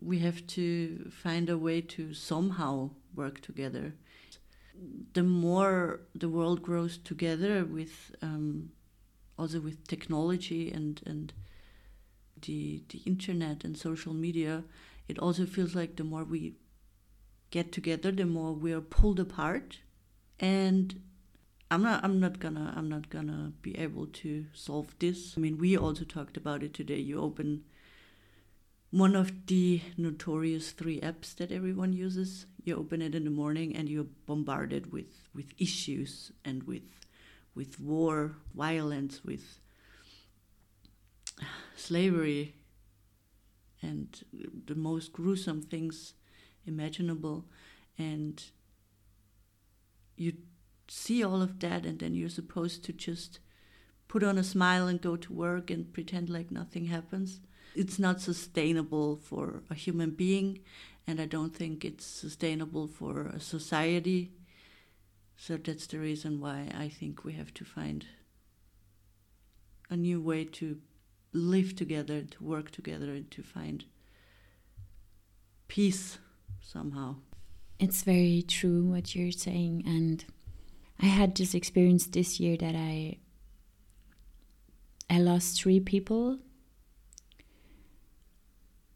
We 0.00 0.20
have 0.20 0.46
to 0.58 1.10
find 1.10 1.50
a 1.50 1.58
way 1.58 1.80
to 1.82 2.14
somehow 2.14 2.90
work 3.14 3.40
together 3.40 3.92
the 5.12 5.22
more 5.22 6.00
the 6.14 6.28
world 6.28 6.62
grows 6.62 6.98
together 6.98 7.64
with 7.64 8.14
um, 8.22 8.70
also 9.38 9.60
with 9.60 9.86
technology 9.86 10.70
and 10.70 11.00
and 11.06 11.32
the 12.42 12.82
the 12.88 12.98
internet 13.06 13.64
and 13.64 13.76
social 13.76 14.14
media, 14.14 14.64
it 15.08 15.18
also 15.18 15.46
feels 15.46 15.74
like 15.74 15.96
the 15.96 16.04
more 16.04 16.24
we 16.24 16.54
get 17.50 17.72
together, 17.72 18.10
the 18.12 18.26
more 18.26 18.52
we 18.52 18.72
are 18.72 18.80
pulled 18.80 19.20
apart. 19.20 19.78
And 20.38 21.02
I'm 21.70 21.82
not 21.82 22.04
I'm 22.04 22.18
not 22.18 22.38
gonna 22.40 22.72
I'm 22.76 22.88
not 22.88 23.10
gonna 23.10 23.52
be 23.62 23.76
able 23.78 24.06
to 24.06 24.46
solve 24.52 24.94
this. 24.98 25.34
I 25.36 25.40
mean, 25.40 25.58
we 25.58 25.76
also 25.76 26.04
talked 26.04 26.36
about 26.36 26.62
it 26.62 26.74
today. 26.74 26.98
You 26.98 27.20
open 27.20 27.64
one 28.90 29.14
of 29.14 29.46
the 29.46 29.80
notorious 29.96 30.72
three 30.72 31.00
apps 31.00 31.34
that 31.36 31.52
everyone 31.52 31.92
uses. 31.92 32.46
You 32.64 32.76
open 32.76 33.02
it 33.02 33.14
in 33.14 33.24
the 33.24 33.30
morning 33.30 33.74
and 33.74 33.88
you're 33.88 34.06
bombarded 34.26 34.92
with, 34.92 35.28
with 35.34 35.52
issues 35.58 36.32
and 36.44 36.62
with 36.64 36.82
with 37.52 37.80
war, 37.80 38.36
violence, 38.54 39.24
with 39.24 39.58
slavery, 41.76 42.54
and 43.82 44.22
the 44.66 44.76
most 44.76 45.12
gruesome 45.12 45.60
things 45.60 46.14
imaginable. 46.64 47.44
And 47.98 48.42
you 50.16 50.34
see 50.86 51.24
all 51.24 51.42
of 51.42 51.58
that, 51.58 51.84
and 51.84 51.98
then 51.98 52.14
you're 52.14 52.28
supposed 52.28 52.84
to 52.84 52.92
just 52.92 53.40
put 54.06 54.22
on 54.22 54.38
a 54.38 54.44
smile 54.44 54.86
and 54.86 55.00
go 55.00 55.16
to 55.16 55.32
work 55.32 55.70
and 55.70 55.92
pretend 55.92 56.30
like 56.30 56.50
nothing 56.50 56.86
happens 56.86 57.40
it's 57.74 57.98
not 57.98 58.20
sustainable 58.20 59.16
for 59.16 59.62
a 59.70 59.74
human 59.74 60.10
being, 60.10 60.60
and 61.06 61.20
I 61.20 61.26
don't 61.26 61.54
think 61.54 61.84
it's 61.84 62.06
sustainable 62.06 62.86
for 62.86 63.26
a 63.26 63.40
society. 63.40 64.32
So 65.36 65.56
that's 65.56 65.86
the 65.86 65.98
reason 65.98 66.40
why 66.40 66.68
I 66.76 66.88
think 66.88 67.24
we 67.24 67.32
have 67.32 67.52
to 67.54 67.64
find 67.64 68.06
a 69.88 69.96
new 69.96 70.20
way 70.20 70.44
to 70.44 70.78
live 71.32 71.76
together, 71.76 72.22
to 72.22 72.44
work 72.44 72.70
together, 72.70 73.12
and 73.12 73.30
to 73.30 73.42
find 73.42 73.84
peace 75.68 76.18
somehow. 76.60 77.16
It's 77.78 78.02
very 78.02 78.44
true 78.46 78.84
what 78.84 79.14
you're 79.14 79.32
saying, 79.32 79.84
and 79.86 80.24
I 81.00 81.06
had 81.06 81.34
this 81.34 81.54
experience 81.54 82.06
this 82.06 82.38
year 82.38 82.56
that 82.58 82.74
I 82.76 83.18
I 85.08 85.18
lost 85.18 85.60
three 85.60 85.80
people 85.80 86.38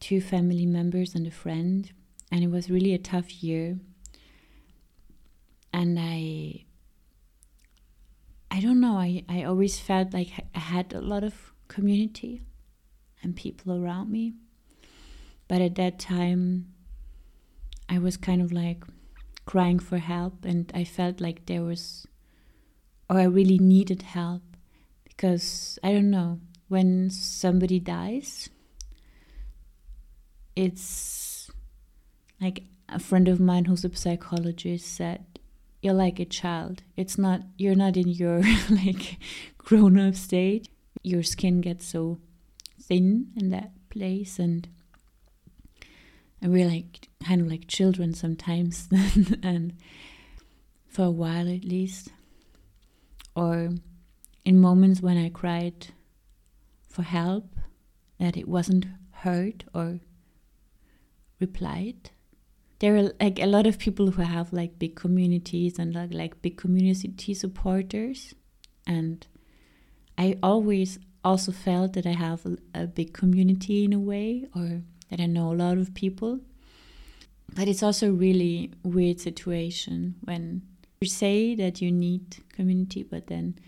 two 0.05 0.21
family 0.21 0.67
members 0.67 1.15
and 1.15 1.27
a 1.27 1.31
friend, 1.31 1.91
and 2.31 2.45
it 2.45 2.51
was 2.51 2.69
really 2.69 2.93
a 2.93 2.99
tough 2.99 3.43
year. 3.43 3.79
And 5.73 5.99
I, 5.99 6.67
I 8.51 8.61
don't 8.61 8.83
know, 8.83 8.99
I, 8.99 9.25
I 9.31 9.45
always 9.45 9.81
felt 9.81 10.13
like 10.13 10.29
I 10.55 10.59
had 10.59 10.93
a 10.93 11.01
lot 11.01 11.25
of 11.25 11.55
community 11.69 12.43
and 13.23 13.35
people 13.35 13.83
around 13.83 14.11
me. 14.11 14.35
But 15.49 15.63
at 15.63 15.77
that 15.77 15.99
time, 15.99 16.75
I 17.89 17.99
was 17.99 18.19
kind 18.19 18.43
of 18.43 18.53
like 18.53 18.85
crying 19.47 19.79
for 19.79 19.97
help, 19.97 20.45
and 20.45 20.71
I 20.75 20.85
felt 20.85 21.19
like 21.19 21.47
there 21.47 21.63
was, 21.63 22.07
or 23.09 23.21
I 23.21 23.25
really 23.25 23.59
needed 23.59 24.03
help 24.03 24.43
because 25.05 25.79
I 25.83 25.93
don't 25.93 26.11
know, 26.11 26.41
when 26.69 27.09
somebody 27.09 27.81
dies, 27.81 28.51
it's 30.57 31.51
like 32.41 32.65
a 32.89 32.99
friend 32.99 33.29
of 33.29 33.41
mine 33.41 33.65
who's 33.65 33.85
a 33.85 33.95
psychologist 33.95 34.87
said 34.87 35.25
you're 35.85 35.93
like 35.93 36.19
a 36.19 36.25
child. 36.25 36.83
It's 36.97 37.19
not 37.19 37.43
you're 37.59 37.75
not 37.75 37.97
in 37.97 38.09
your 38.09 38.43
like 38.71 39.19
grown 39.59 39.99
up 39.99 40.15
state 40.15 40.69
your 41.03 41.23
skin 41.23 41.61
gets 41.61 41.87
so 41.87 42.19
thin 42.81 43.29
in 43.37 43.51
that 43.51 43.71
place. 43.91 44.39
And 44.39 44.67
and 46.41 46.53
we're 46.53 46.67
like 46.67 47.09
kind 47.23 47.41
of 47.41 47.47
like 47.47 47.69
children 47.69 48.15
sometimes. 48.15 48.89
And 49.43 49.75
for 50.89 51.05
a 51.05 51.11
while 51.11 51.49
at 51.55 51.65
least. 51.65 52.09
Or 53.37 53.71
in 54.45 54.61
moments 54.61 55.01
when 55.01 55.17
i 55.17 55.29
cried 55.29 55.89
for 56.89 57.03
help 57.03 57.57
that 58.21 58.37
it 58.37 58.47
wasn't 58.47 58.87
heard 59.11 59.65
or 59.75 59.99
replied 61.47 62.01
there 62.81 62.97
are 62.97 63.09
like 63.25 63.39
a 63.41 63.53
lot 63.57 63.67
of 63.67 63.79
people 63.79 64.07
who 64.11 64.23
have 64.23 64.53
like 64.53 64.79
big 64.79 64.95
communities 65.05 65.79
and 65.79 65.95
like, 65.95 66.13
like 66.23 66.43
big 66.43 66.57
community 66.57 67.35
supporters 67.35 68.35
and 68.87 69.27
i 70.19 70.37
always 70.43 70.99
also 71.23 71.53
felt 71.53 71.93
that 71.95 72.07
i 72.07 72.17
have 72.27 72.41
a, 72.75 72.87
big 72.87 73.11
community 73.13 73.85
in 73.85 73.93
a 73.93 74.05
way 74.13 74.47
or 74.55 74.83
that 75.11 75.23
I 75.23 75.27
know 75.27 75.53
a 75.53 75.55
lot 75.55 75.79
of 75.79 75.95
people. 75.95 76.41
But 77.55 77.69
it's 77.69 77.83
also 77.83 78.09
a 78.09 78.13
really 78.13 78.73
weird 78.83 79.21
situation 79.21 80.17
when 80.25 80.63
you 81.01 81.09
say 81.09 81.55
that 81.55 81.81
you 81.81 81.93
need 81.93 82.39
community, 82.53 83.03
but 83.05 83.29
then 83.29 83.59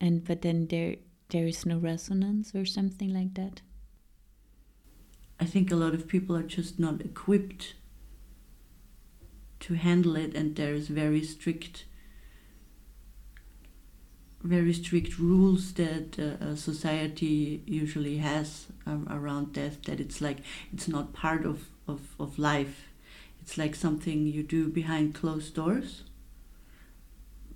and 0.00 0.24
but 0.24 0.42
then 0.42 0.68
there 0.68 0.96
there 1.28 1.46
is 1.46 1.66
no 1.66 1.78
resonance 1.78 2.54
or 2.54 2.64
something 2.64 3.12
like 3.12 3.34
that. 3.34 3.60
I 5.42 5.44
think 5.44 5.72
a 5.72 5.76
lot 5.76 5.92
of 5.92 6.06
people 6.06 6.36
are 6.36 6.44
just 6.44 6.78
not 6.78 7.00
equipped 7.00 7.74
to 9.58 9.74
handle 9.74 10.14
it, 10.14 10.36
and 10.36 10.54
there 10.54 10.72
is 10.72 10.86
very 10.86 11.24
strict 11.24 11.84
very 14.44 14.72
strict 14.72 15.18
rules 15.18 15.72
that 15.72 16.16
uh, 16.16 16.54
society 16.54 17.64
usually 17.66 18.18
has 18.18 18.66
um, 18.86 19.08
around 19.10 19.52
death 19.52 19.82
that 19.82 19.98
it's 19.98 20.20
like 20.20 20.38
it's 20.72 20.86
not 20.86 21.12
part 21.12 21.44
of, 21.44 21.64
of, 21.88 22.00
of 22.20 22.38
life. 22.38 22.84
It's 23.40 23.58
like 23.58 23.74
something 23.74 24.28
you 24.28 24.44
do 24.44 24.68
behind 24.68 25.12
closed 25.12 25.56
doors 25.56 26.04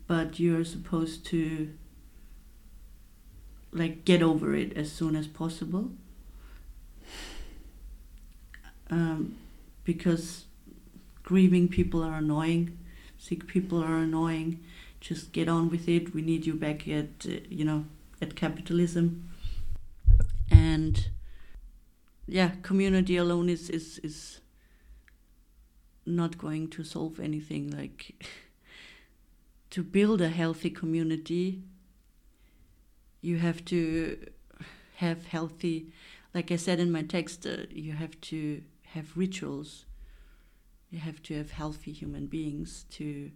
but 0.09 0.41
you're 0.41 0.65
supposed 0.65 1.25
to 1.27 1.73
like 3.71 4.05
get 4.05 4.23
over 4.23 4.57
it 4.57 4.77
as 4.77 4.91
soon 4.91 5.15
as 5.15 5.29
possible 5.29 5.93
um, 8.91 9.37
because 9.85 10.45
grieving 11.23 11.69
people 11.69 12.03
are 12.03 12.15
annoying 12.15 12.79
sick 13.19 13.47
people 13.47 13.83
are 13.83 13.97
annoying 13.99 14.61
just 15.07 15.33
get 15.33 15.49
on 15.49 15.71
with 15.71 15.89
it. 15.89 16.15
We 16.15 16.23
need 16.23 16.47
you 16.47 16.55
back 16.55 16.89
at, 16.89 17.27
uh, 17.27 17.37
you 17.49 17.65
know, 17.65 17.85
at 18.21 18.35
capitalism. 18.35 19.29
And 20.51 21.09
yeah, 22.27 22.53
community 22.63 23.17
alone 23.17 23.49
is, 23.49 23.71
is, 23.71 23.99
is 24.03 24.41
not 26.05 26.39
going 26.39 26.69
to 26.71 26.83
solve 26.83 27.21
anything. 27.21 27.71
Like, 27.71 28.25
to 29.71 29.83
build 29.83 30.21
a 30.21 30.29
healthy 30.29 30.71
community, 30.71 31.63
you 33.21 33.39
have 33.39 33.65
to 33.67 34.19
have 34.97 35.27
healthy, 35.27 35.93
like 36.35 36.51
I 36.51 36.57
said 36.57 36.81
in 36.81 36.91
my 36.91 37.03
text, 37.03 37.47
uh, 37.47 37.67
you 37.71 37.93
have 37.93 38.21
to 38.23 38.63
have 38.95 39.17
rituals. 39.17 39.85
You 40.91 41.01
have 41.01 41.23
to 41.25 41.37
have 41.37 41.51
healthy 41.51 41.93
human 41.93 42.27
beings 42.27 42.85
to 42.91 43.31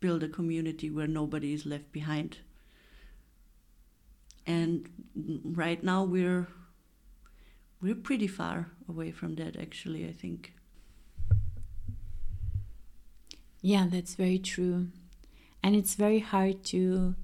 build 0.00 0.22
a 0.22 0.28
community 0.28 0.90
where 0.90 1.06
nobody 1.06 1.52
is 1.52 1.66
left 1.66 1.92
behind. 1.92 2.38
And 4.46 4.88
right 5.44 5.82
now 5.82 6.04
we're 6.04 6.48
we're 7.80 7.94
pretty 7.94 8.26
far 8.26 8.70
away 8.88 9.10
from 9.10 9.36
that 9.36 9.56
actually, 9.56 10.06
I 10.06 10.12
think. 10.12 10.52
Yeah, 13.62 13.86
that's 13.90 14.14
very 14.14 14.38
true. 14.38 14.88
And 15.62 15.76
it's 15.76 15.94
very 15.94 16.20
hard 16.20 16.64
to 16.66 17.14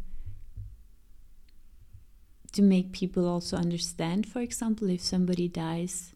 to 2.52 2.62
make 2.62 2.92
people 2.92 3.28
also 3.28 3.56
understand, 3.56 4.26
for 4.26 4.40
example, 4.40 4.88
if 4.88 5.02
somebody 5.02 5.46
dies, 5.46 6.14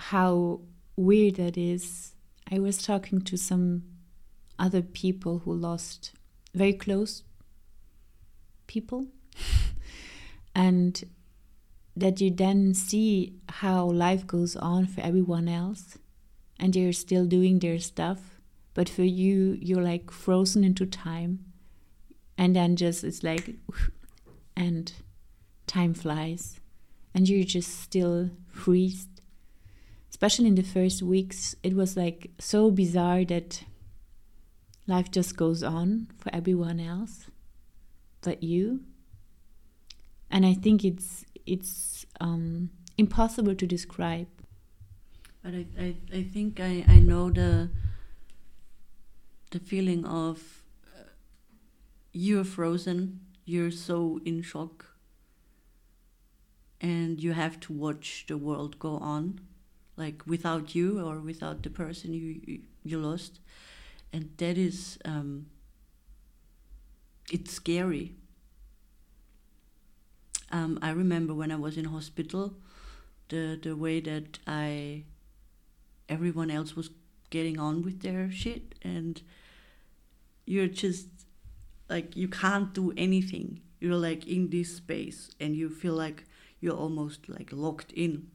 how 0.00 0.60
weird 0.96 1.34
that 1.36 1.58
is. 1.58 2.14
I 2.50 2.58
was 2.58 2.82
talking 2.82 3.20
to 3.22 3.36
some 3.36 3.84
other 4.58 4.80
people 4.80 5.40
who 5.40 5.52
lost 5.52 6.12
very 6.54 6.72
close 6.72 7.22
people 8.66 9.06
and 10.54 11.04
that 11.94 12.20
you 12.20 12.30
then 12.30 12.72
see 12.72 13.34
how 13.48 13.84
life 13.84 14.26
goes 14.26 14.56
on 14.56 14.86
for 14.86 15.00
everyone 15.02 15.48
else 15.48 15.98
and 16.58 16.72
they're 16.72 16.92
still 16.92 17.26
doing 17.26 17.58
their 17.58 17.78
stuff 17.78 18.40
but 18.74 18.88
for 18.88 19.02
you 19.02 19.58
you're 19.60 19.82
like 19.82 20.10
frozen 20.10 20.64
into 20.64 20.86
time 20.86 21.40
and 22.38 22.56
then 22.56 22.74
just 22.76 23.04
it's 23.04 23.22
like 23.22 23.56
and 24.56 24.92
time 25.66 25.92
flies 25.92 26.60
and 27.14 27.28
you're 27.28 27.44
just 27.44 27.80
still 27.80 28.30
freezed 28.48 29.09
especially 30.20 30.48
in 30.48 30.54
the 30.54 30.62
first 30.62 31.02
weeks 31.02 31.54
it 31.62 31.74
was 31.74 31.96
like 31.96 32.30
so 32.38 32.70
bizarre 32.70 33.24
that 33.24 33.64
life 34.86 35.10
just 35.10 35.34
goes 35.34 35.62
on 35.62 36.08
for 36.18 36.28
everyone 36.34 36.78
else 36.78 37.30
but 38.20 38.42
you. 38.42 38.80
And 40.30 40.44
i 40.44 40.52
think 40.52 40.84
it's 40.84 41.24
it's 41.46 42.04
um, 42.20 42.68
impossible 42.98 43.54
to 43.54 43.66
describe. 43.66 44.28
But 45.42 45.54
I, 45.54 45.66
I, 45.80 45.94
I 46.12 46.22
think 46.22 46.60
I, 46.60 46.84
I 46.86 47.00
know 47.00 47.30
the 47.30 47.70
the 49.50 49.58
feeling 49.58 50.04
of 50.04 50.62
uh, 50.94 51.08
you're 52.12 52.44
frozen 52.44 53.20
you're 53.46 53.70
so 53.70 54.20
in 54.24 54.42
shock 54.42 54.94
and 56.80 57.20
you 57.20 57.32
have 57.32 57.58
to 57.58 57.72
watch 57.72 58.26
the 58.28 58.36
world 58.38 58.78
go 58.78 58.96
on 58.98 59.40
like 60.04 60.18
without 60.26 60.74
you 60.74 60.86
or 61.06 61.14
without 61.30 61.62
the 61.62 61.70
person 61.70 62.14
you 62.14 62.60
you 62.90 62.98
lost 62.98 63.40
and 64.12 64.30
that 64.38 64.58
is 64.58 64.98
um, 65.04 65.46
it's 67.30 67.52
scary. 67.52 68.14
Um, 70.52 70.78
I 70.82 70.90
remember 70.90 71.32
when 71.32 71.52
I 71.52 71.56
was 71.56 71.76
in 71.76 71.84
hospital, 71.84 72.54
the 73.28 73.58
the 73.60 73.76
way 73.76 74.00
that 74.00 74.38
I 74.46 75.04
everyone 76.08 76.50
else 76.50 76.74
was 76.74 76.90
getting 77.30 77.58
on 77.58 77.82
with 77.82 78.00
their 78.00 78.30
shit, 78.32 78.74
and 78.82 79.22
you're 80.44 80.66
just 80.66 81.06
like 81.88 82.16
you 82.16 82.28
can't 82.28 82.72
do 82.74 82.92
anything. 82.96 83.60
You're 83.78 83.96
like 83.96 84.26
in 84.26 84.50
this 84.50 84.76
space, 84.76 85.30
and 85.38 85.54
you 85.54 85.68
feel 85.70 85.94
like 85.94 86.24
you're 86.60 86.76
almost 86.76 87.28
like 87.28 87.50
locked 87.52 87.92
in. 87.92 88.26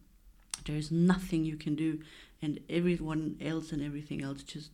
There's 0.65 0.91
nothing 0.91 1.45
you 1.45 1.57
can 1.57 1.75
do, 1.75 1.99
and 2.41 2.59
everyone 2.69 3.37
else 3.41 3.71
and 3.71 3.81
everything 3.81 4.21
else 4.23 4.43
just 4.43 4.71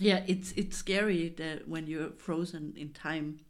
yeah, 0.00 0.22
it's 0.26 0.52
it's 0.52 0.76
scary 0.76 1.28
that 1.36 1.68
when 1.68 1.86
you're 1.86 2.10
frozen 2.10 2.74
in 2.76 2.90
time 2.92 3.40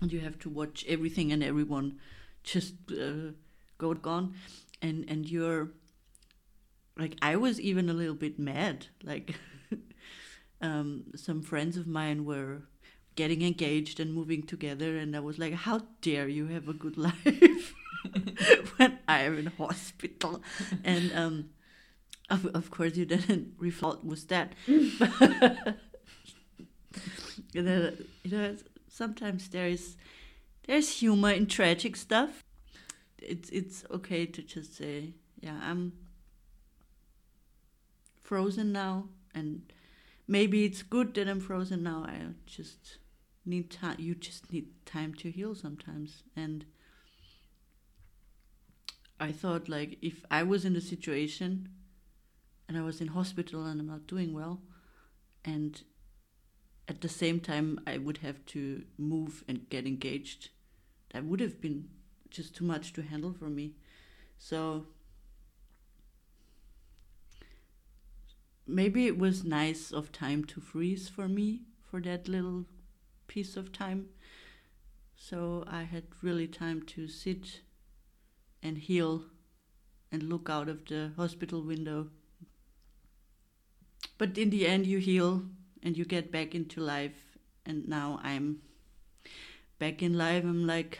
and 0.00 0.12
you 0.12 0.20
have 0.20 0.38
to 0.40 0.48
watch 0.48 0.84
everything 0.88 1.32
and 1.32 1.42
everyone 1.42 1.98
just 2.44 2.74
uh, 2.92 3.32
go 3.78 3.94
gone, 3.94 4.34
and 4.82 5.04
and 5.08 5.28
you're 5.28 5.70
like 6.98 7.16
I 7.22 7.36
was 7.36 7.60
even 7.60 7.88
a 7.88 7.94
little 7.94 8.14
bit 8.14 8.38
mad. 8.38 8.86
Like 9.02 9.36
um, 10.60 11.04
some 11.16 11.42
friends 11.42 11.76
of 11.76 11.86
mine 11.86 12.24
were 12.24 12.62
getting 13.16 13.42
engaged 13.42 14.00
and 14.00 14.14
moving 14.14 14.42
together, 14.42 14.96
and 14.96 15.16
I 15.16 15.20
was 15.20 15.38
like, 15.38 15.54
how 15.54 15.82
dare 16.02 16.28
you 16.28 16.46
have 16.48 16.68
a 16.68 16.74
good 16.74 16.96
life 17.08 17.74
when 18.76 18.98
I 19.06 19.22
am 19.22 19.38
in 19.38 19.46
hospital, 19.46 20.42
and 20.84 21.12
um, 21.14 21.50
of, 22.28 22.46
of 22.46 22.70
course, 22.70 22.96
you 22.96 23.04
didn't 23.04 23.54
reflect 23.58 24.04
with 24.04 24.28
that. 24.28 24.52
you 24.66 24.92
know, 27.62 27.92
you 28.22 28.30
know, 28.30 28.56
sometimes 28.88 29.48
there 29.48 29.66
is 29.66 29.96
there's 30.66 31.00
humor 31.00 31.30
in 31.30 31.46
tragic 31.46 31.96
stuff. 31.96 32.44
It's 33.18 33.50
it's 33.50 33.84
okay 33.90 34.26
to 34.26 34.42
just 34.42 34.76
say, 34.76 35.14
yeah, 35.40 35.58
I'm 35.62 35.92
frozen 38.22 38.72
now, 38.72 39.08
and 39.34 39.72
maybe 40.28 40.64
it's 40.64 40.82
good 40.82 41.14
that 41.14 41.28
I'm 41.28 41.40
frozen 41.40 41.82
now. 41.82 42.04
I 42.06 42.20
just 42.46 42.98
need 43.44 43.70
time. 43.70 43.96
You 43.98 44.14
just 44.14 44.52
need 44.52 44.68
time 44.86 45.14
to 45.14 45.30
heal 45.30 45.54
sometimes, 45.54 46.22
and 46.36 46.64
I 49.20 49.32
thought 49.32 49.68
like 49.68 49.98
if 50.00 50.24
I 50.30 50.42
was 50.42 50.64
in 50.64 50.72
the 50.72 50.80
situation 50.80 51.68
and 52.68 52.76
I 52.76 52.80
was 52.80 53.00
in 53.00 53.08
hospital 53.08 53.66
and 53.66 53.80
I'm 53.80 53.86
not 53.86 54.06
doing 54.06 54.32
well 54.32 54.62
and 55.44 55.82
at 56.88 57.02
the 57.02 57.08
same 57.08 57.38
time 57.38 57.78
I 57.86 57.98
would 57.98 58.18
have 58.18 58.44
to 58.46 58.82
move 58.98 59.44
and 59.46 59.68
get 59.68 59.86
engaged 59.86 60.48
that 61.12 61.24
would 61.24 61.40
have 61.40 61.60
been 61.60 61.88
just 62.30 62.54
too 62.54 62.64
much 62.64 62.92
to 62.94 63.02
handle 63.02 63.32
for 63.32 63.48
me. 63.48 63.74
So 64.38 64.86
maybe 68.66 69.06
it 69.06 69.18
was 69.18 69.44
nice 69.44 69.92
of 69.92 70.12
time 70.12 70.44
to 70.44 70.60
freeze 70.60 71.08
for 71.08 71.28
me 71.28 71.62
for 71.90 72.00
that 72.00 72.28
little 72.28 72.66
piece 73.26 73.56
of 73.56 73.72
time. 73.72 74.06
So 75.16 75.64
I 75.66 75.82
had 75.82 76.04
really 76.22 76.46
time 76.46 76.82
to 76.82 77.08
sit 77.08 77.60
and 78.62 78.78
heal 78.78 79.24
and 80.12 80.24
look 80.24 80.50
out 80.50 80.68
of 80.68 80.86
the 80.86 81.12
hospital 81.16 81.62
window. 81.62 82.08
But 84.18 84.36
in 84.36 84.50
the 84.50 84.66
end, 84.66 84.86
you 84.86 84.98
heal 84.98 85.42
and 85.82 85.96
you 85.96 86.04
get 86.04 86.30
back 86.30 86.54
into 86.54 86.80
life. 86.80 87.36
And 87.64 87.88
now 87.88 88.20
I'm 88.22 88.60
back 89.78 90.02
in 90.02 90.16
life. 90.18 90.44
I'm 90.44 90.66
like, 90.66 90.98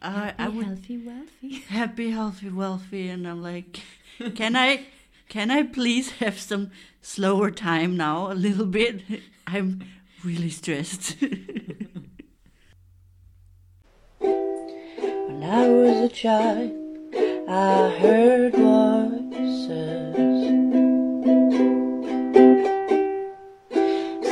happy, 0.00 0.34
I 0.38 0.48
would 0.48 0.66
healthy, 0.66 0.98
wealthy, 0.98 1.50
happy, 1.68 2.10
healthy, 2.10 2.48
wealthy, 2.48 3.08
and 3.08 3.26
I'm 3.28 3.42
like, 3.42 3.80
can 4.34 4.56
I, 4.56 4.86
can 5.28 5.50
I 5.50 5.64
please 5.64 6.12
have 6.12 6.38
some 6.38 6.70
slower 7.00 7.50
time 7.50 7.96
now, 7.96 8.30
a 8.30 8.34
little 8.34 8.66
bit? 8.66 9.02
I'm 9.46 9.84
really 10.24 10.50
stressed. 10.50 11.16
when 14.18 15.42
I 15.42 15.68
was 15.68 16.10
a 16.10 16.14
child, 16.14 16.81
I 17.54 17.90
heard 18.00 18.54
voices. 18.54 19.66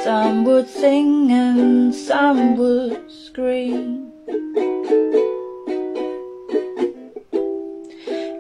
Some 0.02 0.44
would 0.44 0.66
sing 0.66 1.30
and 1.30 1.94
some 1.94 2.56
would 2.56 3.12
scream. 3.12 4.10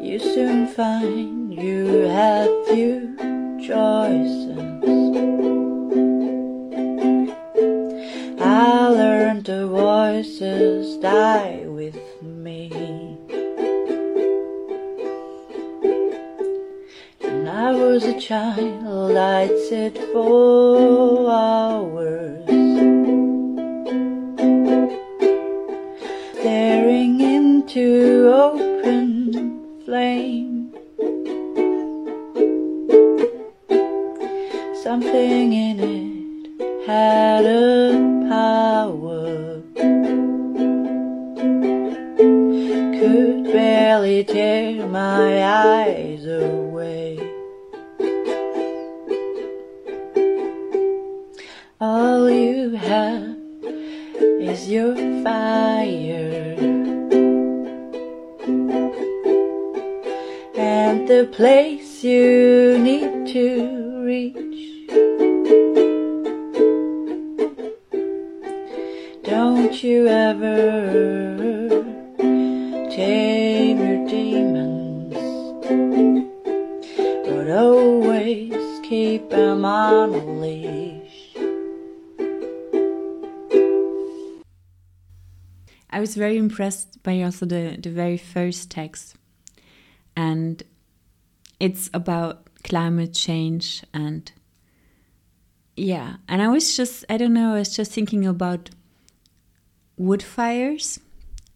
You 0.00 0.18
soon 0.18 0.68
find 0.68 1.52
you 1.52 1.84
have 2.08 2.48
few 2.68 3.14
choices. 3.60 4.56
I 8.40 8.88
learned 8.88 9.44
the 9.44 9.66
voices 9.66 10.96
die 10.96 11.69
I 18.00 18.02
was 18.02 18.14
a 18.14 18.18
child, 18.18 19.14
I'd 19.14 19.58
sit 19.68 19.98
for 20.10 21.30
hours 21.30 22.46
staring 26.32 27.20
into 27.20 28.32
open 28.32 29.82
flame. 29.84 30.72
Something 34.82 35.52
in 35.52 35.80
it 35.80 36.86
had 36.86 37.29
fire 55.22 56.56
and 60.56 61.06
the 61.06 61.28
place 61.32 62.02
you 62.02 62.78
need 62.78 63.26
to 63.26 64.02
reach. 64.04 64.88
Don't 69.22 69.82
you 69.82 70.08
ever 70.08 71.84
tame 72.90 73.78
your 73.78 74.08
demons, 74.08 75.14
but 77.26 77.50
always 77.50 78.80
keep 78.88 79.28
them 79.28 79.64
on 79.64 80.39
I 85.90 86.00
was 86.00 86.14
very 86.14 86.36
impressed 86.36 87.02
by 87.02 87.22
also 87.22 87.46
the, 87.46 87.76
the 87.80 87.90
very 87.90 88.16
first 88.16 88.70
text, 88.70 89.16
and 90.16 90.62
it's 91.58 91.90
about 91.92 92.46
climate 92.62 93.14
change 93.14 93.82
and 93.92 94.30
yeah, 95.76 96.16
and 96.28 96.42
I 96.42 96.48
was 96.48 96.76
just 96.76 97.04
I 97.08 97.16
don't 97.16 97.32
know 97.32 97.54
I 97.54 97.58
was 97.58 97.74
just 97.74 97.92
thinking 97.92 98.26
about 98.26 98.70
wood 99.96 100.22
fires 100.22 101.00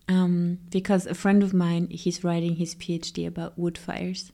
um, 0.08 0.58
because 0.70 1.06
a 1.06 1.14
friend 1.14 1.42
of 1.42 1.54
mine 1.54 1.88
he's 1.90 2.24
writing 2.24 2.56
his 2.56 2.74
phd 2.74 3.26
about 3.26 3.58
wood 3.58 3.78
fires. 3.78 4.32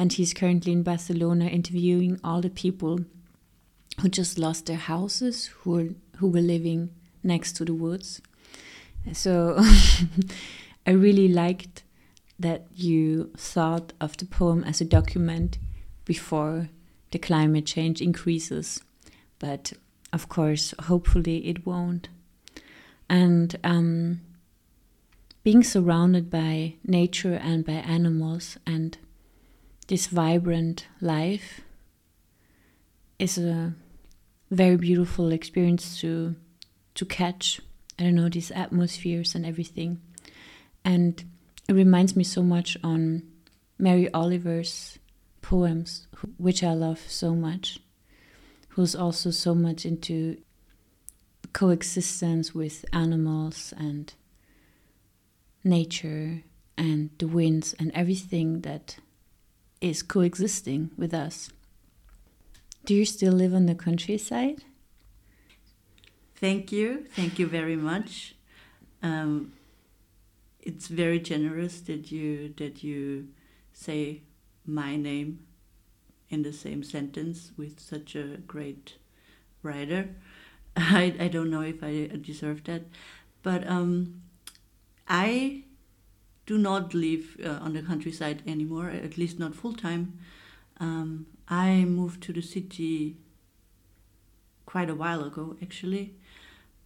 And 0.00 0.12
he's 0.12 0.32
currently 0.32 0.72
in 0.72 0.82
barcelona 0.82 1.46
interviewing 1.46 2.20
all 2.22 2.40
the 2.40 2.50
people 2.50 3.00
who 4.00 4.08
just 4.08 4.38
lost 4.38 4.66
their 4.66 4.76
houses 4.76 5.46
who 5.46 5.70
were, 5.70 5.88
who 6.18 6.28
were 6.28 6.40
living 6.40 6.90
next 7.22 7.54
to 7.54 7.64
the 7.64 7.74
woods 7.74 8.22
so 9.12 9.56
i 10.86 10.90
really 10.90 11.28
liked 11.28 11.82
that 12.38 12.66
you 12.74 13.30
thought 13.36 13.92
of 14.00 14.16
the 14.18 14.24
poem 14.24 14.62
as 14.64 14.80
a 14.80 14.84
document 14.84 15.58
before 16.04 16.68
the 17.10 17.18
climate 17.18 17.66
change 17.66 18.00
increases. 18.00 18.80
But 19.38 19.72
of 20.12 20.28
course 20.28 20.74
hopefully 20.82 21.48
it 21.48 21.66
won't. 21.66 22.08
And 23.08 23.56
um, 23.64 24.20
being 25.42 25.62
surrounded 25.62 26.30
by 26.30 26.74
nature 26.84 27.34
and 27.34 27.64
by 27.64 27.72
animals 27.72 28.58
and 28.66 28.98
this 29.88 30.06
vibrant 30.06 30.86
life 31.00 31.62
is 33.18 33.38
a 33.38 33.72
very 34.50 34.76
beautiful 34.76 35.32
experience 35.32 36.00
to 36.00 36.36
to 36.94 37.04
catch 37.04 37.60
i 37.98 38.04
don't 38.04 38.14
know 38.14 38.28
these 38.28 38.50
atmospheres 38.52 39.34
and 39.34 39.44
everything 39.44 40.00
and 40.84 41.24
it 41.68 41.72
reminds 41.72 42.16
me 42.16 42.24
so 42.24 42.42
much 42.42 42.76
on 42.82 43.22
mary 43.78 44.12
oliver's 44.12 44.98
poems 45.42 46.06
which 46.36 46.62
i 46.62 46.72
love 46.72 47.00
so 47.08 47.34
much 47.34 47.78
who's 48.70 48.94
also 48.94 49.30
so 49.30 49.54
much 49.54 49.84
into 49.84 50.36
coexistence 51.52 52.54
with 52.54 52.84
animals 52.92 53.74
and 53.76 54.14
nature 55.64 56.42
and 56.76 57.10
the 57.18 57.26
winds 57.26 57.74
and 57.78 57.90
everything 57.94 58.60
that 58.60 58.98
is 59.80 60.02
coexisting 60.02 60.90
with 60.96 61.12
us. 61.12 61.50
Do 62.84 62.94
you 62.94 63.04
still 63.04 63.32
live 63.32 63.54
on 63.54 63.66
the 63.66 63.74
countryside? 63.74 64.64
Thank 66.40 66.70
you. 66.70 67.04
Thank 67.14 67.38
you 67.38 67.46
very 67.48 67.74
much. 67.74 68.36
Um, 69.02 69.52
it's 70.60 70.86
very 70.86 71.18
generous 71.18 71.80
that 71.82 72.12
you 72.12 72.54
that 72.58 72.84
you 72.84 73.28
say 73.72 74.22
my 74.64 74.96
name 74.96 75.40
in 76.30 76.42
the 76.42 76.52
same 76.52 76.82
sentence 76.84 77.52
with 77.56 77.80
such 77.80 78.14
a 78.14 78.38
great 78.46 78.98
writer. 79.62 80.10
I, 80.76 81.14
I 81.18 81.28
don't 81.28 81.50
know 81.50 81.62
if 81.62 81.82
I 81.82 82.08
deserve 82.20 82.64
that, 82.64 82.82
but 83.42 83.66
um, 83.66 84.22
I 85.08 85.64
do 86.46 86.56
not 86.56 86.94
live 86.94 87.36
uh, 87.44 87.58
on 87.64 87.72
the 87.72 87.82
countryside 87.82 88.42
anymore, 88.46 88.90
at 88.90 89.18
least 89.18 89.38
not 89.38 89.54
full 89.54 89.72
time. 89.72 90.18
Um, 90.78 91.26
I 91.48 91.84
moved 91.84 92.22
to 92.24 92.32
the 92.32 92.42
city 92.42 93.16
quite 94.66 94.90
a 94.90 94.94
while 94.94 95.24
ago, 95.24 95.56
actually, 95.62 96.14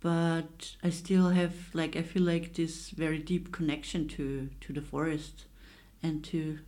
but 0.03 0.77
I 0.83 0.91
still 0.91 1.31
have 1.31 1.55
like 1.75 1.97
I 1.97 2.03
feel 2.03 2.23
like 2.23 2.55
this 2.55 2.91
very 2.91 3.19
deep 3.19 3.53
connection 3.53 4.09
to 4.09 4.51
to 4.61 4.73
the 4.73 4.83
forest 4.83 5.47
and 6.03 6.25
to 6.25 6.59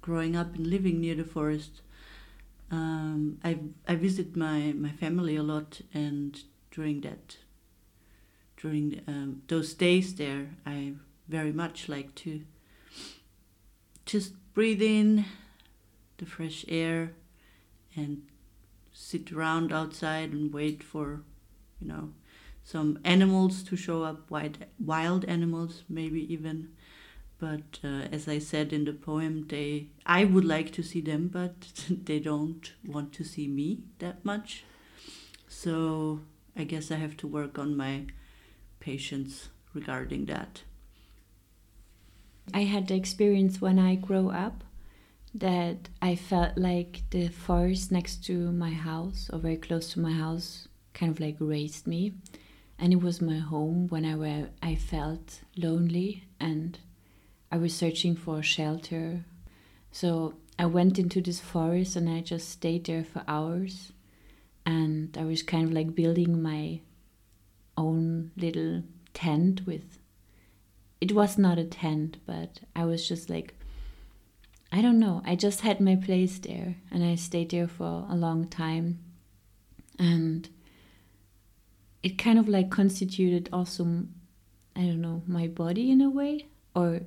growing 0.00 0.34
up 0.34 0.54
and 0.54 0.66
living 0.66 1.00
near 1.00 1.14
the 1.14 1.24
forest. 1.24 1.82
Um, 2.70 3.38
I 3.44 3.58
I 3.86 3.94
visit 3.96 4.36
my 4.36 4.72
my 4.72 4.90
family 4.90 5.36
a 5.36 5.42
lot, 5.42 5.82
and 5.92 6.40
during 6.70 7.02
that 7.02 7.36
during 8.64 9.02
um, 9.06 9.42
those 9.48 9.74
days 9.74 10.14
there, 10.14 10.48
I 10.64 10.94
very 11.28 11.52
much 11.52 11.86
like 11.86 12.14
to 12.14 12.40
just 14.06 14.32
breathe 14.54 14.80
in 14.80 15.26
the 16.16 16.24
fresh 16.24 16.64
air 16.68 17.12
and 17.94 18.22
sit 18.94 19.30
around 19.32 19.70
outside 19.70 20.32
and 20.32 20.50
wait 20.50 20.82
for, 20.82 21.20
you 21.78 21.88
know, 21.88 22.12
some 22.64 22.98
animals 23.04 23.62
to 23.64 23.76
show 23.76 24.02
up, 24.02 24.30
wild, 24.30 24.58
wild 24.78 25.24
animals, 25.26 25.84
maybe 25.88 26.32
even. 26.32 26.70
But 27.38 27.78
uh, 27.84 28.08
as 28.10 28.26
I 28.26 28.38
said 28.38 28.72
in 28.72 28.86
the 28.86 28.94
poem, 28.94 29.46
they 29.48 29.88
I 30.06 30.24
would 30.24 30.46
like 30.46 30.72
to 30.72 30.82
see 30.82 31.02
them, 31.02 31.28
but 31.28 31.54
they 31.90 32.18
don't 32.18 32.72
want 32.86 33.12
to 33.14 33.24
see 33.24 33.46
me 33.46 33.84
that 33.98 34.24
much. 34.24 34.64
So 35.46 36.20
I 36.56 36.64
guess 36.64 36.90
I 36.90 36.96
have 36.96 37.16
to 37.18 37.26
work 37.26 37.58
on 37.58 37.76
my 37.76 38.06
patience 38.80 39.50
regarding 39.74 40.24
that. 40.26 40.62
I 42.52 42.64
had 42.64 42.88
the 42.88 42.94
experience 42.94 43.60
when 43.60 43.78
I 43.78 43.94
grew 43.94 44.30
up 44.30 44.64
that 45.34 45.88
I 46.00 46.14
felt 46.14 46.56
like 46.56 47.02
the 47.10 47.28
forest 47.28 47.90
next 47.90 48.24
to 48.26 48.52
my 48.52 48.70
house 48.70 49.28
or 49.32 49.38
very 49.38 49.56
close 49.56 49.92
to 49.92 50.00
my 50.00 50.12
house 50.12 50.68
kind 50.92 51.10
of 51.10 51.20
like 51.20 51.36
raised 51.40 51.86
me 51.86 52.14
and 52.78 52.92
it 52.92 53.00
was 53.00 53.20
my 53.20 53.38
home 53.38 53.88
whenever 53.88 54.50
I 54.62 54.74
felt 54.74 55.40
lonely 55.56 56.24
and 56.40 56.78
I 57.50 57.56
was 57.56 57.74
searching 57.74 58.16
for 58.16 58.42
shelter. 58.42 59.24
So 59.92 60.34
I 60.58 60.66
went 60.66 60.98
into 60.98 61.20
this 61.20 61.40
forest 61.40 61.96
and 61.96 62.08
I 62.08 62.20
just 62.20 62.48
stayed 62.48 62.86
there 62.86 63.04
for 63.04 63.22
hours 63.28 63.92
and 64.66 65.16
I 65.18 65.24
was 65.24 65.42
kind 65.42 65.64
of 65.66 65.72
like 65.72 65.94
building 65.94 66.42
my 66.42 66.80
own 67.76 68.30
little 68.36 68.82
tent 69.12 69.66
with 69.66 69.98
it 71.00 71.12
was 71.12 71.36
not 71.36 71.58
a 71.58 71.64
tent, 71.64 72.16
but 72.24 72.60
I 72.74 72.86
was 72.86 73.06
just 73.06 73.28
like 73.28 73.54
I 74.72 74.82
don't 74.82 74.98
know. 74.98 75.22
I 75.24 75.36
just 75.36 75.60
had 75.60 75.80
my 75.80 75.94
place 75.94 76.38
there 76.38 76.76
and 76.90 77.04
I 77.04 77.14
stayed 77.14 77.50
there 77.50 77.68
for 77.68 78.06
a 78.08 78.16
long 78.16 78.48
time. 78.48 78.98
And 79.98 80.48
it 82.04 82.18
kind 82.18 82.38
of 82.38 82.48
like 82.48 82.70
constituted 82.70 83.48
also 83.52 84.04
I 84.76 84.80
don't 84.80 85.00
know, 85.00 85.22
my 85.26 85.46
body 85.46 85.90
in 85.90 86.00
a 86.00 86.10
way 86.10 86.46
or 86.74 87.00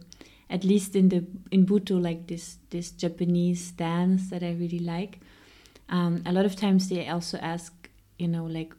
at 0.50 0.64
least 0.64 0.96
in 0.96 1.10
the 1.10 1.26
in 1.52 1.66
Butoh 1.66 2.02
like 2.02 2.28
this 2.28 2.58
this 2.70 2.92
Japanese 2.92 3.72
dance 3.72 4.30
that 4.30 4.44
I 4.44 4.52
really 4.52 4.80
like. 4.80 5.20
Um, 5.90 6.24
a 6.26 6.34
lot 6.34 6.46
of 6.46 6.56
times 6.56 6.90
they 6.90 7.08
also 7.08 7.38
ask, 7.38 7.90
you 8.18 8.28
know, 8.28 8.46
like 8.46 8.74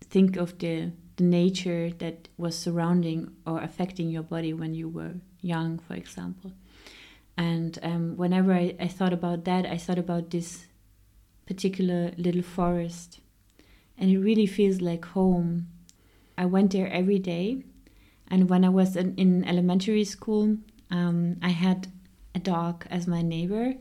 think 0.00 0.36
of 0.36 0.58
the 0.58 0.92
the 1.16 1.24
nature 1.24 1.90
that 1.98 2.28
was 2.38 2.56
surrounding 2.56 3.30
or 3.46 3.60
affecting 3.60 4.08
your 4.08 4.22
body 4.22 4.52
when 4.52 4.74
you 4.74 4.88
were 4.88 5.14
young, 5.42 5.78
for 5.78 5.94
example. 5.94 6.52
And 7.36 7.78
um, 7.82 8.16
whenever 8.16 8.52
I, 8.52 8.74
I 8.78 8.88
thought 8.88 9.12
about 9.12 9.44
that, 9.44 9.66
I 9.66 9.78
thought 9.78 9.98
about 9.98 10.30
this 10.30 10.66
particular 11.46 12.12
little 12.16 12.42
forest. 12.42 13.20
And 14.00 14.10
it 14.10 14.18
really 14.18 14.46
feels 14.46 14.80
like 14.80 15.04
home. 15.04 15.68
I 16.36 16.46
went 16.46 16.72
there 16.72 16.90
every 16.90 17.20
day. 17.20 17.62
And 18.28 18.48
when 18.48 18.64
I 18.64 18.68
was 18.70 18.96
in, 18.96 19.14
in 19.16 19.44
elementary 19.44 20.04
school, 20.04 20.56
um, 20.90 21.36
I 21.42 21.50
had 21.50 21.86
a 22.34 22.40
dog 22.40 22.86
as 22.90 23.06
my 23.06 23.22
neighbor. 23.22 23.74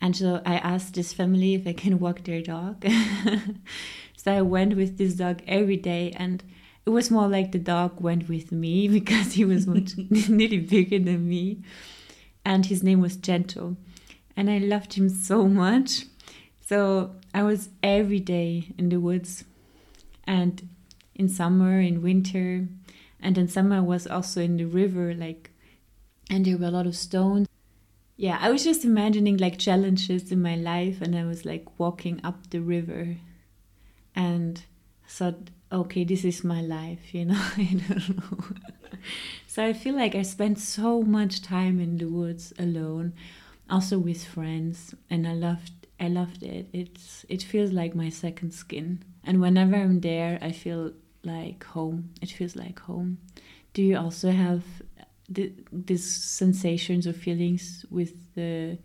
And 0.00 0.16
so 0.16 0.40
I 0.44 0.54
asked 0.56 0.94
this 0.94 1.12
family 1.12 1.54
if 1.54 1.66
I 1.66 1.74
can 1.74 2.00
walk 2.00 2.24
their 2.24 2.40
dog. 2.40 2.84
so 4.16 4.32
I 4.32 4.42
went 4.42 4.74
with 4.76 4.98
this 4.98 5.14
dog 5.14 5.42
every 5.46 5.76
day. 5.76 6.12
And 6.16 6.42
it 6.86 6.90
was 6.90 7.10
more 7.10 7.28
like 7.28 7.52
the 7.52 7.58
dog 7.58 8.00
went 8.00 8.28
with 8.28 8.50
me 8.50 8.88
because 8.98 9.34
he 9.34 9.44
was 9.44 9.66
much 9.66 9.92
nearly 10.10 10.58
bigger 10.58 10.98
than 10.98 11.28
me 11.28 11.62
and 12.44 12.66
his 12.66 12.82
name 12.82 13.00
was 13.00 13.16
Gentle. 13.16 13.76
And 14.36 14.50
I 14.50 14.58
loved 14.58 14.94
him 14.94 15.08
so 15.08 15.46
much. 15.46 16.06
So 16.66 17.16
I 17.34 17.42
was 17.42 17.68
every 17.82 18.20
day 18.20 18.72
in 18.78 18.88
the 18.88 19.00
woods 19.00 19.44
and 20.30 20.68
in 21.16 21.28
summer, 21.28 21.80
in 21.80 22.02
winter, 22.02 22.68
and 23.18 23.36
in 23.36 23.48
summer 23.48 23.78
I 23.78 23.80
was 23.80 24.06
also 24.06 24.40
in 24.40 24.58
the 24.58 24.64
river, 24.64 25.12
like, 25.12 25.50
and 26.30 26.44
there 26.44 26.56
were 26.56 26.66
a 26.66 26.70
lot 26.70 26.86
of 26.86 26.94
stones. 26.94 27.48
Yeah, 28.16 28.38
I 28.40 28.50
was 28.50 28.62
just 28.62 28.84
imagining 28.84 29.38
like 29.38 29.58
challenges 29.58 30.30
in 30.30 30.40
my 30.40 30.54
life, 30.54 31.02
and 31.02 31.16
I 31.16 31.24
was 31.24 31.44
like 31.44 31.80
walking 31.80 32.20
up 32.22 32.50
the 32.50 32.60
river 32.60 33.16
and 34.14 34.62
thought, 35.08 35.50
okay, 35.72 36.04
this 36.04 36.24
is 36.24 36.44
my 36.44 36.60
life, 36.60 37.12
you 37.12 37.24
know, 37.24 37.42
I 37.56 37.82
don't 37.88 38.16
know. 38.16 38.44
so 39.48 39.66
I 39.66 39.72
feel 39.72 39.96
like 39.96 40.14
I 40.14 40.22
spent 40.22 40.60
so 40.60 41.02
much 41.02 41.42
time 41.42 41.80
in 41.80 41.98
the 41.98 42.08
woods 42.08 42.52
alone, 42.56 43.14
also 43.68 43.98
with 43.98 44.24
friends, 44.24 44.94
and 45.10 45.26
I 45.26 45.32
loved 45.32 45.72
I 45.98 46.06
loved 46.06 46.44
it. 46.44 46.68
It's 46.72 47.26
it 47.28 47.42
feels 47.42 47.72
like 47.72 47.96
my 47.96 48.10
second 48.10 48.52
skin. 48.52 49.02
And 49.24 49.40
whenever 49.40 49.76
I'm 49.76 50.00
there, 50.00 50.38
I 50.40 50.52
feel 50.52 50.92
like 51.24 51.64
home. 51.64 52.10
It 52.22 52.30
feels 52.30 52.56
like 52.56 52.80
home. 52.80 53.18
Do 53.74 53.82
you 53.82 53.98
also 53.98 54.30
have 54.30 54.64
the, 55.28 55.52
these 55.72 56.04
sensations 56.04 57.06
or 57.06 57.12
feelings 57.12 57.84
with 57.90 58.34
the 58.34 58.78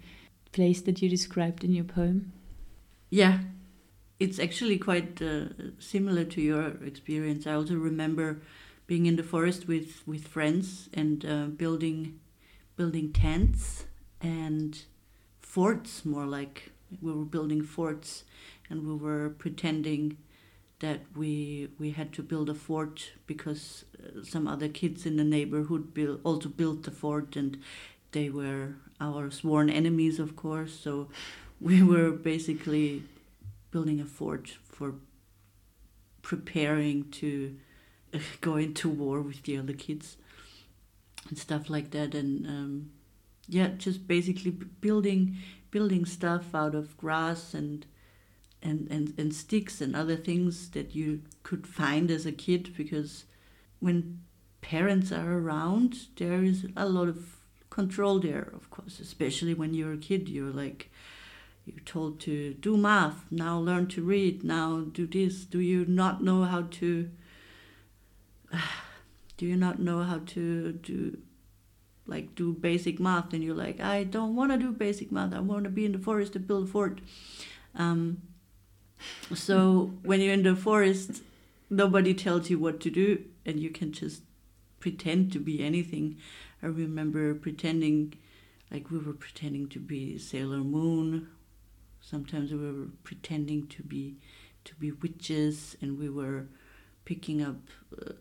place 0.51 0.81
that 0.81 1.01
you 1.01 1.09
described 1.09 1.63
in 1.63 1.73
your 1.73 1.85
poem? 1.85 2.33
Yeah, 3.09 3.39
it's 4.19 4.39
actually 4.39 4.77
quite 4.77 5.21
uh, 5.21 5.45
similar 5.79 6.23
to 6.25 6.41
your 6.41 6.67
experience. 6.83 7.47
I 7.47 7.53
also 7.53 7.75
remember 7.75 8.41
being 8.87 9.05
in 9.05 9.15
the 9.15 9.23
forest 9.23 9.67
with 9.67 10.03
with 10.05 10.27
friends 10.27 10.89
and 10.93 11.25
uh, 11.25 11.45
building 11.45 12.19
building 12.75 13.11
tents 13.11 13.85
and 14.21 14.83
forts 15.39 16.05
more 16.05 16.25
like 16.25 16.71
we 17.01 17.11
were 17.11 17.25
building 17.25 17.63
forts 17.63 18.23
and 18.69 18.85
we 18.85 18.95
were 18.95 19.29
pretending 19.29 20.17
that 20.79 21.01
we 21.15 21.69
we 21.79 21.91
had 21.91 22.11
to 22.13 22.23
build 22.23 22.49
a 22.49 22.53
fort 22.53 23.11
because 23.27 23.85
uh, 24.03 24.23
some 24.23 24.47
other 24.47 24.67
kids 24.67 25.05
in 25.05 25.17
the 25.17 25.23
neighborhood 25.23 25.93
build, 25.93 26.19
also 26.23 26.49
built 26.49 26.83
the 26.83 26.91
fort 26.91 27.35
and 27.35 27.57
they 28.11 28.29
were 28.29 28.75
our 28.99 29.31
sworn 29.31 29.69
enemies 29.69 30.19
of 30.19 30.35
course. 30.35 30.77
So 30.77 31.09
we 31.61 31.81
were 31.91 32.11
basically 32.11 33.03
building 33.71 33.99
a 33.99 34.05
fort 34.05 34.57
for 34.63 34.95
preparing 36.21 37.09
to 37.11 37.55
go 38.41 38.55
into 38.57 38.89
war 38.89 39.21
with 39.21 39.43
the 39.43 39.57
other 39.57 39.73
kids 39.73 40.17
and 41.29 41.37
stuff 41.37 41.69
like 41.69 41.91
that. 41.91 42.13
And 42.13 42.45
um, 42.47 42.91
yeah 43.47 43.69
just 43.77 44.07
basically 44.07 44.51
building 44.51 45.37
building 45.71 46.05
stuff 46.05 46.55
out 46.55 46.75
of 46.75 46.97
grass 46.97 47.53
and 47.53 47.85
and, 48.65 48.87
and 48.89 49.13
and 49.17 49.33
sticks 49.33 49.79
and 49.81 49.95
other 49.95 50.15
things 50.15 50.71
that 50.71 50.95
you 50.95 51.21
could 51.43 51.65
find 51.67 52.09
as 52.09 52.25
a 52.25 52.31
kid 52.31 52.75
because 52.75 53.25
when 53.79 54.19
parents 54.61 55.11
are 55.11 55.37
around 55.37 56.07
there 56.17 56.43
is 56.43 56.65
a 56.75 56.89
lot 56.89 57.07
of 57.07 57.37
control 57.69 58.19
there 58.19 58.51
of 58.55 58.69
course 58.69 58.99
especially 58.99 59.53
when 59.53 59.73
you're 59.73 59.93
a 59.93 59.97
kid 59.97 60.27
you're 60.27 60.51
like 60.51 60.89
you're 61.65 61.83
told 61.83 62.19
to 62.19 62.53
do 62.53 62.77
math 62.77 63.25
now 63.31 63.59
learn 63.59 63.87
to 63.87 64.03
read 64.03 64.43
now 64.43 64.81
do 64.81 65.07
this. 65.07 65.45
Do 65.45 65.59
you 65.59 65.85
not 65.85 66.23
know 66.23 66.43
how 66.43 66.63
to 66.79 67.09
do 69.37 69.45
you 69.45 69.55
not 69.55 69.79
know 69.79 70.03
how 70.03 70.21
to 70.27 70.73
do 70.73 71.17
like 72.05 72.35
do 72.35 72.53
basic 72.53 72.99
math? 72.99 73.33
And 73.33 73.43
you're 73.43 73.55
like 73.55 73.79
i 73.79 74.03
don't 74.03 74.35
want 74.35 74.51
to 74.51 74.57
do 74.57 74.71
basic 74.71 75.11
math. 75.11 75.33
I 75.33 75.39
want 75.39 75.63
to 75.63 75.71
be 75.71 75.85
in 75.85 75.91
the 75.91 75.99
forest 75.99 76.33
to 76.33 76.39
build 76.39 76.65
a 76.65 76.71
fort. 76.71 77.01
Um, 77.73 78.21
so 79.33 79.91
when 80.03 80.21
you're 80.21 80.33
in 80.33 80.43
the 80.43 80.55
forest 80.55 81.21
nobody 81.69 82.13
tells 82.13 82.49
you 82.49 82.59
what 82.59 82.79
to 82.79 82.89
do 82.89 83.23
and 83.45 83.59
you 83.59 83.69
can 83.69 83.91
just 83.91 84.21
pretend 84.79 85.31
to 85.31 85.39
be 85.39 85.63
anything. 85.63 86.17
I 86.61 86.67
remember 86.67 87.33
pretending 87.33 88.13
like 88.71 88.91
we 88.91 88.97
were 88.99 89.13
pretending 89.13 89.67
to 89.69 89.79
be 89.79 90.17
sailor 90.17 90.57
moon. 90.57 91.27
Sometimes 92.01 92.51
we 92.51 92.71
were 92.71 92.87
pretending 93.03 93.67
to 93.67 93.83
be 93.83 94.17
to 94.65 94.75
be 94.75 94.91
witches 94.91 95.75
and 95.81 95.99
we 95.99 96.09
were 96.09 96.45
picking 97.03 97.41
up 97.41 97.61
uh, 97.99 98.13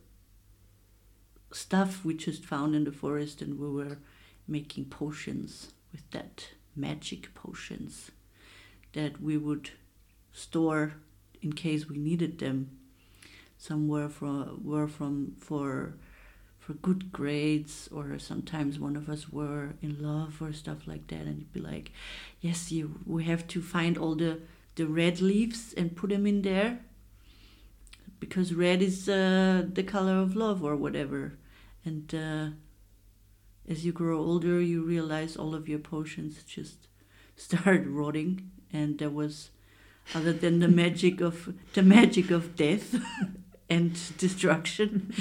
stuff 1.52 2.04
we 2.04 2.14
just 2.14 2.44
found 2.44 2.74
in 2.74 2.84
the 2.84 2.92
forest 2.92 3.40
and 3.40 3.58
we 3.58 3.68
were 3.68 3.98
making 4.46 4.84
potions 4.84 5.72
with 5.90 6.10
that 6.10 6.48
magic 6.76 7.34
potions 7.34 8.10
that 8.92 9.22
we 9.22 9.38
would 9.38 9.70
store 10.34 10.92
in 11.40 11.54
case 11.54 11.88
we 11.88 11.96
needed 11.96 12.38
them. 12.38 12.70
Some 13.56 13.88
were 13.88 14.10
from 14.10 14.60
were 14.62 14.86
from 14.86 15.36
for 15.40 15.94
for 16.58 16.74
good 16.74 17.10
grades 17.12 17.88
or 17.90 18.18
sometimes 18.18 18.78
one 18.78 18.96
of 18.96 19.08
us 19.08 19.30
were 19.30 19.74
in 19.80 20.02
love 20.02 20.42
or 20.42 20.52
stuff 20.52 20.86
like 20.86 21.06
that 21.08 21.20
and 21.20 21.38
you'd 21.38 21.52
be 21.52 21.60
like 21.60 21.92
yes 22.40 22.72
you 22.72 22.98
we 23.04 23.24
have 23.24 23.46
to 23.46 23.60
find 23.60 23.98
all 23.98 24.14
the 24.14 24.40
the 24.76 24.86
red 24.86 25.20
leaves 25.20 25.74
and 25.76 25.94
put 25.94 26.08
them 26.10 26.26
in 26.26 26.40
there 26.40 26.80
because 28.20 28.54
red 28.54 28.80
is 28.80 29.08
uh, 29.08 29.64
the 29.72 29.82
color 29.82 30.18
of 30.18 30.34
love 30.34 30.64
or 30.64 30.76
whatever. 30.76 31.34
And 31.84 32.14
uh, 32.14 32.46
as 33.68 33.84
you 33.84 33.92
grow 33.92 34.18
older, 34.18 34.60
you 34.60 34.82
realize 34.82 35.36
all 35.36 35.54
of 35.54 35.68
your 35.68 35.78
potions 35.78 36.42
just 36.44 36.88
start 37.36 37.84
rotting, 37.86 38.50
and 38.72 38.98
there 38.98 39.10
was, 39.10 39.50
other 40.14 40.32
than 40.32 40.60
the 40.60 40.68
magic 40.68 41.20
of 41.20 41.54
the 41.72 41.82
magic 41.82 42.30
of 42.30 42.56
death 42.56 42.94
and 43.70 44.16
destruction, 44.18 45.14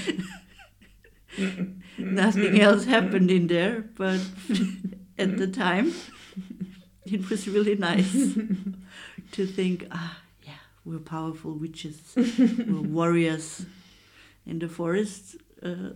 nothing 1.97 2.59
else 2.59 2.85
happened 2.85 3.31
in 3.31 3.47
there. 3.47 3.81
But 3.95 4.21
at 5.17 5.37
the 5.37 5.47
time, 5.47 5.93
it 7.05 7.29
was 7.29 7.47
really 7.47 7.75
nice 7.75 8.37
to 9.31 9.45
think, 9.45 9.87
ah, 9.91 10.21
yeah, 10.43 10.63
we're 10.83 10.99
powerful 10.99 11.53
witches, 11.53 12.13
we're 12.15 12.81
warriors 12.81 13.65
in 14.45 14.59
the 14.59 14.67
forest. 14.67 15.35
Uh, 15.61 15.91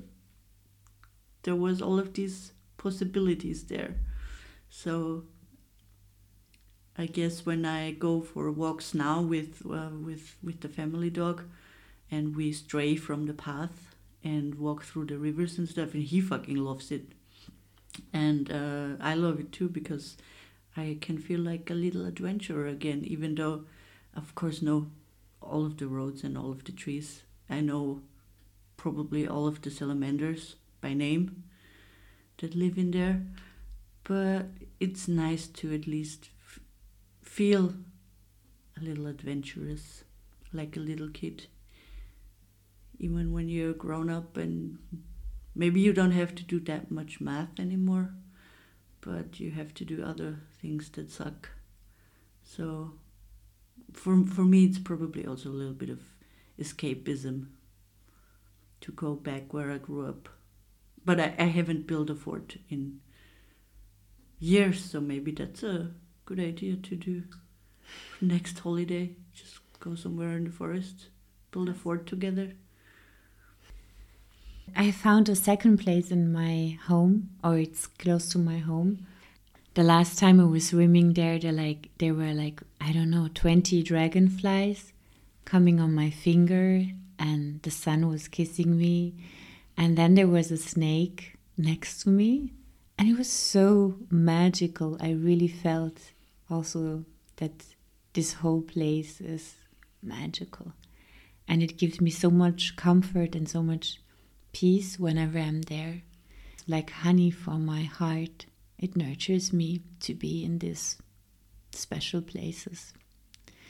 there 1.43 1.55
was 1.55 1.81
all 1.81 1.99
of 1.99 2.13
these 2.13 2.53
possibilities 2.77 3.65
there. 3.65 3.95
So 4.69 5.23
I 6.98 7.06
guess 7.06 7.45
when 7.45 7.66
I 7.66 7.91
go 7.91 8.22
for 8.22 8.52
walks 8.52 8.93
now 8.93 9.22
with 9.22 9.62
uh, 9.66 9.89
with 10.04 10.36
with 10.43 10.62
the 10.62 10.70
family 10.70 11.10
dog, 11.10 11.43
and 12.10 12.36
we 12.36 12.52
stray 12.52 12.95
from 12.95 13.26
the 13.28 13.34
path 13.34 13.95
and 14.24 14.56
walk 14.56 14.84
through 14.84 15.06
the 15.06 15.18
rivers 15.18 15.58
and 15.58 15.70
stuff, 15.70 15.93
and 15.93 16.04
he 16.04 16.20
fucking 16.22 16.58
loves 16.58 16.91
it, 16.91 17.12
and 18.12 18.52
uh, 18.52 18.89
I 19.00 19.14
love 19.14 19.39
it 19.39 19.52
too 19.52 19.70
because 19.70 20.18
I 20.76 20.98
can 21.00 21.18
feel 21.18 21.39
like 21.39 21.70
a 21.70 21.76
little 21.76 22.06
adventurer 22.06 22.68
again, 22.68 23.04
even 23.06 23.36
though, 23.36 23.66
of 24.16 24.34
course, 24.36 24.62
know 24.62 24.88
all 25.41 25.66
of 25.66 25.78
the 25.78 25.88
roads 25.88 26.24
and 26.24 26.38
all 26.38 26.52
of 26.52 26.64
the 26.64 26.72
trees. 26.72 27.24
I 27.50 27.62
know 27.62 28.02
probably 28.76 29.28
all 29.28 29.48
of 29.48 29.62
the 29.62 29.72
salamanders 29.72 30.56
by 30.82 30.93
name 30.93 31.43
that 32.38 32.56
live 32.56 32.78
in 32.78 32.91
there, 32.91 33.22
but 34.04 34.48
it's 34.80 35.08
nice 35.08 35.48
to 35.48 35.74
at 35.74 35.88
least 35.88 36.30
feel 37.38 37.71
a 38.75 38.83
little 38.83 39.05
adventurous, 39.05 40.03
like 40.51 40.75
a 40.75 40.79
little 40.79 41.09
kid. 41.09 41.45
Even 42.97 43.31
when 43.31 43.47
you're 43.47 43.73
grown 43.73 44.09
up 44.09 44.38
and 44.38 44.79
maybe 45.53 45.79
you 45.79 45.93
don't 45.93 46.17
have 46.19 46.33
to 46.33 46.41
do 46.41 46.59
that 46.61 46.89
much 46.89 47.21
math 47.21 47.59
anymore, 47.59 48.09
but 49.01 49.39
you 49.39 49.51
have 49.51 49.71
to 49.75 49.85
do 49.85 50.03
other 50.03 50.39
things 50.59 50.89
that 50.89 51.11
suck. 51.11 51.49
So 52.43 52.93
for 53.93 54.25
for 54.25 54.43
me 54.43 54.65
it's 54.65 54.79
probably 54.79 55.23
also 55.27 55.49
a 55.49 55.59
little 55.61 55.79
bit 55.83 55.91
of 55.91 56.01
escapism 56.59 57.49
to 58.81 58.91
go 58.91 59.13
back 59.13 59.53
where 59.53 59.69
I 59.71 59.77
grew 59.77 60.07
up. 60.07 60.27
But 61.05 61.19
I, 61.19 61.35
I 61.38 61.43
haven't 61.43 61.85
built 61.85 62.09
a 62.09 62.15
fort 62.15 62.57
in 62.67 63.01
years, 64.39 64.83
so 64.83 64.99
maybe 64.99 65.31
that's 65.31 65.61
a 65.61 65.91
good 66.28 66.39
idea 66.41 66.75
to 66.75 66.95
do 66.95 67.23
next 68.19 68.59
holiday. 68.59 69.11
Just 69.34 69.59
go 69.80 69.95
somewhere 69.95 70.36
in 70.36 70.43
the 70.43 70.51
forest, 70.51 71.07
build 71.51 71.69
a 71.69 71.73
fort 71.73 72.05
together. 72.05 72.51
I 74.75 74.91
found 74.91 75.30
a 75.30 75.36
second 75.36 75.78
place 75.78 76.11
in 76.11 76.34
my 76.34 76.78
home, 76.88 77.30
or 77.41 77.57
it's 77.57 77.88
close 77.88 78.28
to 78.32 78.38
my 78.38 78.57
home. 78.57 79.07
The 79.75 79.84
last 79.84 80.19
time 80.19 80.41
I 80.41 80.43
was 80.43 80.67
swimming 80.67 81.13
there, 81.13 81.39
there 81.39 81.53
like 81.53 81.91
there 81.97 82.13
were 82.13 82.34
like 82.34 82.61
I 82.82 82.91
don't 82.91 83.09
know 83.09 83.30
twenty 83.34 83.82
dragonflies 83.82 84.91
coming 85.45 85.80
on 85.80 85.95
my 85.95 86.09
finger, 86.09 86.84
and 87.17 87.61
the 87.61 87.71
sun 87.71 88.09
was 88.09 88.28
kissing 88.28 88.78
me, 88.78 89.13
and 89.78 89.97
then 89.97 90.15
there 90.15 90.28
was 90.28 90.51
a 90.51 90.57
snake 90.57 91.38
next 91.57 92.03
to 92.03 92.09
me, 92.09 92.51
and 92.97 93.07
it 93.07 93.17
was 93.17 93.32
so 93.32 93.95
magical. 94.11 94.97
I 94.99 95.11
really 95.11 95.47
felt 95.47 96.11
also 96.50 97.06
that 97.38 97.66
this 98.14 98.34
whole 98.34 98.62
place 98.62 99.22
is 99.22 99.56
magical, 100.02 100.74
and 101.48 101.62
it 101.62 101.78
gives 101.78 102.02
me 102.02 102.10
so 102.10 102.30
much 102.30 102.76
comfort 102.76 103.36
and 103.36 103.48
so 103.48 103.62
much 103.62 104.02
peace 104.54 105.00
whenever 105.00 105.39
I'm 105.39 105.62
there. 105.64 106.02
Like 106.68 106.89
honey 106.89 107.32
for 107.32 107.58
my 107.60 107.84
heart, 107.84 108.45
it 108.78 108.98
nurtures 108.98 109.54
me 109.54 109.82
to 110.02 110.14
be 110.14 110.43
in 110.43 110.60
these 110.60 110.98
special 111.72 112.22
places. 112.22 112.93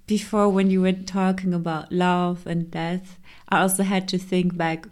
Before, 0.07 0.47
when 0.49 0.69
you 0.69 0.81
were 0.81 0.93
talking 0.93 1.53
about 1.53 1.91
love 1.91 2.47
and 2.47 2.71
death, 2.71 3.19
I 3.49 3.59
also 3.59 3.83
had 3.83 4.07
to 4.07 4.17
think 4.17 4.55
back 4.55 4.87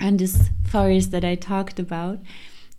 on 0.00 0.16
this 0.16 0.48
forest 0.64 1.10
that 1.10 1.24
I 1.24 1.34
talked 1.34 1.80
about. 1.80 2.20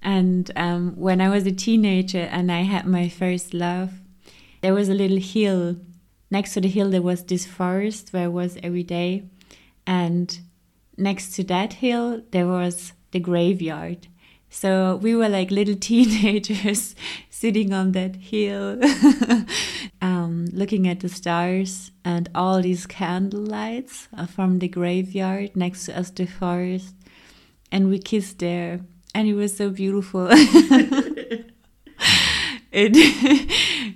And 0.01 0.49
um, 0.55 0.95
when 0.95 1.19
I 1.21 1.29
was 1.29 1.45
a 1.45 1.51
teenager 1.51 2.21
and 2.31 2.51
I 2.51 2.61
had 2.61 2.85
my 2.85 3.09
first 3.09 3.53
love, 3.53 3.91
there 4.63 4.73
was 4.73 4.89
a 4.89 4.95
little 4.95 5.19
hill. 5.19 5.77
Next 6.31 6.55
to 6.55 6.61
the 6.61 6.67
hill, 6.67 6.89
there 6.89 7.03
was 7.03 7.23
this 7.23 7.45
forest 7.45 8.11
where 8.11 8.23
I 8.23 8.27
was 8.27 8.57
every 8.63 8.81
day. 8.83 9.25
And 9.85 10.39
next 10.97 11.35
to 11.35 11.43
that 11.43 11.73
hill 11.73 12.21
there 12.31 12.47
was 12.47 12.93
the 13.11 13.19
graveyard 13.19 14.07
so 14.49 14.97
we 14.97 15.15
were 15.15 15.29
like 15.29 15.49
little 15.49 15.75
teenagers 15.79 16.95
sitting 17.29 17.73
on 17.73 17.91
that 17.93 18.15
hill 18.15 18.79
um, 20.01 20.45
looking 20.53 20.87
at 20.87 20.99
the 20.99 21.09
stars 21.09 21.91
and 22.05 22.29
all 22.35 22.61
these 22.61 22.85
candle 22.85 23.41
lights 23.41 24.07
from 24.33 24.59
the 24.59 24.67
graveyard 24.67 25.55
next 25.55 25.85
to 25.85 25.97
us 25.97 26.11
the 26.11 26.25
forest 26.25 26.93
and 27.71 27.89
we 27.89 27.97
kissed 27.97 28.39
there 28.39 28.81
and 29.15 29.27
it 29.27 29.33
was 29.33 29.57
so 29.57 29.69
beautiful 29.69 30.27
it 32.71 32.93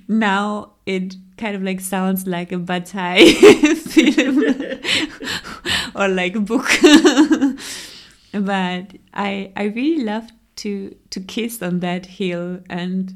now 0.08 0.74
it 0.86 1.16
kind 1.38 1.56
of 1.56 1.64
like 1.64 1.82
sounds 1.82 2.26
like 2.26 2.52
a 2.52 2.58
Bataille 2.58 3.34
film 3.76 4.44
or 5.96 6.08
like 6.08 6.36
a 6.36 6.40
book. 6.40 6.68
but 8.32 8.94
I 9.14 9.52
I 9.56 9.64
really 9.76 10.04
love 10.04 10.30
to 10.58 10.96
to 11.10 11.20
kiss 11.20 11.62
on 11.62 11.80
that 11.80 12.06
hill 12.06 12.60
and 12.70 13.14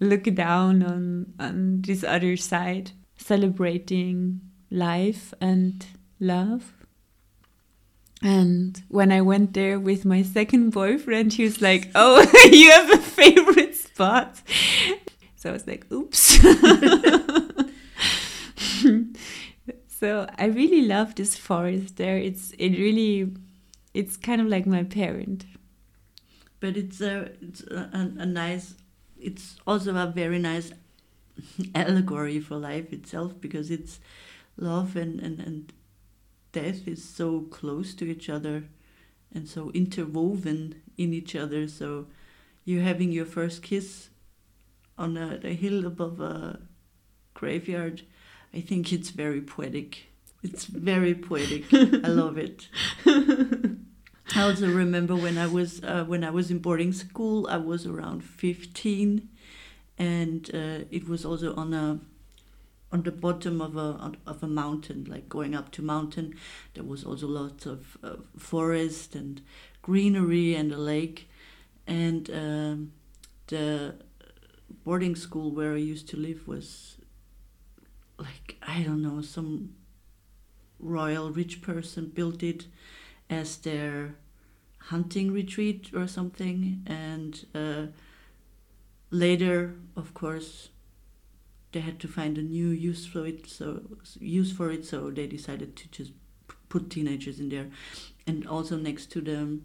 look 0.00 0.24
down 0.34 0.82
on 0.82 1.32
on 1.38 1.82
this 1.82 2.02
other 2.04 2.36
side, 2.36 2.92
celebrating 3.16 4.40
life 4.70 5.34
and 5.40 5.86
love. 6.18 6.72
And 8.24 8.80
when 8.88 9.10
I 9.10 9.20
went 9.20 9.52
there 9.52 9.80
with 9.80 10.04
my 10.04 10.22
second 10.22 10.70
boyfriend, 10.70 11.32
he 11.34 11.44
was 11.44 11.60
like, 11.60 11.90
"Oh, 11.94 12.20
you 12.52 12.70
have 12.70 12.90
a 12.92 12.98
favorite 12.98 13.74
spot." 13.76 14.40
So 15.42 15.50
I 15.50 15.54
was 15.54 15.66
like, 15.66 15.90
"Oops." 15.90 16.18
so 19.88 20.28
I 20.38 20.44
really 20.44 20.82
love 20.82 21.16
this 21.16 21.36
forest 21.36 21.96
there. 21.96 22.16
It's 22.16 22.52
it 22.58 22.78
really, 22.78 23.34
it's 23.92 24.16
kind 24.16 24.40
of 24.40 24.46
like 24.46 24.66
my 24.66 24.84
parent. 24.84 25.46
But 26.60 26.76
it's 26.76 27.00
a 27.00 27.32
it's 27.40 27.62
a, 27.62 27.90
a 28.18 28.24
nice. 28.24 28.76
It's 29.20 29.56
also 29.66 29.96
a 29.96 30.06
very 30.06 30.38
nice 30.38 30.70
allegory 31.74 32.38
for 32.38 32.54
life 32.54 32.92
itself 32.92 33.32
because 33.40 33.68
it's 33.68 33.98
love 34.56 34.94
and, 34.94 35.18
and, 35.18 35.40
and 35.40 35.72
death 36.52 36.86
is 36.86 37.02
so 37.02 37.40
close 37.50 37.94
to 37.94 38.04
each 38.04 38.28
other 38.28 38.68
and 39.34 39.48
so 39.48 39.72
interwoven 39.72 40.82
in 40.96 41.12
each 41.12 41.34
other. 41.34 41.66
So 41.66 42.06
you're 42.64 42.84
having 42.84 43.10
your 43.10 43.26
first 43.26 43.64
kiss 43.64 44.10
on 44.98 45.16
a, 45.16 45.40
a 45.42 45.54
hill 45.54 45.86
above 45.86 46.20
a 46.20 46.60
graveyard 47.34 48.02
I 48.54 48.60
think 48.60 48.92
it's 48.92 49.10
very 49.10 49.40
poetic. 49.40 50.06
It's 50.42 50.66
very 50.66 51.14
poetic. 51.14 51.64
I 51.72 52.08
love 52.08 52.36
it. 52.36 52.68
I 53.06 54.42
also 54.42 54.70
remember 54.70 55.14
when 55.14 55.38
I 55.38 55.46
was 55.46 55.82
uh, 55.82 56.04
when 56.04 56.24
I 56.24 56.30
was 56.30 56.50
in 56.50 56.58
boarding 56.58 56.92
school. 56.92 57.46
I 57.48 57.56
was 57.56 57.86
around 57.86 58.24
fifteen, 58.24 59.28
and 59.98 60.50
uh, 60.52 60.84
it 60.90 61.08
was 61.08 61.24
also 61.24 61.54
on 61.54 61.72
a 61.72 61.98
on 62.90 63.02
the 63.02 63.12
bottom 63.12 63.60
of 63.60 63.76
a 63.76 64.12
of 64.26 64.42
a 64.42 64.48
mountain, 64.48 65.06
like 65.08 65.28
going 65.28 65.54
up 65.54 65.70
to 65.72 65.82
mountain. 65.82 66.34
There 66.74 66.84
was 66.84 67.04
also 67.04 67.26
lots 67.26 67.64
of 67.64 67.96
uh, 68.02 68.16
forest 68.36 69.14
and 69.14 69.40
greenery 69.80 70.54
and 70.54 70.72
a 70.72 70.78
lake, 70.78 71.30
and 71.86 72.28
um, 72.30 72.92
the 73.46 73.94
boarding 74.84 75.16
school 75.16 75.50
where 75.50 75.74
I 75.74 75.78
used 75.78 76.08
to 76.10 76.16
live 76.16 76.46
was 76.46 76.96
like 78.18 78.56
I 78.62 78.82
don't 78.82 79.02
know 79.02 79.20
some 79.20 79.74
royal 80.78 81.30
rich 81.30 81.62
person 81.62 82.06
built 82.14 82.42
it 82.42 82.66
as 83.30 83.56
their 83.58 84.16
hunting 84.78 85.32
retreat 85.32 85.90
or 85.94 86.06
something. 86.06 86.82
And 86.86 87.46
uh, 87.54 87.86
later 89.10 89.74
of 89.96 90.14
course 90.14 90.70
they 91.72 91.80
had 91.80 91.98
to 92.00 92.08
find 92.08 92.36
a 92.36 92.42
new 92.42 92.68
use 92.68 93.06
for 93.06 93.26
it 93.26 93.46
so 93.48 93.80
use 94.18 94.52
for 94.52 94.70
it 94.70 94.84
so 94.84 95.10
they 95.10 95.26
decided 95.26 95.74
to 95.76 95.88
just 95.88 96.12
put 96.68 96.90
teenagers 96.90 97.38
in 97.38 97.48
there. 97.48 97.70
And 98.26 98.46
also 98.46 98.76
next 98.76 99.10
to 99.12 99.20
the 99.20 99.60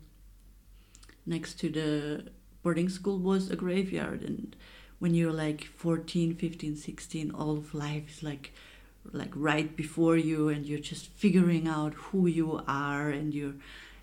next 1.25 1.59
to 1.59 1.69
the 1.69 2.31
boarding 2.63 2.89
school 2.89 3.19
was 3.19 3.49
a 3.49 3.55
graveyard 3.55 4.21
and 4.23 4.55
when 4.99 5.13
you're 5.13 5.33
like 5.33 5.63
14 5.63 6.35
15 6.35 6.75
16 6.75 7.31
all 7.31 7.57
of 7.57 7.73
life 7.73 8.09
is 8.09 8.23
like 8.23 8.51
like 9.13 9.31
right 9.35 9.75
before 9.75 10.17
you 10.17 10.49
and 10.49 10.65
you're 10.65 10.79
just 10.79 11.07
figuring 11.07 11.67
out 11.67 11.93
who 11.93 12.27
you 12.27 12.61
are 12.67 13.09
and 13.09 13.33
you're 13.33 13.53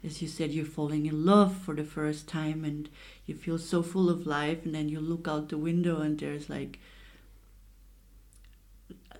as 0.02 0.22
you 0.22 0.28
said 0.28 0.50
you're 0.50 0.64
falling 0.64 1.06
in 1.06 1.24
love 1.24 1.54
for 1.56 1.74
the 1.74 1.84
first 1.84 2.28
time 2.28 2.64
and 2.64 2.88
you 3.26 3.34
feel 3.34 3.58
so 3.58 3.82
full 3.82 4.08
of 4.08 4.26
life 4.26 4.64
and 4.64 4.74
then 4.74 4.88
you 4.88 5.00
look 5.00 5.26
out 5.28 5.48
the 5.48 5.58
window 5.58 6.00
and 6.00 6.20
there's 6.20 6.48
like 6.48 6.78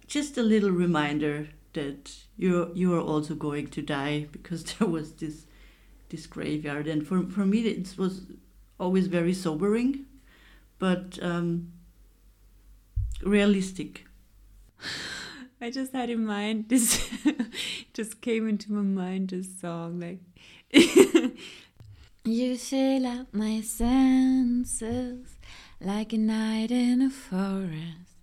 just 0.07 0.37
a 0.39 0.43
little 0.43 0.70
reminder 0.70 1.49
that 1.72 2.12
you 2.37 2.70
you 2.75 2.95
are 2.95 3.01
also 3.01 3.35
going 3.35 3.66
to 3.66 3.83
die 3.83 4.27
because 4.33 4.64
there 4.79 4.89
was 4.89 5.12
this 5.14 5.47
this 6.09 6.27
graveyard. 6.27 6.87
And 6.87 7.07
for 7.07 7.22
for 7.25 7.45
me 7.47 7.61
it 7.62 7.99
was 7.99 8.22
always 8.79 9.07
very 9.07 9.35
sobering 9.35 10.07
but 10.79 11.18
um, 11.22 11.72
realistic. 13.22 14.07
I 15.61 15.70
just 15.70 15.93
had 15.93 16.11
in 16.11 16.27
mind 16.27 16.68
this 16.68 17.09
just 17.95 18.20
came 18.20 18.49
into 18.49 18.72
my 18.72 18.83
mind 18.83 19.31
this 19.31 19.49
song 19.61 20.01
like 20.01 20.20
You 22.27 22.57
fill 22.57 23.07
up 23.07 23.35
my 23.35 23.61
senses 23.61 25.37
like 25.79 26.14
a 26.14 26.16
night 26.16 26.70
in 26.70 27.03
a 27.03 27.11
forest, 27.11 28.16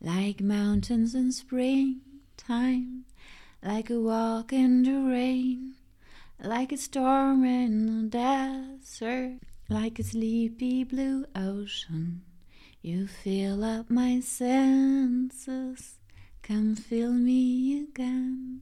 like 0.00 0.40
mountains 0.40 1.14
in 1.14 1.30
springtime, 1.30 3.04
like 3.62 3.90
a 3.90 4.00
walk 4.00 4.50
in 4.54 4.82
the 4.82 4.98
rain, 5.10 5.74
like 6.42 6.72
a 6.72 6.78
storm 6.78 7.44
in 7.44 8.08
the 8.08 8.08
desert, 8.08 9.40
like 9.74 9.98
a 9.98 10.04
sleepy 10.04 10.84
blue 10.84 11.24
ocean. 11.34 12.22
You 12.80 13.08
fill 13.08 13.64
up 13.64 13.90
my 13.90 14.20
senses, 14.20 15.98
come 16.44 16.76
fill 16.76 17.10
me 17.10 17.82
again. 17.82 18.60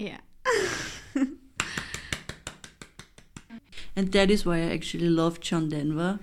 Yeah. 0.00 0.18
and 3.94 4.10
that 4.10 4.32
is 4.32 4.44
why 4.44 4.56
I 4.56 4.72
actually 4.72 5.08
love 5.08 5.38
John 5.38 5.68
Denver 5.68 6.18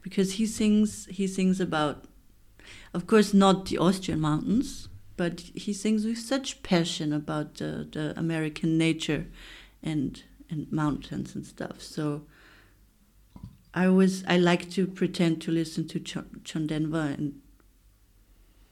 because 0.00 0.32
he 0.32 0.46
sings 0.46 1.04
he 1.06 1.26
sings 1.26 1.60
about 1.60 2.06
of 2.94 3.06
course 3.06 3.34
not 3.34 3.66
the 3.66 3.76
Austrian 3.76 4.20
mountains 4.20 4.88
but 5.18 5.40
he 5.54 5.74
sings 5.74 6.06
with 6.06 6.18
such 6.18 6.62
passion 6.62 7.12
about 7.12 7.56
the, 7.56 7.86
the 7.92 8.14
American 8.16 8.78
nature 8.78 9.26
and 9.82 10.22
and 10.48 10.72
mountains 10.72 11.34
and 11.34 11.46
stuff 11.46 11.82
so 11.82 12.22
I 13.74 13.88
was 13.88 14.24
I 14.26 14.36
like 14.36 14.70
to 14.72 14.86
pretend 14.86 15.40
to 15.42 15.50
listen 15.50 15.88
to 15.88 16.00
John, 16.00 16.40
John 16.44 16.66
Denver 16.66 17.14
and 17.16 17.40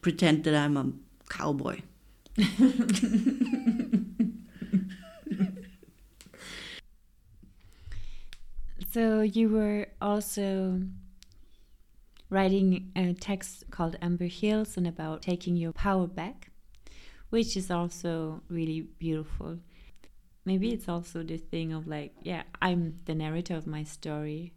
pretend 0.03 0.45
that 0.45 0.55
I'm 0.55 0.77
a 0.77 0.93
cowboy 1.29 1.81
So 8.93 9.21
you 9.21 9.49
were 9.49 9.87
also 10.03 10.83
writing 12.29 12.91
a 12.97 13.13
text 13.13 13.71
called 13.71 13.97
Amber 14.03 14.27
Hills 14.27 14.77
and 14.77 14.85
about 14.85 15.23
taking 15.23 15.57
your 15.57 15.71
power 15.71 16.09
back, 16.09 16.51
which 17.29 17.57
is 17.57 17.71
also 17.71 18.43
really 18.49 18.81
beautiful. 18.99 19.59
Maybe 20.45 20.73
it's 20.73 20.89
also 20.89 21.23
the 21.23 21.37
thing 21.37 21.73
of 21.73 21.87
like, 21.87 22.15
yeah, 22.23 22.43
I'm 22.61 22.99
the 23.05 23.15
narrator 23.15 23.55
of 23.55 23.69
my 23.69 23.85
story 23.85 24.55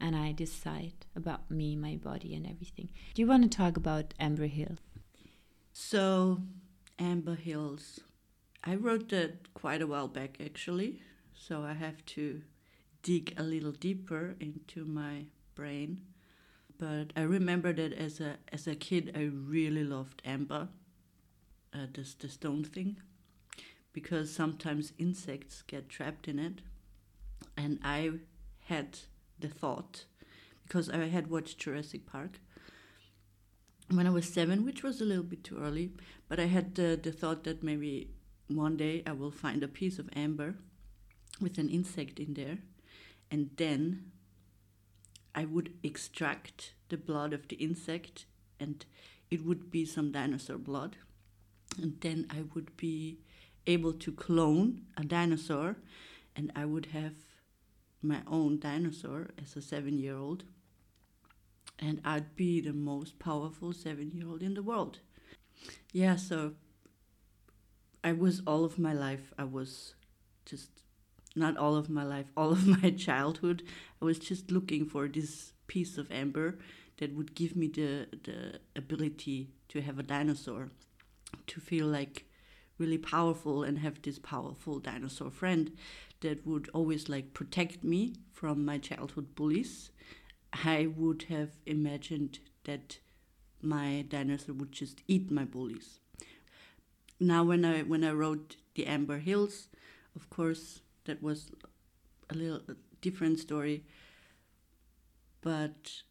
and 0.00 0.14
I 0.14 0.32
decide 0.32 1.06
about 1.14 1.50
me, 1.50 1.76
my 1.76 1.96
body, 1.96 2.34
and 2.34 2.46
everything. 2.46 2.90
Do 3.14 3.22
you 3.22 3.28
want 3.28 3.42
to 3.44 3.56
talk 3.56 3.76
about 3.76 4.14
Amber 4.18 4.46
Hills? 4.46 4.78
So, 5.72 6.42
Amber 6.98 7.34
Hills. 7.34 8.00
I 8.64 8.74
wrote 8.74 9.10
that 9.10 9.54
quite 9.54 9.80
a 9.80 9.86
while 9.86 10.08
back 10.08 10.38
actually, 10.44 11.00
so 11.34 11.62
I 11.62 11.74
have 11.74 12.04
to 12.06 12.42
dig 13.02 13.34
a 13.36 13.42
little 13.42 13.72
deeper 13.72 14.34
into 14.40 14.84
my 14.84 15.26
brain. 15.54 16.02
But 16.78 17.12
I 17.16 17.22
remember 17.22 17.72
that 17.72 17.92
as 17.92 18.20
a 18.20 18.36
as 18.52 18.66
a 18.66 18.74
kid, 18.74 19.12
I 19.14 19.30
really 19.32 19.84
loved 19.84 20.20
amber, 20.24 20.68
uh, 21.72 21.86
this 21.92 22.14
the 22.14 22.28
stone 22.28 22.64
thing, 22.64 22.98
because 23.92 24.32
sometimes 24.32 24.92
insects 24.98 25.62
get 25.62 25.88
trapped 25.88 26.28
in 26.28 26.38
it, 26.38 26.60
and 27.56 27.78
I 27.82 28.12
had 28.66 28.98
the 29.38 29.48
thought, 29.48 30.04
because 30.64 30.88
I 30.90 31.06
had 31.08 31.30
watched 31.30 31.58
Jurassic 31.58 32.06
Park 32.06 32.40
when 33.90 34.06
I 34.06 34.10
was 34.10 34.26
seven, 34.26 34.64
which 34.64 34.82
was 34.82 35.00
a 35.00 35.04
little 35.04 35.22
bit 35.22 35.44
too 35.44 35.58
early, 35.58 35.92
but 36.28 36.40
I 36.40 36.46
had 36.46 36.74
the, 36.74 36.98
the 37.00 37.12
thought 37.12 37.44
that 37.44 37.62
maybe 37.62 38.10
one 38.48 38.76
day 38.76 39.02
I 39.06 39.12
will 39.12 39.30
find 39.30 39.62
a 39.62 39.68
piece 39.68 39.98
of 39.98 40.08
amber 40.14 40.56
with 41.40 41.58
an 41.58 41.68
insect 41.68 42.18
in 42.18 42.34
there 42.34 42.58
and 43.30 43.50
then 43.56 44.12
I 45.34 45.44
would 45.44 45.74
extract 45.82 46.72
the 46.88 46.96
blood 46.96 47.32
of 47.32 47.48
the 47.48 47.56
insect 47.56 48.26
and 48.58 48.84
it 49.30 49.44
would 49.44 49.70
be 49.70 49.84
some 49.84 50.12
dinosaur 50.12 50.58
blood 50.58 50.96
and 51.80 52.00
then 52.00 52.26
I 52.30 52.44
would 52.54 52.76
be 52.76 53.18
able 53.66 53.92
to 53.92 54.12
clone 54.12 54.82
a 54.96 55.04
dinosaur 55.04 55.76
and 56.34 56.52
I 56.54 56.64
would 56.64 56.86
have 56.86 57.14
my 58.02 58.20
own 58.26 58.58
dinosaur 58.58 59.28
as 59.42 59.56
a 59.56 59.60
7-year-old 59.60 60.44
and 61.78 62.00
I'd 62.04 62.36
be 62.36 62.60
the 62.60 62.72
most 62.72 63.18
powerful 63.18 63.72
7-year-old 63.72 64.42
in 64.42 64.54
the 64.54 64.62
world. 64.62 65.00
Yeah, 65.92 66.16
so 66.16 66.54
I 68.02 68.12
was 68.12 68.42
all 68.46 68.64
of 68.64 68.78
my 68.78 68.92
life 68.92 69.32
I 69.38 69.44
was 69.44 69.94
just 70.44 70.70
not 71.36 71.56
all 71.58 71.76
of 71.76 71.90
my 71.90 72.02
life, 72.02 72.26
all 72.36 72.50
of 72.50 72.66
my 72.82 72.90
childhood, 72.90 73.62
I 74.00 74.04
was 74.04 74.18
just 74.18 74.50
looking 74.50 74.86
for 74.86 75.06
this 75.06 75.52
piece 75.66 75.98
of 75.98 76.10
amber 76.10 76.58
that 76.98 77.14
would 77.14 77.34
give 77.34 77.54
me 77.54 77.68
the 77.68 78.06
the 78.24 78.60
ability 78.74 79.50
to 79.68 79.82
have 79.82 79.98
a 79.98 80.02
dinosaur, 80.02 80.70
to 81.46 81.60
feel 81.60 81.86
like 81.86 82.24
really 82.78 82.98
powerful 82.98 83.62
and 83.62 83.78
have 83.78 84.00
this 84.02 84.18
powerful 84.18 84.78
dinosaur 84.78 85.30
friend 85.30 85.72
that 86.20 86.46
would 86.46 86.68
always 86.72 87.08
like 87.08 87.34
protect 87.34 87.84
me 87.84 88.14
from 88.32 88.64
my 88.64 88.78
childhood 88.78 89.34
bullies. 89.34 89.90
I 90.52 90.86
would 90.86 91.24
have 91.24 91.50
imagined 91.66 92.38
that 92.64 92.98
my 93.60 94.04
dinosaur 94.08 94.54
would 94.54 94.72
just 94.72 95.02
eat 95.06 95.30
my 95.30 95.44
bullies. 95.44 96.00
Now 97.18 97.44
when 97.44 97.64
I 97.64 97.82
when 97.82 98.04
I 98.04 98.12
wrote 98.12 98.56
the 98.74 98.86
Amber 98.86 99.18
Hills, 99.18 99.68
of 100.14 100.28
course 100.30 100.80
that 101.04 101.22
was 101.22 101.50
a 102.30 102.34
little 102.34 102.60
different 103.00 103.38
story. 103.38 103.84
But 105.40 106.02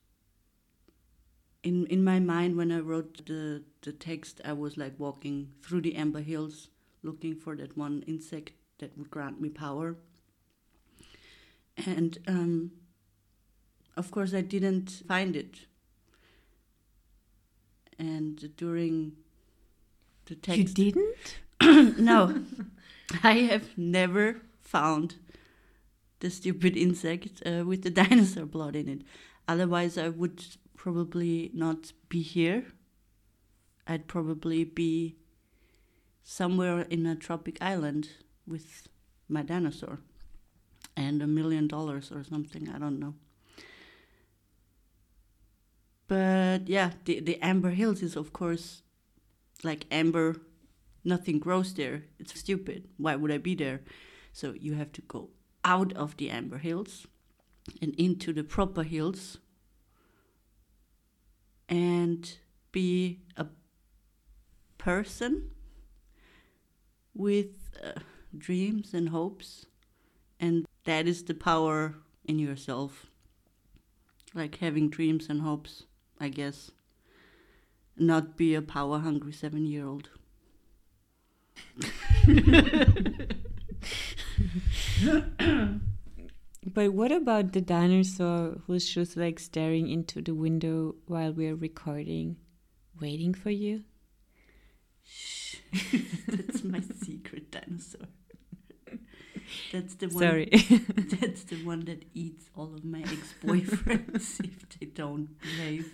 in 1.64 1.86
in 1.88 2.03
my 2.03 2.20
mind, 2.20 2.56
when 2.56 2.72
I 2.72 2.80
wrote 2.80 3.26
the 3.26 3.64
the 3.82 3.91
text, 3.91 4.41
I 4.45 4.53
was 4.53 4.78
like 4.78 4.99
walking 4.99 5.51
through 5.62 5.82
the 5.82 5.95
amber 5.95 6.22
hills, 6.22 6.70
looking 7.03 7.36
for 7.36 7.56
that 7.56 7.78
one 7.78 8.03
insect 8.08 8.53
that 8.80 8.97
would 8.97 9.09
grant 9.09 9.41
me 9.41 9.49
power. 9.49 9.95
And 11.86 12.17
um, 12.28 12.71
of 13.97 14.11
course, 14.11 14.34
I 14.34 14.41
didn't 14.41 15.03
find 15.07 15.36
it. 15.36 15.65
And 17.97 18.55
during 18.57 19.13
the 20.26 20.36
text, 20.36 20.78
you 20.78 20.91
didn't? 20.91 21.97
no, 21.99 22.43
I 23.23 23.34
have 23.34 23.78
never 23.78 24.41
found 24.61 25.15
the 26.19 26.30
stupid 26.30 26.76
insect 26.76 27.41
uh, 27.45 27.63
with 27.65 27.84
the 27.84 27.89
dinosaur 28.01 28.45
blood 28.45 28.76
in 28.76 28.89
it. 28.89 29.01
Otherwise, 29.47 29.97
I 29.97 30.09
would 30.09 30.43
probably 30.76 31.51
not 31.53 31.93
be 32.09 32.21
here. 32.21 32.65
I'd 33.88 34.07
probably 34.07 34.63
be 34.63 35.15
somewhere 36.23 36.82
in 36.82 37.05
a 37.05 37.15
tropic 37.15 37.57
island 37.61 38.09
with 38.48 38.88
my 39.28 39.41
dinosaur 39.41 40.00
and 40.96 41.22
a 41.22 41.28
million 41.28 41.68
dollars 41.68 42.12
or 42.12 42.24
something. 42.24 42.70
I 42.70 42.78
don't 42.78 43.00
know. 43.00 43.16
But 46.08 46.68
yeah, 46.68 46.91
the, 47.06 47.20
the 47.20 47.41
Amber 47.41 47.72
Hills 47.72 48.04
is, 48.04 48.16
of 48.16 48.32
course, 48.32 48.84
like 49.64 49.86
amber, 49.91 50.36
nothing 51.04 51.39
grows 51.39 51.74
there. 51.74 52.04
It's 52.20 52.39
stupid. 52.39 52.88
Why 52.98 53.16
would 53.16 53.32
I 53.32 53.39
be 53.39 53.56
there? 53.56 53.82
So 54.32 54.54
you 54.54 54.74
have 54.76 54.91
to 54.93 55.02
go 55.02 55.30
out 55.64 55.93
of 55.93 56.18
the 56.18 56.30
amber 56.30 56.60
hills 56.60 57.08
and 57.82 57.96
into 57.96 58.32
the 58.32 58.43
proper 58.43 58.84
hills 58.84 59.39
and 61.68 62.38
be 62.72 63.22
a 63.36 63.48
person 64.78 65.50
with 67.16 67.48
uh, 67.84 68.00
dreams 68.40 68.94
and 68.94 69.10
hopes 69.10 69.66
and 70.40 70.66
that 70.86 71.08
is 71.08 71.24
the 71.24 71.34
power 71.34 71.96
in 72.26 72.40
yourself. 72.40 73.08
Like 74.34 74.58
having 74.58 74.90
dreams 74.90 75.28
and 75.30 75.42
hopes, 75.42 75.84
I 76.20 76.30
guess. 76.30 76.72
Not 77.98 78.36
be 78.36 78.54
a 78.54 78.62
power 78.62 79.00
hungry 79.00 79.32
seven 79.32 79.66
year 79.66 79.88
old. 79.88 80.10
But 86.68 86.94
what 86.94 87.12
about 87.12 87.54
the 87.54 87.62
dinosaur 87.62 88.60
who's 88.66 88.90
just 88.90 89.16
like 89.16 89.40
staring 89.40 89.88
into 89.88 90.22
the 90.22 90.34
window 90.34 90.96
while 91.06 91.32
we're 91.32 91.56
recording, 91.56 92.38
waiting 93.00 93.34
for 93.34 93.52
you? 93.52 93.84
Shh. 95.04 95.58
That's 96.28 96.64
my 96.64 96.82
secret 96.82 97.52
dinosaur. 97.52 98.08
That's 99.72 99.96
the 99.96 100.08
one. 100.08 100.24
Sorry. 100.24 100.50
That's 101.20 101.43
the 101.43 101.64
one 101.64 101.86
that 101.86 102.06
eats 102.14 102.46
all 102.56 102.74
of 102.74 102.84
my 102.86 103.02
ex-boyfriends 103.02 104.39
if 104.43 104.70
they 104.80 104.86
don't 104.88 105.30
behave. 105.41 105.91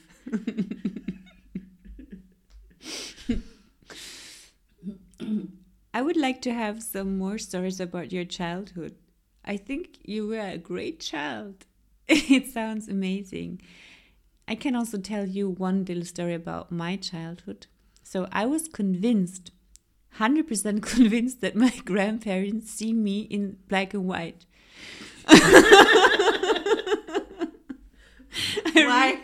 I 5.94 6.02
would 6.02 6.18
like 6.18 6.42
to 6.44 6.54
have 6.54 6.82
some 6.82 7.18
more 7.18 7.38
stories 7.38 7.80
about 7.80 8.12
your 8.12 8.26
childhood. 8.26 8.96
I 9.44 9.58
think 9.58 10.00
you 10.04 10.28
were 10.28 10.40
a 10.40 10.58
great 10.58 11.00
child. 11.00 11.66
it 12.08 12.48
sounds 12.48 12.88
amazing. 12.88 13.62
I 14.48 14.56
can 14.56 14.76
also 14.76 14.98
tell 14.98 15.28
you 15.28 15.50
one 15.50 15.86
little 15.86 16.06
story 16.06 16.34
about 16.34 16.72
my 16.72 16.96
childhood. 16.96 17.68
So 18.04 18.28
I 18.32 18.46
was 18.46 18.68
convinced, 18.68 19.52
100% 20.20 20.82
convinced, 20.96 21.42
that 21.42 21.56
my 21.56 21.74
grandparents 21.86 22.72
see 22.72 22.94
me 22.94 23.22
in 23.22 23.58
black 23.68 23.94
and 23.94 24.06
white. 24.06 24.46
Why? 28.74 29.20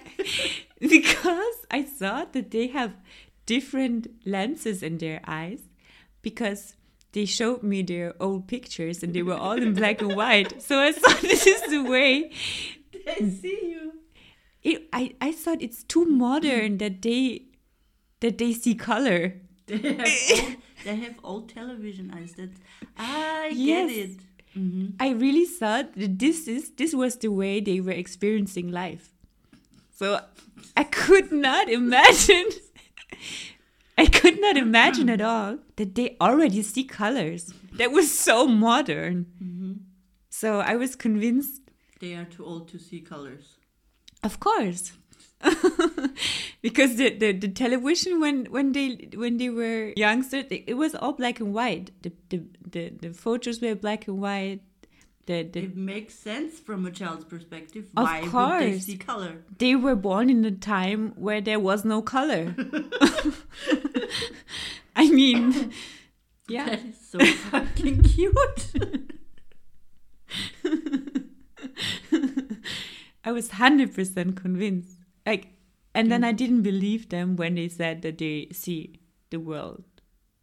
because 0.80 1.66
I 1.72 1.82
thought 1.82 2.34
that 2.34 2.52
they 2.52 2.68
have 2.68 2.94
different 3.46 4.08
lenses 4.26 4.84
in 4.84 4.98
their 4.98 5.22
eyes 5.26 5.62
because 6.22 6.76
they 7.14 7.26
showed 7.26 7.64
me 7.64 7.82
their 7.82 8.14
old 8.20 8.48
pictures 8.48 9.02
and 9.02 9.14
they 9.14 9.24
were 9.24 9.34
all 9.36 9.58
in 9.58 9.74
black 9.74 10.02
and 10.02 10.16
white. 10.16 10.62
So 10.62 10.80
I 10.80 10.92
thought 10.92 11.22
this 11.22 11.48
is 11.48 11.62
the 11.70 11.84
way. 11.84 12.32
I 13.08 13.30
see 13.30 13.60
you. 13.64 13.94
It, 14.62 14.88
I, 14.92 15.16
I 15.22 15.32
thought 15.32 15.62
it's 15.62 15.84
too 15.84 16.06
modern 16.06 16.78
that 16.80 17.02
they 17.02 17.46
that 18.20 18.38
they 18.38 18.54
see 18.54 18.76
color. 18.76 19.36
They 19.68 19.94
have 19.94 20.58
they 20.84 20.96
have 20.96 21.16
old 21.24 21.50
television 21.50 22.12
eyes. 22.14 22.34
That 22.34 22.52
I 22.98 23.52
Yes. 23.56 23.90
get 23.92 23.98
it. 24.10 24.20
hmm 24.54 24.86
I 25.00 25.10
really 25.12 25.46
thought 25.46 25.94
that 25.94 26.18
this 26.20 26.48
is 26.48 26.72
this 26.78 26.94
was 26.94 27.16
the 27.18 27.30
way 27.32 27.60
they 27.62 27.80
were 27.82 27.98
experiencing 28.04 28.72
life. 28.72 29.14
So 30.00 30.20
I 30.76 30.84
could 30.84 31.32
not 31.32 31.70
imagine 31.70 32.48
I 33.98 34.06
could 34.06 34.40
not 34.40 34.58
imagine 34.58 35.10
at 35.10 35.22
all 35.22 35.58
that 35.78 35.96
they 35.96 36.16
already 36.22 36.62
see 36.62 36.84
colors. 36.84 37.54
That 37.78 37.92
was 37.92 38.12
so 38.12 38.46
modern. 38.48 39.26
hmm 39.40 39.74
So 40.30 40.60
I 40.62 40.76
was 40.78 40.96
convinced, 40.96 41.62
They 42.00 42.14
are 42.14 42.26
too 42.26 42.46
old 42.46 42.68
to 42.70 42.78
see 42.78 43.00
colors. 43.02 43.58
of 44.24 44.40
course. 44.40 44.94
because 46.62 46.96
the, 46.96 47.10
the, 47.18 47.32
the 47.34 47.48
television 47.48 48.20
when 48.20 48.46
when 48.46 48.72
they 48.72 49.10
when 49.16 49.38
they 49.38 49.50
were 49.50 49.94
youngsters 49.96 50.46
it, 50.50 50.76
was 50.76 50.96
all 50.96 51.14
black 51.14 51.40
and 51.40 51.54
white 51.54 51.92
the, 52.02 52.12
the 52.30 52.44
the 52.70 52.90
the 53.02 53.14
photos 53.14 53.62
were 53.62 53.76
black 53.76 54.08
and 54.08 54.20
white 54.20 54.62
the, 55.28 55.44
the 55.44 55.64
It 55.64 55.76
makes 55.76 56.14
sense 56.16 56.58
from 56.58 56.86
a 56.86 56.92
child's 56.92 57.26
perspective. 57.26 57.88
Of 57.98 58.06
Why 58.06 58.22
would 58.22 58.62
they 58.62 58.80
see 58.80 58.96
color? 58.98 59.44
they 59.58 59.76
were 59.76 59.96
born 59.96 60.30
in 60.30 60.46
a 60.46 60.52
time 60.52 61.12
where 61.18 61.42
there 61.42 61.60
was 61.60 61.84
no 61.84 62.02
color. 62.02 62.56
I 64.96 65.10
mean, 65.12 65.74
yeah. 66.48 66.66
That 66.70 66.86
is 66.86 66.98
so 67.12 67.20
fucking 67.20 68.04
cute. 68.04 68.72
I 73.24 73.32
was 73.34 73.50
100% 73.50 74.36
convinced. 74.38 74.98
Like 75.26 75.50
and 75.98 76.12
then 76.12 76.22
mm. 76.22 76.26
I 76.26 76.32
didn't 76.32 76.62
believe 76.62 77.10
them 77.10 77.36
when 77.36 77.56
they 77.56 77.68
said 77.68 78.04
that 78.04 78.20
they 78.20 78.50
see 78.52 79.00
the 79.32 79.40
world 79.40 79.84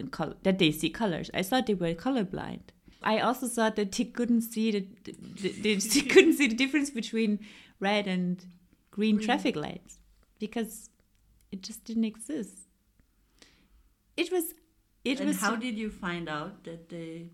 in 0.01 0.09
color 0.09 0.35
that 0.43 0.59
they 0.59 0.73
see 0.73 0.91
colors. 0.91 1.31
I 1.33 1.43
thought 1.43 1.67
they 1.67 1.75
were 1.75 1.95
colorblind. 1.95 2.73
I 3.03 3.19
also 3.21 3.47
thought 3.47 3.77
that 3.77 3.93
they 3.93 4.05
couldn't 4.05 4.41
see 4.41 4.73
the, 4.73 4.87
the, 5.05 5.51
the 5.51 5.75
they 5.95 6.01
couldn't 6.01 6.35
see 6.35 6.49
the 6.49 6.57
difference 6.57 6.91
between 6.91 7.39
red 7.79 8.09
and 8.09 8.45
green, 8.91 9.17
Green. 9.17 9.27
traffic 9.27 9.55
lights 9.55 9.99
because 10.41 10.91
it 11.53 11.63
just 11.63 11.85
didn't 11.85 12.05
exist. 12.05 12.67
It 14.17 14.33
was 14.33 14.55
it 15.05 15.21
and 15.21 15.29
was 15.29 15.41
how 15.41 15.55
did 15.55 15.79
you 15.79 15.89
find 15.91 16.29
out 16.29 16.65
that 16.65 16.89
they? 16.89 17.31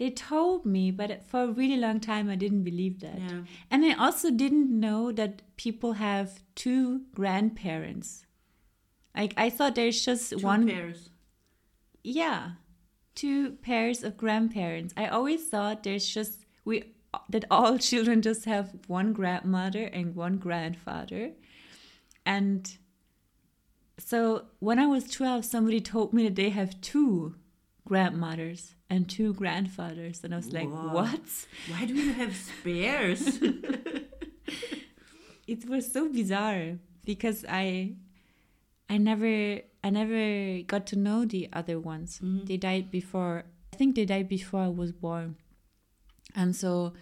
They 0.00 0.08
told 0.08 0.64
me, 0.64 0.90
but 0.90 1.22
for 1.26 1.42
a 1.42 1.52
really 1.52 1.76
long 1.76 2.00
time 2.00 2.30
I 2.30 2.34
didn't 2.34 2.64
believe 2.64 3.00
that. 3.00 3.20
Yeah. 3.20 3.42
And 3.70 3.84
I 3.84 3.92
also 3.92 4.30
didn't 4.30 4.70
know 4.80 5.12
that 5.12 5.42
people 5.58 5.92
have 5.92 6.40
two 6.54 7.02
grandparents. 7.14 8.24
Like 9.14 9.34
I 9.36 9.50
thought 9.50 9.74
there's 9.74 10.02
just 10.02 10.30
Two 10.30 10.38
one 10.38 10.66
pairs. 10.66 11.10
yeah, 12.02 12.52
two 13.14 13.52
pairs 13.60 14.02
of 14.02 14.16
grandparents. 14.16 14.94
I 14.96 15.06
always 15.08 15.46
thought 15.48 15.82
there's 15.82 16.08
just 16.08 16.46
we 16.64 16.94
that 17.28 17.44
all 17.50 17.76
children 17.90 18.22
just 18.22 18.46
have 18.46 18.72
one 18.86 19.12
grandmother 19.12 19.84
and 19.84 20.16
one 20.16 20.38
grandfather. 20.38 21.32
And 22.24 22.74
so 23.98 24.46
when 24.60 24.78
I 24.78 24.86
was 24.86 25.10
12 25.10 25.44
somebody 25.44 25.80
told 25.82 26.14
me 26.14 26.24
that 26.24 26.36
they 26.36 26.48
have 26.50 26.80
two 26.80 27.34
grandmothers 27.86 28.74
and 28.90 29.08
two 29.08 29.32
grandfathers 29.34 30.22
and 30.24 30.34
I 30.34 30.38
was 30.38 30.52
like. 30.52 30.68
"What?" 30.68 31.20
Why 31.70 31.84
do 31.86 31.94
you 31.94 32.12
have 32.12 32.34
spares? 32.36 33.22
it 35.46 35.68
was 35.68 35.90
so 35.92 36.08
bizarre 36.08 36.78
because 37.04 37.44
I 37.48 37.94
I 38.88 38.98
never 38.98 39.60
I 39.82 39.90
never 39.90 40.62
got 40.66 40.86
to 40.88 40.96
know 40.96 41.24
the 41.24 41.48
other 41.52 41.78
ones. 41.78 42.20
Mhm. 42.22 42.46
They 42.46 42.56
died 42.56 42.90
before 42.90 43.44
I 43.72 43.76
think 43.76 43.94
they 43.96 44.04
died 44.04 44.28
before 44.28 44.60
I 44.60 44.68
was 44.68 44.92
born. 44.92 45.36
And 46.34 46.54
so 46.54 46.92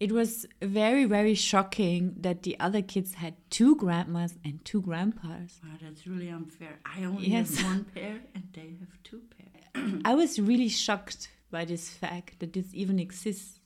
it 0.00 0.12
was 0.12 0.46
very 0.60 1.04
very 1.06 1.34
shocking 1.34 2.14
that 2.20 2.42
the 2.42 2.58
other 2.60 2.82
kids 2.82 3.14
had 3.14 3.34
two 3.50 3.76
grandmas 3.76 4.32
and 4.44 4.64
two 4.64 4.82
grandpas. 4.82 5.60
wow, 5.62 5.76
that's 5.80 6.06
really 6.06 6.28
unfair. 6.28 6.78
I 6.84 7.04
only 7.04 7.28
Yes. 7.28 7.56
have 7.56 7.66
one 7.72 7.84
pair, 7.94 8.16
and 8.34 8.44
they 8.52 8.68
have 8.80 8.94
two 9.02 9.22
pairs. 9.36 9.53
I 10.04 10.14
was 10.14 10.38
really 10.38 10.68
shocked 10.68 11.28
by 11.50 11.64
this 11.64 11.88
fact 11.90 12.40
that 12.40 12.52
this 12.52 12.66
even 12.72 12.98
exists 12.98 13.60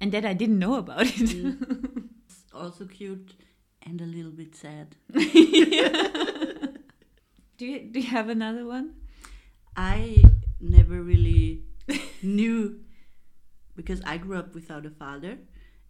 and 0.00 0.12
that 0.12 0.24
I 0.24 0.34
didn't 0.34 0.58
know 0.58 0.74
about 0.76 1.06
it. 1.06 1.56
It's 2.28 2.44
also 2.52 2.86
cute 2.86 3.34
and 3.82 4.00
a 4.00 4.04
little 4.04 4.32
bit 4.32 4.54
sad. 4.54 4.96
do 5.12 5.20
you 7.60 7.80
do 7.92 8.00
you 8.00 8.08
have 8.08 8.28
another 8.28 8.66
one? 8.66 8.94
I 9.76 10.24
never 10.60 11.02
really 11.02 11.62
knew 12.22 12.80
because 13.76 14.00
I 14.04 14.16
grew 14.16 14.38
up 14.38 14.54
without 14.54 14.86
a 14.86 14.90
father, 14.90 15.38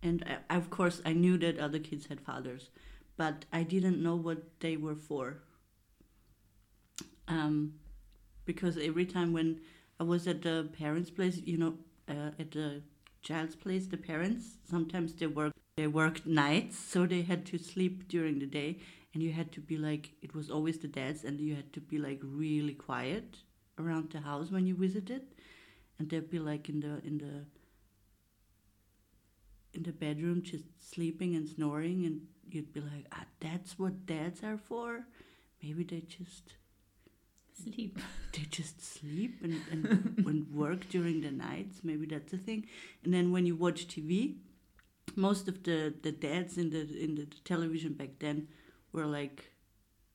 and 0.02 0.24
I, 0.50 0.56
of 0.56 0.68
course 0.70 1.00
I 1.06 1.12
knew 1.14 1.38
that 1.38 1.58
other 1.58 1.78
kids 1.78 2.06
had 2.06 2.20
fathers, 2.20 2.70
but 3.16 3.44
I 3.52 3.62
didn't 3.62 4.02
know 4.02 4.16
what 4.16 4.60
they 4.60 4.76
were 4.76 4.96
for. 4.96 5.38
Um, 7.28 7.74
because 8.46 8.78
every 8.78 9.04
time 9.04 9.32
when 9.32 9.60
I 10.00 10.04
was 10.04 10.26
at 10.26 10.42
the 10.42 10.68
parents' 10.78 11.10
place, 11.10 11.38
you 11.44 11.58
know, 11.58 11.74
uh, 12.08 12.30
at 12.38 12.52
the 12.52 12.82
child's 13.22 13.56
place, 13.56 13.86
the 13.86 13.96
parents 13.96 14.56
sometimes 14.70 15.12
they 15.14 15.26
work 15.26 15.52
they 15.76 15.86
worked 15.86 16.24
nights, 16.24 16.78
so 16.78 17.04
they 17.04 17.20
had 17.22 17.44
to 17.46 17.58
sleep 17.58 18.08
during 18.08 18.38
the 18.38 18.46
day, 18.46 18.78
and 19.12 19.22
you 19.22 19.32
had 19.32 19.52
to 19.52 19.60
be 19.60 19.76
like 19.76 20.12
it 20.22 20.34
was 20.34 20.48
always 20.50 20.78
the 20.78 20.88
dads, 20.88 21.24
and 21.24 21.40
you 21.40 21.54
had 21.54 21.72
to 21.74 21.80
be 21.80 21.98
like 21.98 22.20
really 22.22 22.74
quiet 22.74 23.38
around 23.78 24.10
the 24.10 24.20
house 24.20 24.50
when 24.50 24.66
you 24.66 24.74
visited, 24.74 25.22
and 25.98 26.08
they'd 26.08 26.30
be 26.30 26.38
like 26.38 26.68
in 26.68 26.80
the 26.80 27.00
in 27.04 27.18
the 27.18 27.44
in 29.74 29.82
the 29.82 29.92
bedroom 29.92 30.42
just 30.42 30.64
sleeping 30.78 31.34
and 31.34 31.48
snoring, 31.48 32.06
and 32.06 32.22
you'd 32.48 32.72
be 32.72 32.80
like, 32.80 33.06
ah, 33.12 33.26
that's 33.40 33.78
what 33.78 34.06
dads 34.06 34.42
are 34.42 34.56
for. 34.56 35.06
Maybe 35.62 35.84
they 35.84 36.00
just 36.00 36.54
Sleep. 37.62 37.98
they 38.32 38.42
just 38.50 38.82
sleep 38.82 39.40
and, 39.42 39.60
and 39.70 40.20
when 40.24 40.46
work 40.52 40.88
during 40.90 41.20
the 41.22 41.30
nights 41.30 41.80
maybe 41.82 42.06
that's 42.06 42.30
the 42.30 42.38
thing 42.38 42.66
and 43.02 43.14
then 43.14 43.32
when 43.32 43.46
you 43.46 43.56
watch 43.56 43.88
tv 43.88 44.36
most 45.14 45.48
of 45.48 45.62
the 45.62 45.94
the 46.02 46.12
dads 46.12 46.58
in 46.58 46.68
the 46.68 46.82
in 47.02 47.14
the 47.14 47.26
television 47.44 47.94
back 47.94 48.10
then 48.18 48.46
were 48.92 49.06
like 49.06 49.50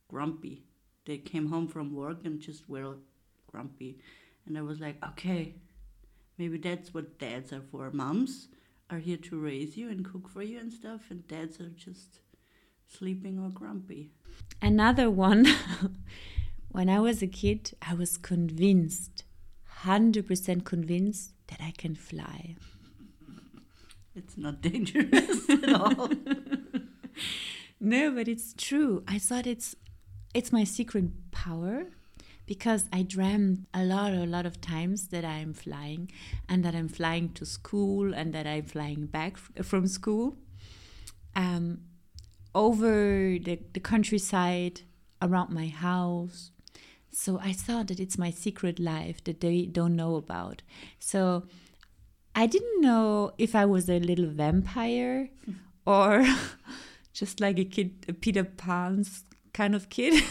grumpy 0.08 0.62
they 1.06 1.18
came 1.18 1.48
home 1.48 1.68
from 1.68 1.96
work 1.96 2.20
and 2.26 2.39
just 2.39 2.70
were 2.70 2.96
grumpy 3.52 3.98
and 4.46 4.56
i 4.56 4.62
was 4.62 4.80
like 4.80 5.04
okay 5.04 5.56
maybe 6.38 6.60
that's 6.60 6.94
what 6.94 7.18
dads 7.18 7.52
are 7.52 7.64
for 7.72 7.89
moms 7.92 8.50
are 8.92 9.00
here 9.00 9.18
to 9.18 9.39
raise 9.39 9.78
you 9.78 9.89
and 9.89 10.04
cook 10.04 10.28
for 10.28 10.44
you 10.44 10.60
and 10.60 10.72
stuff, 10.72 11.02
and 11.10 11.28
dads 11.28 11.60
are 11.60 11.70
just 11.70 12.20
sleeping 12.88 13.39
or 13.39 13.50
grumpy. 13.50 14.12
Another 14.62 15.10
one. 15.10 15.48
when 16.72 16.90
I 16.90 17.00
was 17.00 17.22
a 17.22 17.28
kid, 17.28 17.72
I 17.82 17.94
was 17.94 18.18
convinced, 18.18 19.24
100% 19.84 20.64
convinced 20.64 21.32
that 21.48 21.60
I 21.62 21.72
can 21.72 21.96
fly. 21.96 22.56
It's 24.16 24.38
not 24.38 24.62
dangerous 24.62 25.50
at 25.50 25.74
all. 25.74 26.10
No, 27.80 28.12
but 28.12 28.28
it's 28.28 28.54
true. 28.54 29.04
I 29.08 29.18
thought 29.18 29.48
it's 29.48 29.76
it's 30.34 30.52
my 30.52 30.64
secret 30.64 31.32
power 31.32 31.88
because 32.46 32.86
I 32.94 33.02
dreamt 33.04 33.68
a 33.74 33.84
lot, 33.84 34.14
a 34.14 34.26
lot 34.26 34.46
of 34.46 34.62
times 34.62 35.08
that 35.10 35.26
I'm 35.26 35.54
flying 35.54 36.12
and 36.48 36.64
that 36.64 36.76
I'm 36.76 36.88
flying 36.88 37.30
to 37.34 37.46
school 37.46 38.14
and 38.14 38.34
that 38.34 38.48
I'm 38.48 38.66
flying 38.66 39.08
back 39.08 39.38
from 39.38 39.88
school 39.88 40.38
um, 41.36 41.82
over 42.54 43.38
the, 43.40 43.60
the 43.74 43.80
countryside, 43.80 44.82
around 45.22 45.52
my 45.52 45.68
house. 45.68 46.51
So 47.12 47.39
I 47.39 47.51
thought 47.51 47.88
that 47.88 47.99
it's 47.99 48.18
my 48.18 48.32
secret 48.32 48.80
life 48.80 49.24
that 49.26 49.41
they 49.41 49.66
don't 49.66 49.95
know 49.95 50.16
about. 50.16 50.62
So 50.99 51.43
I 52.34 52.47
didn't 52.47 52.82
know 52.82 53.32
if 53.38 53.53
I 53.53 53.66
was 53.66 53.89
a 53.89 53.99
little 53.99 54.28
vampire 54.28 55.30
hmm. 55.45 55.53
or 55.86 56.26
just 57.14 57.41
like 57.41 57.59
a 57.59 57.66
kid, 57.66 58.05
a 58.07 58.14
Peter 58.14 58.43
Pan's 58.43 59.26
kind 59.53 59.76
of 59.76 59.89
kid. 59.89 60.24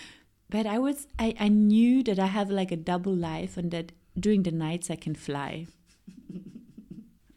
but 0.50 0.66
I 0.66 0.78
was, 0.78 1.06
I, 1.18 1.34
I 1.38 1.48
knew 1.48 2.02
that 2.02 2.18
I 2.18 2.26
have 2.26 2.50
like 2.50 2.72
a 2.72 2.76
double 2.76 3.14
life 3.14 3.56
and 3.56 3.70
that 3.70 3.92
during 4.18 4.42
the 4.42 4.52
nights 4.52 4.90
I 4.90 4.96
can 4.96 5.14
fly. 5.14 5.66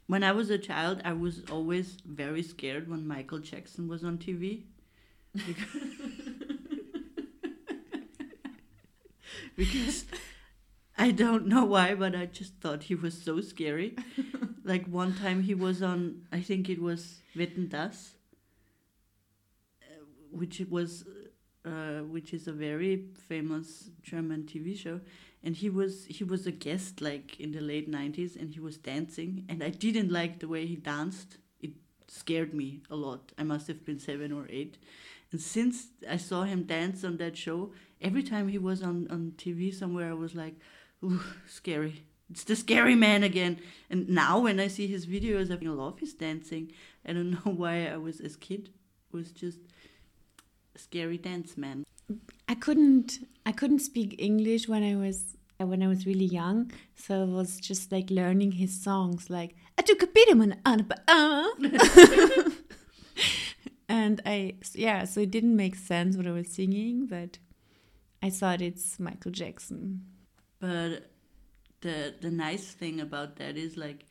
When 0.07 0.23
I 0.23 0.31
was 0.31 0.49
a 0.49 0.57
child, 0.57 1.01
I 1.03 1.11
was 1.11 1.41
always 1.51 1.97
very 2.05 2.41
scared 2.41 2.89
when 2.89 3.05
Michael 3.05 3.39
Jackson 3.39 3.89
was 3.89 4.05
on 4.05 4.17
TV. 4.17 4.63
Because 9.55 10.05
I 10.97 11.11
don't 11.11 11.47
know 11.47 11.63
why, 11.65 11.93
but 11.93 12.15
I 12.15 12.25
just 12.25 12.55
thought 12.55 12.83
he 12.83 12.95
was 12.95 13.21
so 13.21 13.39
scary. 13.41 13.95
like 14.63 14.85
one 14.87 15.15
time 15.15 15.43
he 15.43 15.53
was 15.53 15.83
on, 15.83 16.23
I 16.31 16.41
think 16.41 16.69
it 16.69 16.81
was 16.81 17.19
Wetten, 17.35 17.69
dass, 17.69 18.15
uh, 19.83 20.03
which 20.31 20.59
was, 20.69 21.05
uh, 21.63 21.99
which 21.99 22.33
is 22.33 22.47
a 22.47 22.51
very 22.51 23.05
famous 23.27 23.89
German 24.01 24.43
TV 24.43 24.75
show, 24.75 24.99
and 25.43 25.55
he 25.55 25.69
was 25.69 26.05
he 26.05 26.23
was 26.23 26.47
a 26.47 26.51
guest 26.51 26.99
like 26.99 27.39
in 27.39 27.51
the 27.51 27.61
late 27.61 27.87
nineties, 27.87 28.35
and 28.35 28.49
he 28.49 28.59
was 28.59 28.77
dancing, 28.77 29.45
and 29.47 29.63
I 29.63 29.69
didn't 29.69 30.11
like 30.11 30.39
the 30.39 30.47
way 30.47 30.65
he 30.65 30.75
danced. 30.75 31.37
It 31.61 31.73
scared 32.07 32.55
me 32.55 32.81
a 32.89 32.95
lot. 32.95 33.33
I 33.37 33.43
must 33.43 33.67
have 33.67 33.85
been 33.85 33.99
seven 33.99 34.31
or 34.31 34.47
eight, 34.49 34.77
and 35.31 35.39
since 35.39 35.89
I 36.09 36.17
saw 36.17 36.43
him 36.43 36.63
dance 36.63 37.03
on 37.03 37.17
that 37.17 37.37
show, 37.37 37.71
every 38.01 38.23
time 38.23 38.47
he 38.47 38.57
was 38.57 38.81
on 38.81 39.07
on 39.09 39.33
TV 39.37 39.73
somewhere, 39.73 40.09
I 40.09 40.13
was 40.13 40.35
like 40.35 40.55
ooh, 41.03 41.21
scary. 41.47 42.03
It's 42.29 42.43
the 42.43 42.55
scary 42.55 42.95
man 42.95 43.23
again. 43.23 43.59
And 43.89 44.09
now 44.09 44.39
when 44.39 44.59
I 44.59 44.67
see 44.67 44.87
his 44.87 45.07
videos, 45.07 45.49
I 45.49 45.65
love 45.65 45.99
his 45.99 46.13
dancing. 46.13 46.71
I 47.05 47.13
don't 47.13 47.31
know 47.45 47.51
why 47.51 47.87
I 47.87 47.97
was 47.97 48.19
as 48.19 48.35
kid 48.35 48.69
was 49.11 49.31
just 49.31 49.59
a 50.75 50.79
scary 50.79 51.17
dance 51.17 51.57
man. 51.57 51.85
I 52.47 52.55
couldn't 52.55 53.19
I 53.45 53.51
couldn't 53.51 53.79
speak 53.79 54.15
English 54.17 54.67
when 54.67 54.83
I 54.83 54.95
was 54.95 55.37
when 55.59 55.81
I 55.81 55.87
was 55.87 56.05
really 56.05 56.25
young, 56.25 56.71
so 56.95 57.21
I 57.21 57.25
was 57.25 57.59
just 57.59 57.91
like 57.91 58.09
learning 58.11 58.53
his 58.53 58.79
songs 58.79 59.29
like 59.29 59.55
I 59.77 59.81
took 59.81 60.03
a 60.03 60.07
bit 60.07 60.29
of 60.29 60.39
an 60.39 60.55
uh. 60.65 61.49
and 63.89 64.21
I 64.25 64.55
yeah, 64.73 65.05
so 65.05 65.21
it 65.21 65.31
didn't 65.31 65.55
make 65.55 65.75
sense 65.75 66.15
what 66.15 66.27
I 66.27 66.31
was 66.31 66.49
singing, 66.49 67.07
but 67.07 67.39
I 68.21 68.29
thought 68.29 68.61
it's 68.61 68.99
Michael 68.99 69.31
Jackson. 69.31 70.05
But 70.59 71.11
the 71.81 72.15
the 72.19 72.31
nice 72.31 72.71
thing 72.71 72.99
about 72.99 73.35
that 73.37 73.57
is 73.57 73.77
like 73.77 74.05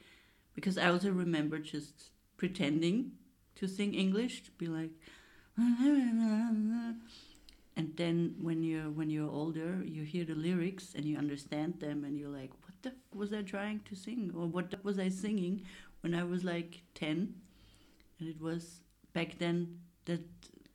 because 0.55 0.79
I 0.79 0.89
also 0.89 1.11
remember 1.11 1.59
just 1.59 2.11
pretending 2.37 3.13
to 3.57 3.67
sing 3.67 3.95
English 3.95 4.45
to 4.45 4.51
be 4.53 4.67
like 4.67 4.91
and 5.59 6.97
then 7.97 8.37
when 8.41 8.63
you're 8.63 8.91
when 8.91 9.11
you're 9.11 9.31
older 9.31 9.83
you 9.85 10.03
hear 10.03 10.25
the 10.25 10.35
lyrics 10.35 10.95
and 10.95 11.05
you 11.05 11.17
understand 11.17 11.81
them 11.81 12.05
and 12.05 12.17
you're 12.19 12.29
like 12.29 12.51
what 12.63 12.75
the 12.83 12.93
was 13.15 13.33
I 13.33 13.43
trying 13.43 13.81
to 13.89 13.97
sing 13.97 14.33
or 14.37 14.47
what 14.47 14.73
was 14.85 14.99
I 14.99 15.09
singing 15.09 15.63
when 16.03 16.15
I 16.15 16.25
was 16.25 16.45
like 16.45 16.83
10 16.95 17.35
and 18.21 18.29
it 18.29 18.41
was 18.41 18.81
back 19.13 19.39
then 19.39 19.81
that 20.05 20.21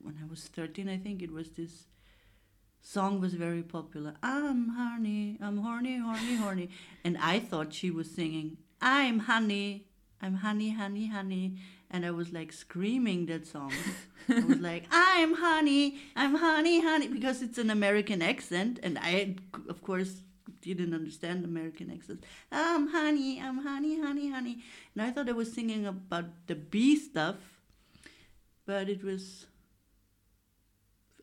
when 0.02 0.18
I 0.22 0.26
was 0.28 0.48
13 0.48 0.90
I 0.90 0.98
think 0.98 1.22
it 1.22 1.32
was 1.32 1.52
this 1.52 1.86
song 2.82 3.22
was 3.22 3.34
very 3.34 3.64
popular. 3.64 4.16
I'm 4.24 4.70
horny, 4.70 5.38
I'm 5.42 5.58
horny, 5.58 5.98
horny, 5.98 6.36
horny. 6.36 6.70
And 7.04 7.18
I 7.18 7.40
thought 7.40 7.74
she 7.74 7.92
was 7.92 8.10
singing, 8.10 8.58
I'm 8.82 9.20
honey, 9.20 9.86
I'm 10.22 10.36
honey, 10.36 10.72
honey, 10.72 11.08
honey. 11.08 11.58
And 11.90 12.06
I 12.06 12.12
was 12.12 12.32
like 12.32 12.52
screaming 12.52 13.26
that 13.28 13.46
song. 13.46 13.74
I 14.30 14.40
was 14.40 14.60
like, 14.70 14.86
I'm 14.92 15.36
honey, 15.36 16.00
I'm 16.16 16.36
honey, 16.36 16.82
honey, 16.82 17.08
because 17.08 17.42
it's 17.42 17.58
an 17.58 17.70
American 17.70 18.22
accent. 18.22 18.80
And 18.82 18.98
I, 19.00 19.36
of 19.70 19.82
course, 19.82 20.22
didn't 20.62 20.94
understand 20.94 21.44
American 21.44 21.92
accents. 21.92 22.26
I'm 22.52 22.88
honey, 22.88 23.42
I'm 23.42 23.60
honey, 23.60 24.00
honey, 24.00 24.30
honey. 24.30 24.64
And 24.96 25.02
I 25.04 25.12
thought 25.12 25.28
I 25.28 25.34
was 25.34 25.52
singing 25.52 25.86
about 25.86 26.26
the 26.48 26.56
bee 26.56 26.96
stuff, 26.96 27.36
but 28.66 28.90
it 28.90 29.04
was 29.04 29.48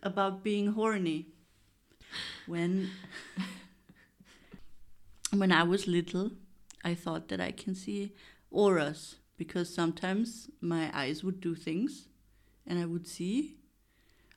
about 0.03 0.45
being 0.45 0.73
horny 0.73 1.29
when 2.47 2.91
when 5.37 5.53
I 5.53 5.63
was 5.63 5.87
little, 5.87 6.31
I 6.85 6.95
thought 6.95 7.29
that 7.29 7.41
I 7.41 7.53
can 7.53 7.75
see 7.75 8.13
auras 8.51 9.17
because 9.37 9.73
sometimes 9.73 10.51
my 10.61 10.91
eyes 10.99 11.23
would 11.23 11.41
do 11.41 11.55
things 11.55 12.09
and 12.67 12.79
I 12.79 12.87
would 12.87 13.07
see 13.07 13.57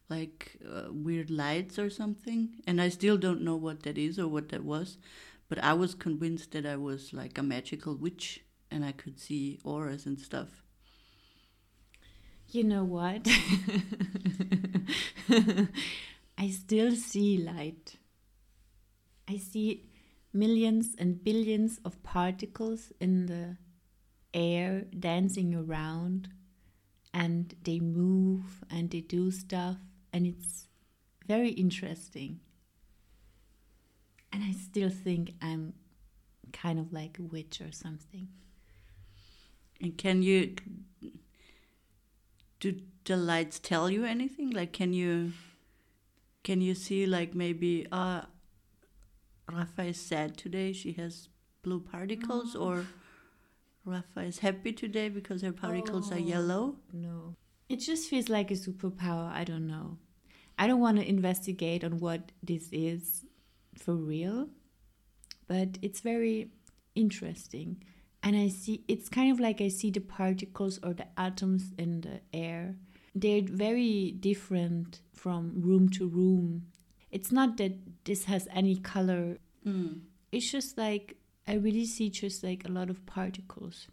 like 0.09 0.57
uh, 0.69 0.91
weird 0.91 1.29
lights 1.31 1.79
or 1.79 1.89
something 1.89 2.61
and 2.67 2.81
I 2.81 2.89
still 2.89 3.17
don't 3.17 3.41
know 3.41 3.55
what 3.55 3.83
that 3.83 3.97
is 3.97 4.19
or 4.19 4.27
what 4.27 4.49
that 4.49 4.63
was 4.65 4.97
but 5.47 5.63
I 5.63 5.73
was 5.73 5.95
convinced 5.95 6.51
that 6.51 6.65
I 6.65 6.75
was 6.75 7.13
like 7.13 7.37
a 7.37 7.43
magical 7.43 7.95
witch 7.95 8.41
and 8.69 8.83
I 8.83 8.91
could 8.91 9.19
see 9.19 9.59
auras 9.63 10.05
and 10.05 10.19
stuff 10.19 10.63
You 12.51 12.63
know 12.65 12.83
what? 12.83 13.27
I 16.41 16.49
still 16.49 16.95
see 16.95 17.37
light. 17.37 17.97
I 19.29 19.37
see 19.37 19.85
millions 20.33 20.95
and 20.97 21.23
billions 21.23 21.79
of 21.85 22.01
particles 22.03 22.91
in 22.99 23.27
the 23.27 23.57
air 24.33 24.85
dancing 24.99 25.53
around, 25.55 26.29
and 27.13 27.53
they 27.63 27.79
move 27.79 28.63
and 28.71 28.89
they 28.89 29.01
do 29.01 29.29
stuff, 29.31 29.77
and 30.11 30.25
it's 30.25 30.67
very 31.27 31.51
interesting. 31.51 32.39
And 34.33 34.43
I 34.43 34.53
still 34.53 34.89
think 34.89 35.35
I'm 35.41 35.73
kind 36.53 36.79
of 36.79 36.91
like 36.91 37.19
a 37.19 37.23
witch 37.23 37.61
or 37.61 37.71
something. 37.71 38.29
and 39.81 39.97
can 39.97 40.21
you 40.23 40.55
do 42.59 42.79
the 43.05 43.17
lights 43.17 43.59
tell 43.59 43.89
you 43.89 44.05
anything 44.05 44.51
like 44.51 44.71
can 44.71 44.93
you 44.93 45.33
can 46.43 46.61
you 46.61 46.73
see 46.75 47.05
like 47.05 47.33
maybe 47.35 47.87
uh 47.91 48.21
Rafa 49.51 49.83
is 49.83 49.99
sad 49.99 50.37
today 50.37 50.71
she 50.73 50.93
has 50.93 51.29
blue 51.61 51.79
particles 51.79 52.55
or 52.55 52.85
Rafa 53.85 54.21
is 54.21 54.39
happy 54.39 54.71
today 54.71 55.09
because 55.09 55.41
her 55.41 55.51
particles 55.51 56.11
are 56.11 56.15
Oh. 56.15 56.29
yellow 56.33 56.75
No. 56.93 57.35
It 57.69 57.77
just 57.77 58.09
feels 58.09 58.27
like 58.27 58.51
a 58.51 58.55
superpower. 58.55 59.31
I 59.31 59.45
don't 59.45 59.65
know. 59.65 59.97
I 60.59 60.67
don't 60.67 60.81
want 60.81 60.97
to 60.97 61.07
investigate 61.07 61.83
on 61.85 61.99
what 61.99 62.33
this 62.43 62.67
is 62.73 63.23
for 63.77 63.95
real, 63.95 64.49
but 65.47 65.77
it's 65.81 66.01
very 66.01 66.51
interesting. 66.95 67.81
And 68.21 68.35
I 68.35 68.49
see 68.49 68.83
it's 68.89 69.07
kind 69.07 69.31
of 69.31 69.39
like 69.39 69.61
I 69.61 69.69
see 69.69 69.89
the 69.89 70.01
particles 70.01 70.79
or 70.83 70.93
the 70.93 71.07
atoms 71.17 71.71
in 71.77 72.01
the 72.01 72.19
air. 72.33 72.75
They're 73.13 73.41
very 73.43 74.11
different 74.19 75.01
from 75.13 75.53
room 75.61 75.89
to 75.89 76.07
room. 76.07 76.67
It's 77.11 77.31
not 77.31 77.57
that 77.57 78.05
this 78.05 78.25
has 78.25 78.47
any 78.53 78.77
color. 78.77 79.37
mm. 79.65 80.01
It's 80.31 80.49
just 80.49 80.77
like 80.77 81.17
I 81.45 81.55
really 81.55 81.85
see 81.85 82.09
just 82.09 82.41
like 82.43 82.63
a 82.65 82.71
lot 82.71 82.89
of 82.89 83.05
particles 83.05 83.87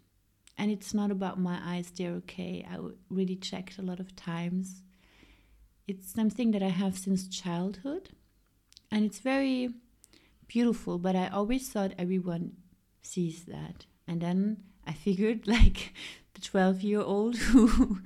and 0.59 0.69
it's 0.69 0.93
not 0.93 1.09
about 1.09 1.39
my 1.39 1.59
eyes 1.63 1.91
they're 1.91 2.11
okay 2.11 2.65
I 2.69 2.77
really 3.09 3.37
checked 3.37 3.77
a 3.79 3.81
lot 3.81 3.99
of 3.99 4.15
times 4.15 4.83
it's 5.87 6.11
something 6.13 6.51
that 6.51 6.61
i 6.61 6.67
have 6.67 6.97
since 6.97 7.27
childhood 7.27 8.09
and 8.91 9.05
it's 9.05 9.19
very 9.19 9.69
beautiful 10.47 10.99
but 10.99 11.15
i 11.15 11.27
always 11.27 11.69
thought 11.69 11.93
everyone 11.97 12.51
sees 13.01 13.45
that 13.45 13.85
and 14.07 14.21
then 14.21 14.57
i 14.85 14.91
figured 14.91 15.47
like 15.57 15.93
the 16.35 16.41
12 16.41 16.81
year 16.81 17.01
old 17.01 17.37
who 17.37 17.99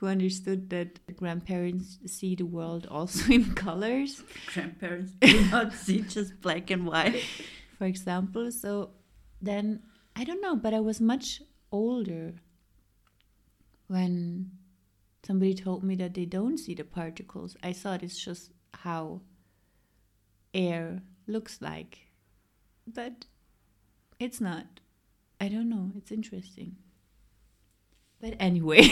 who 0.00 0.06
understood 0.06 0.70
that 0.70 0.98
grandparents 1.16 1.98
see 2.06 2.34
the 2.34 2.46
world 2.46 2.86
also 2.90 3.30
in 3.32 3.54
colors. 3.54 4.22
Grandparents 4.54 5.12
do 5.20 5.44
not 5.50 5.74
see 5.74 6.00
just 6.00 6.40
black 6.40 6.70
and 6.70 6.86
white. 6.86 7.22
For 7.76 7.84
example, 7.84 8.50
so 8.50 8.92
then 9.42 9.82
I 10.16 10.24
don't 10.24 10.40
know, 10.40 10.56
but 10.56 10.72
I 10.72 10.80
was 10.80 11.02
much 11.02 11.42
older 11.70 12.32
when 13.88 14.52
somebody 15.22 15.52
told 15.52 15.84
me 15.84 15.96
that 15.96 16.14
they 16.14 16.24
don't 16.24 16.56
see 16.56 16.74
the 16.74 16.84
particles. 16.84 17.54
I 17.62 17.74
thought 17.74 18.02
it's 18.02 18.18
just 18.18 18.52
how 18.72 19.20
air 20.54 21.02
looks 21.26 21.60
like. 21.60 21.98
But 22.86 23.26
it's 24.18 24.40
not. 24.40 24.80
I 25.38 25.48
don't 25.48 25.68
know. 25.68 25.92
It's 25.94 26.10
interesting. 26.10 26.76
But 28.20 28.34
anyway, 28.38 28.82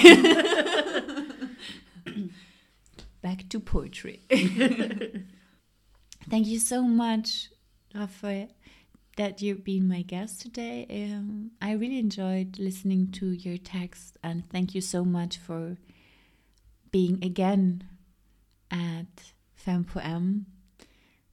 back 3.23 3.49
to 3.51 3.61
poetry. 3.61 4.21
Thank 6.31 6.47
you 6.47 6.59
so 6.59 6.83
much, 6.83 7.51
Raphael, 7.95 8.49
that 9.17 9.43
you've 9.43 9.65
been 9.65 9.89
my 9.89 10.03
guest 10.03 10.41
today. 10.43 10.87
Um, 10.91 11.51
I 11.61 11.73
really 11.73 11.99
enjoyed 11.99 12.59
listening 12.59 13.11
to 13.13 13.31
your 13.31 13.59
text, 13.59 14.17
and 14.23 14.49
thank 14.51 14.75
you 14.75 14.81
so 14.81 15.05
much 15.05 15.39
for 15.39 15.77
being 16.91 17.23
again 17.25 17.85
at 18.71 19.33
Femme 19.55 19.85
Poem. 19.85 20.47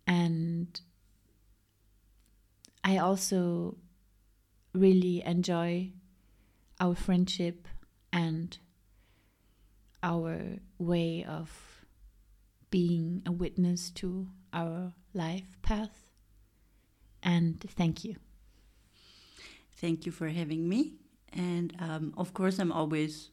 And 0.07 0.79
I 2.83 2.97
also 2.97 3.77
really 4.73 5.23
enjoy 5.25 5.91
our 6.79 6.95
friendship 6.95 7.67
and 8.15 8.57
our 10.01 10.39
way 10.79 11.25
of 11.27 11.51
being 12.71 13.21
a 13.25 13.31
witness 13.31 13.89
to 13.89 14.27
our 14.53 14.93
life 15.13 15.57
path. 15.61 16.05
And 17.21 17.59
thank 17.59 18.05
you. 18.05 18.15
Thank 19.75 20.05
you 20.05 20.13
for 20.13 20.29
having 20.29 20.69
me. 20.69 20.93
And 21.33 21.75
um, 21.79 22.13
of 22.15 22.33
course, 22.33 22.57
I'm 22.57 22.71
always 22.71 23.31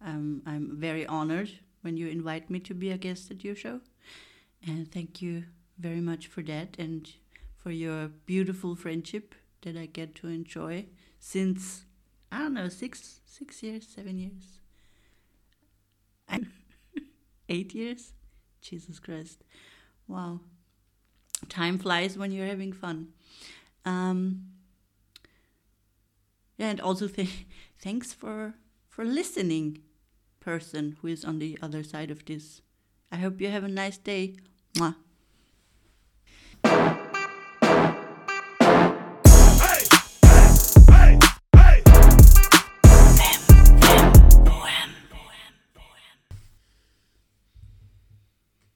um, 0.00 0.42
I'm 0.46 0.80
very 0.80 1.06
honored 1.06 1.50
when 1.82 1.98
you 1.98 2.08
invite 2.08 2.48
me 2.48 2.58
to 2.60 2.74
be 2.74 2.90
a 2.90 2.96
guest 2.96 3.30
at 3.30 3.44
your 3.44 3.54
show. 3.54 3.80
And 4.66 4.90
thank 4.90 5.20
you 5.20 5.44
very 5.78 6.00
much 6.00 6.26
for 6.26 6.42
that 6.44 6.76
and 6.78 7.12
for 7.58 7.70
your 7.70 8.08
beautiful 8.24 8.74
friendship 8.76 9.34
that 9.62 9.76
I 9.76 9.86
get 9.86 10.14
to 10.16 10.28
enjoy 10.28 10.86
since 11.20 11.84
I 12.32 12.38
don't 12.38 12.54
know 12.54 12.68
six 12.68 13.20
six 13.26 13.62
years, 13.62 13.86
seven 13.86 14.18
years, 14.18 14.60
eight 17.48 17.74
years. 17.74 18.14
Jesus 18.62 18.98
Christ! 18.98 19.44
Wow, 20.08 20.40
time 21.50 21.78
flies 21.78 22.16
when 22.16 22.32
you're 22.32 22.46
having 22.46 22.72
fun. 22.72 23.08
Um, 23.84 24.44
yeah, 26.56 26.70
and 26.70 26.80
also 26.80 27.06
th- 27.06 27.46
thanks 27.78 28.14
for 28.14 28.54
for 28.88 29.04
listening, 29.04 29.82
person 30.40 30.96
who 31.02 31.08
is 31.08 31.26
on 31.26 31.38
the 31.38 31.58
other 31.60 31.82
side 31.82 32.10
of 32.10 32.24
this. 32.24 32.62
I 33.10 33.16
hope 33.16 33.42
you 33.42 33.48
have 33.48 33.64
a 33.64 33.68
nice 33.68 33.98
day. 33.98 34.36
Mwah. 34.76 34.96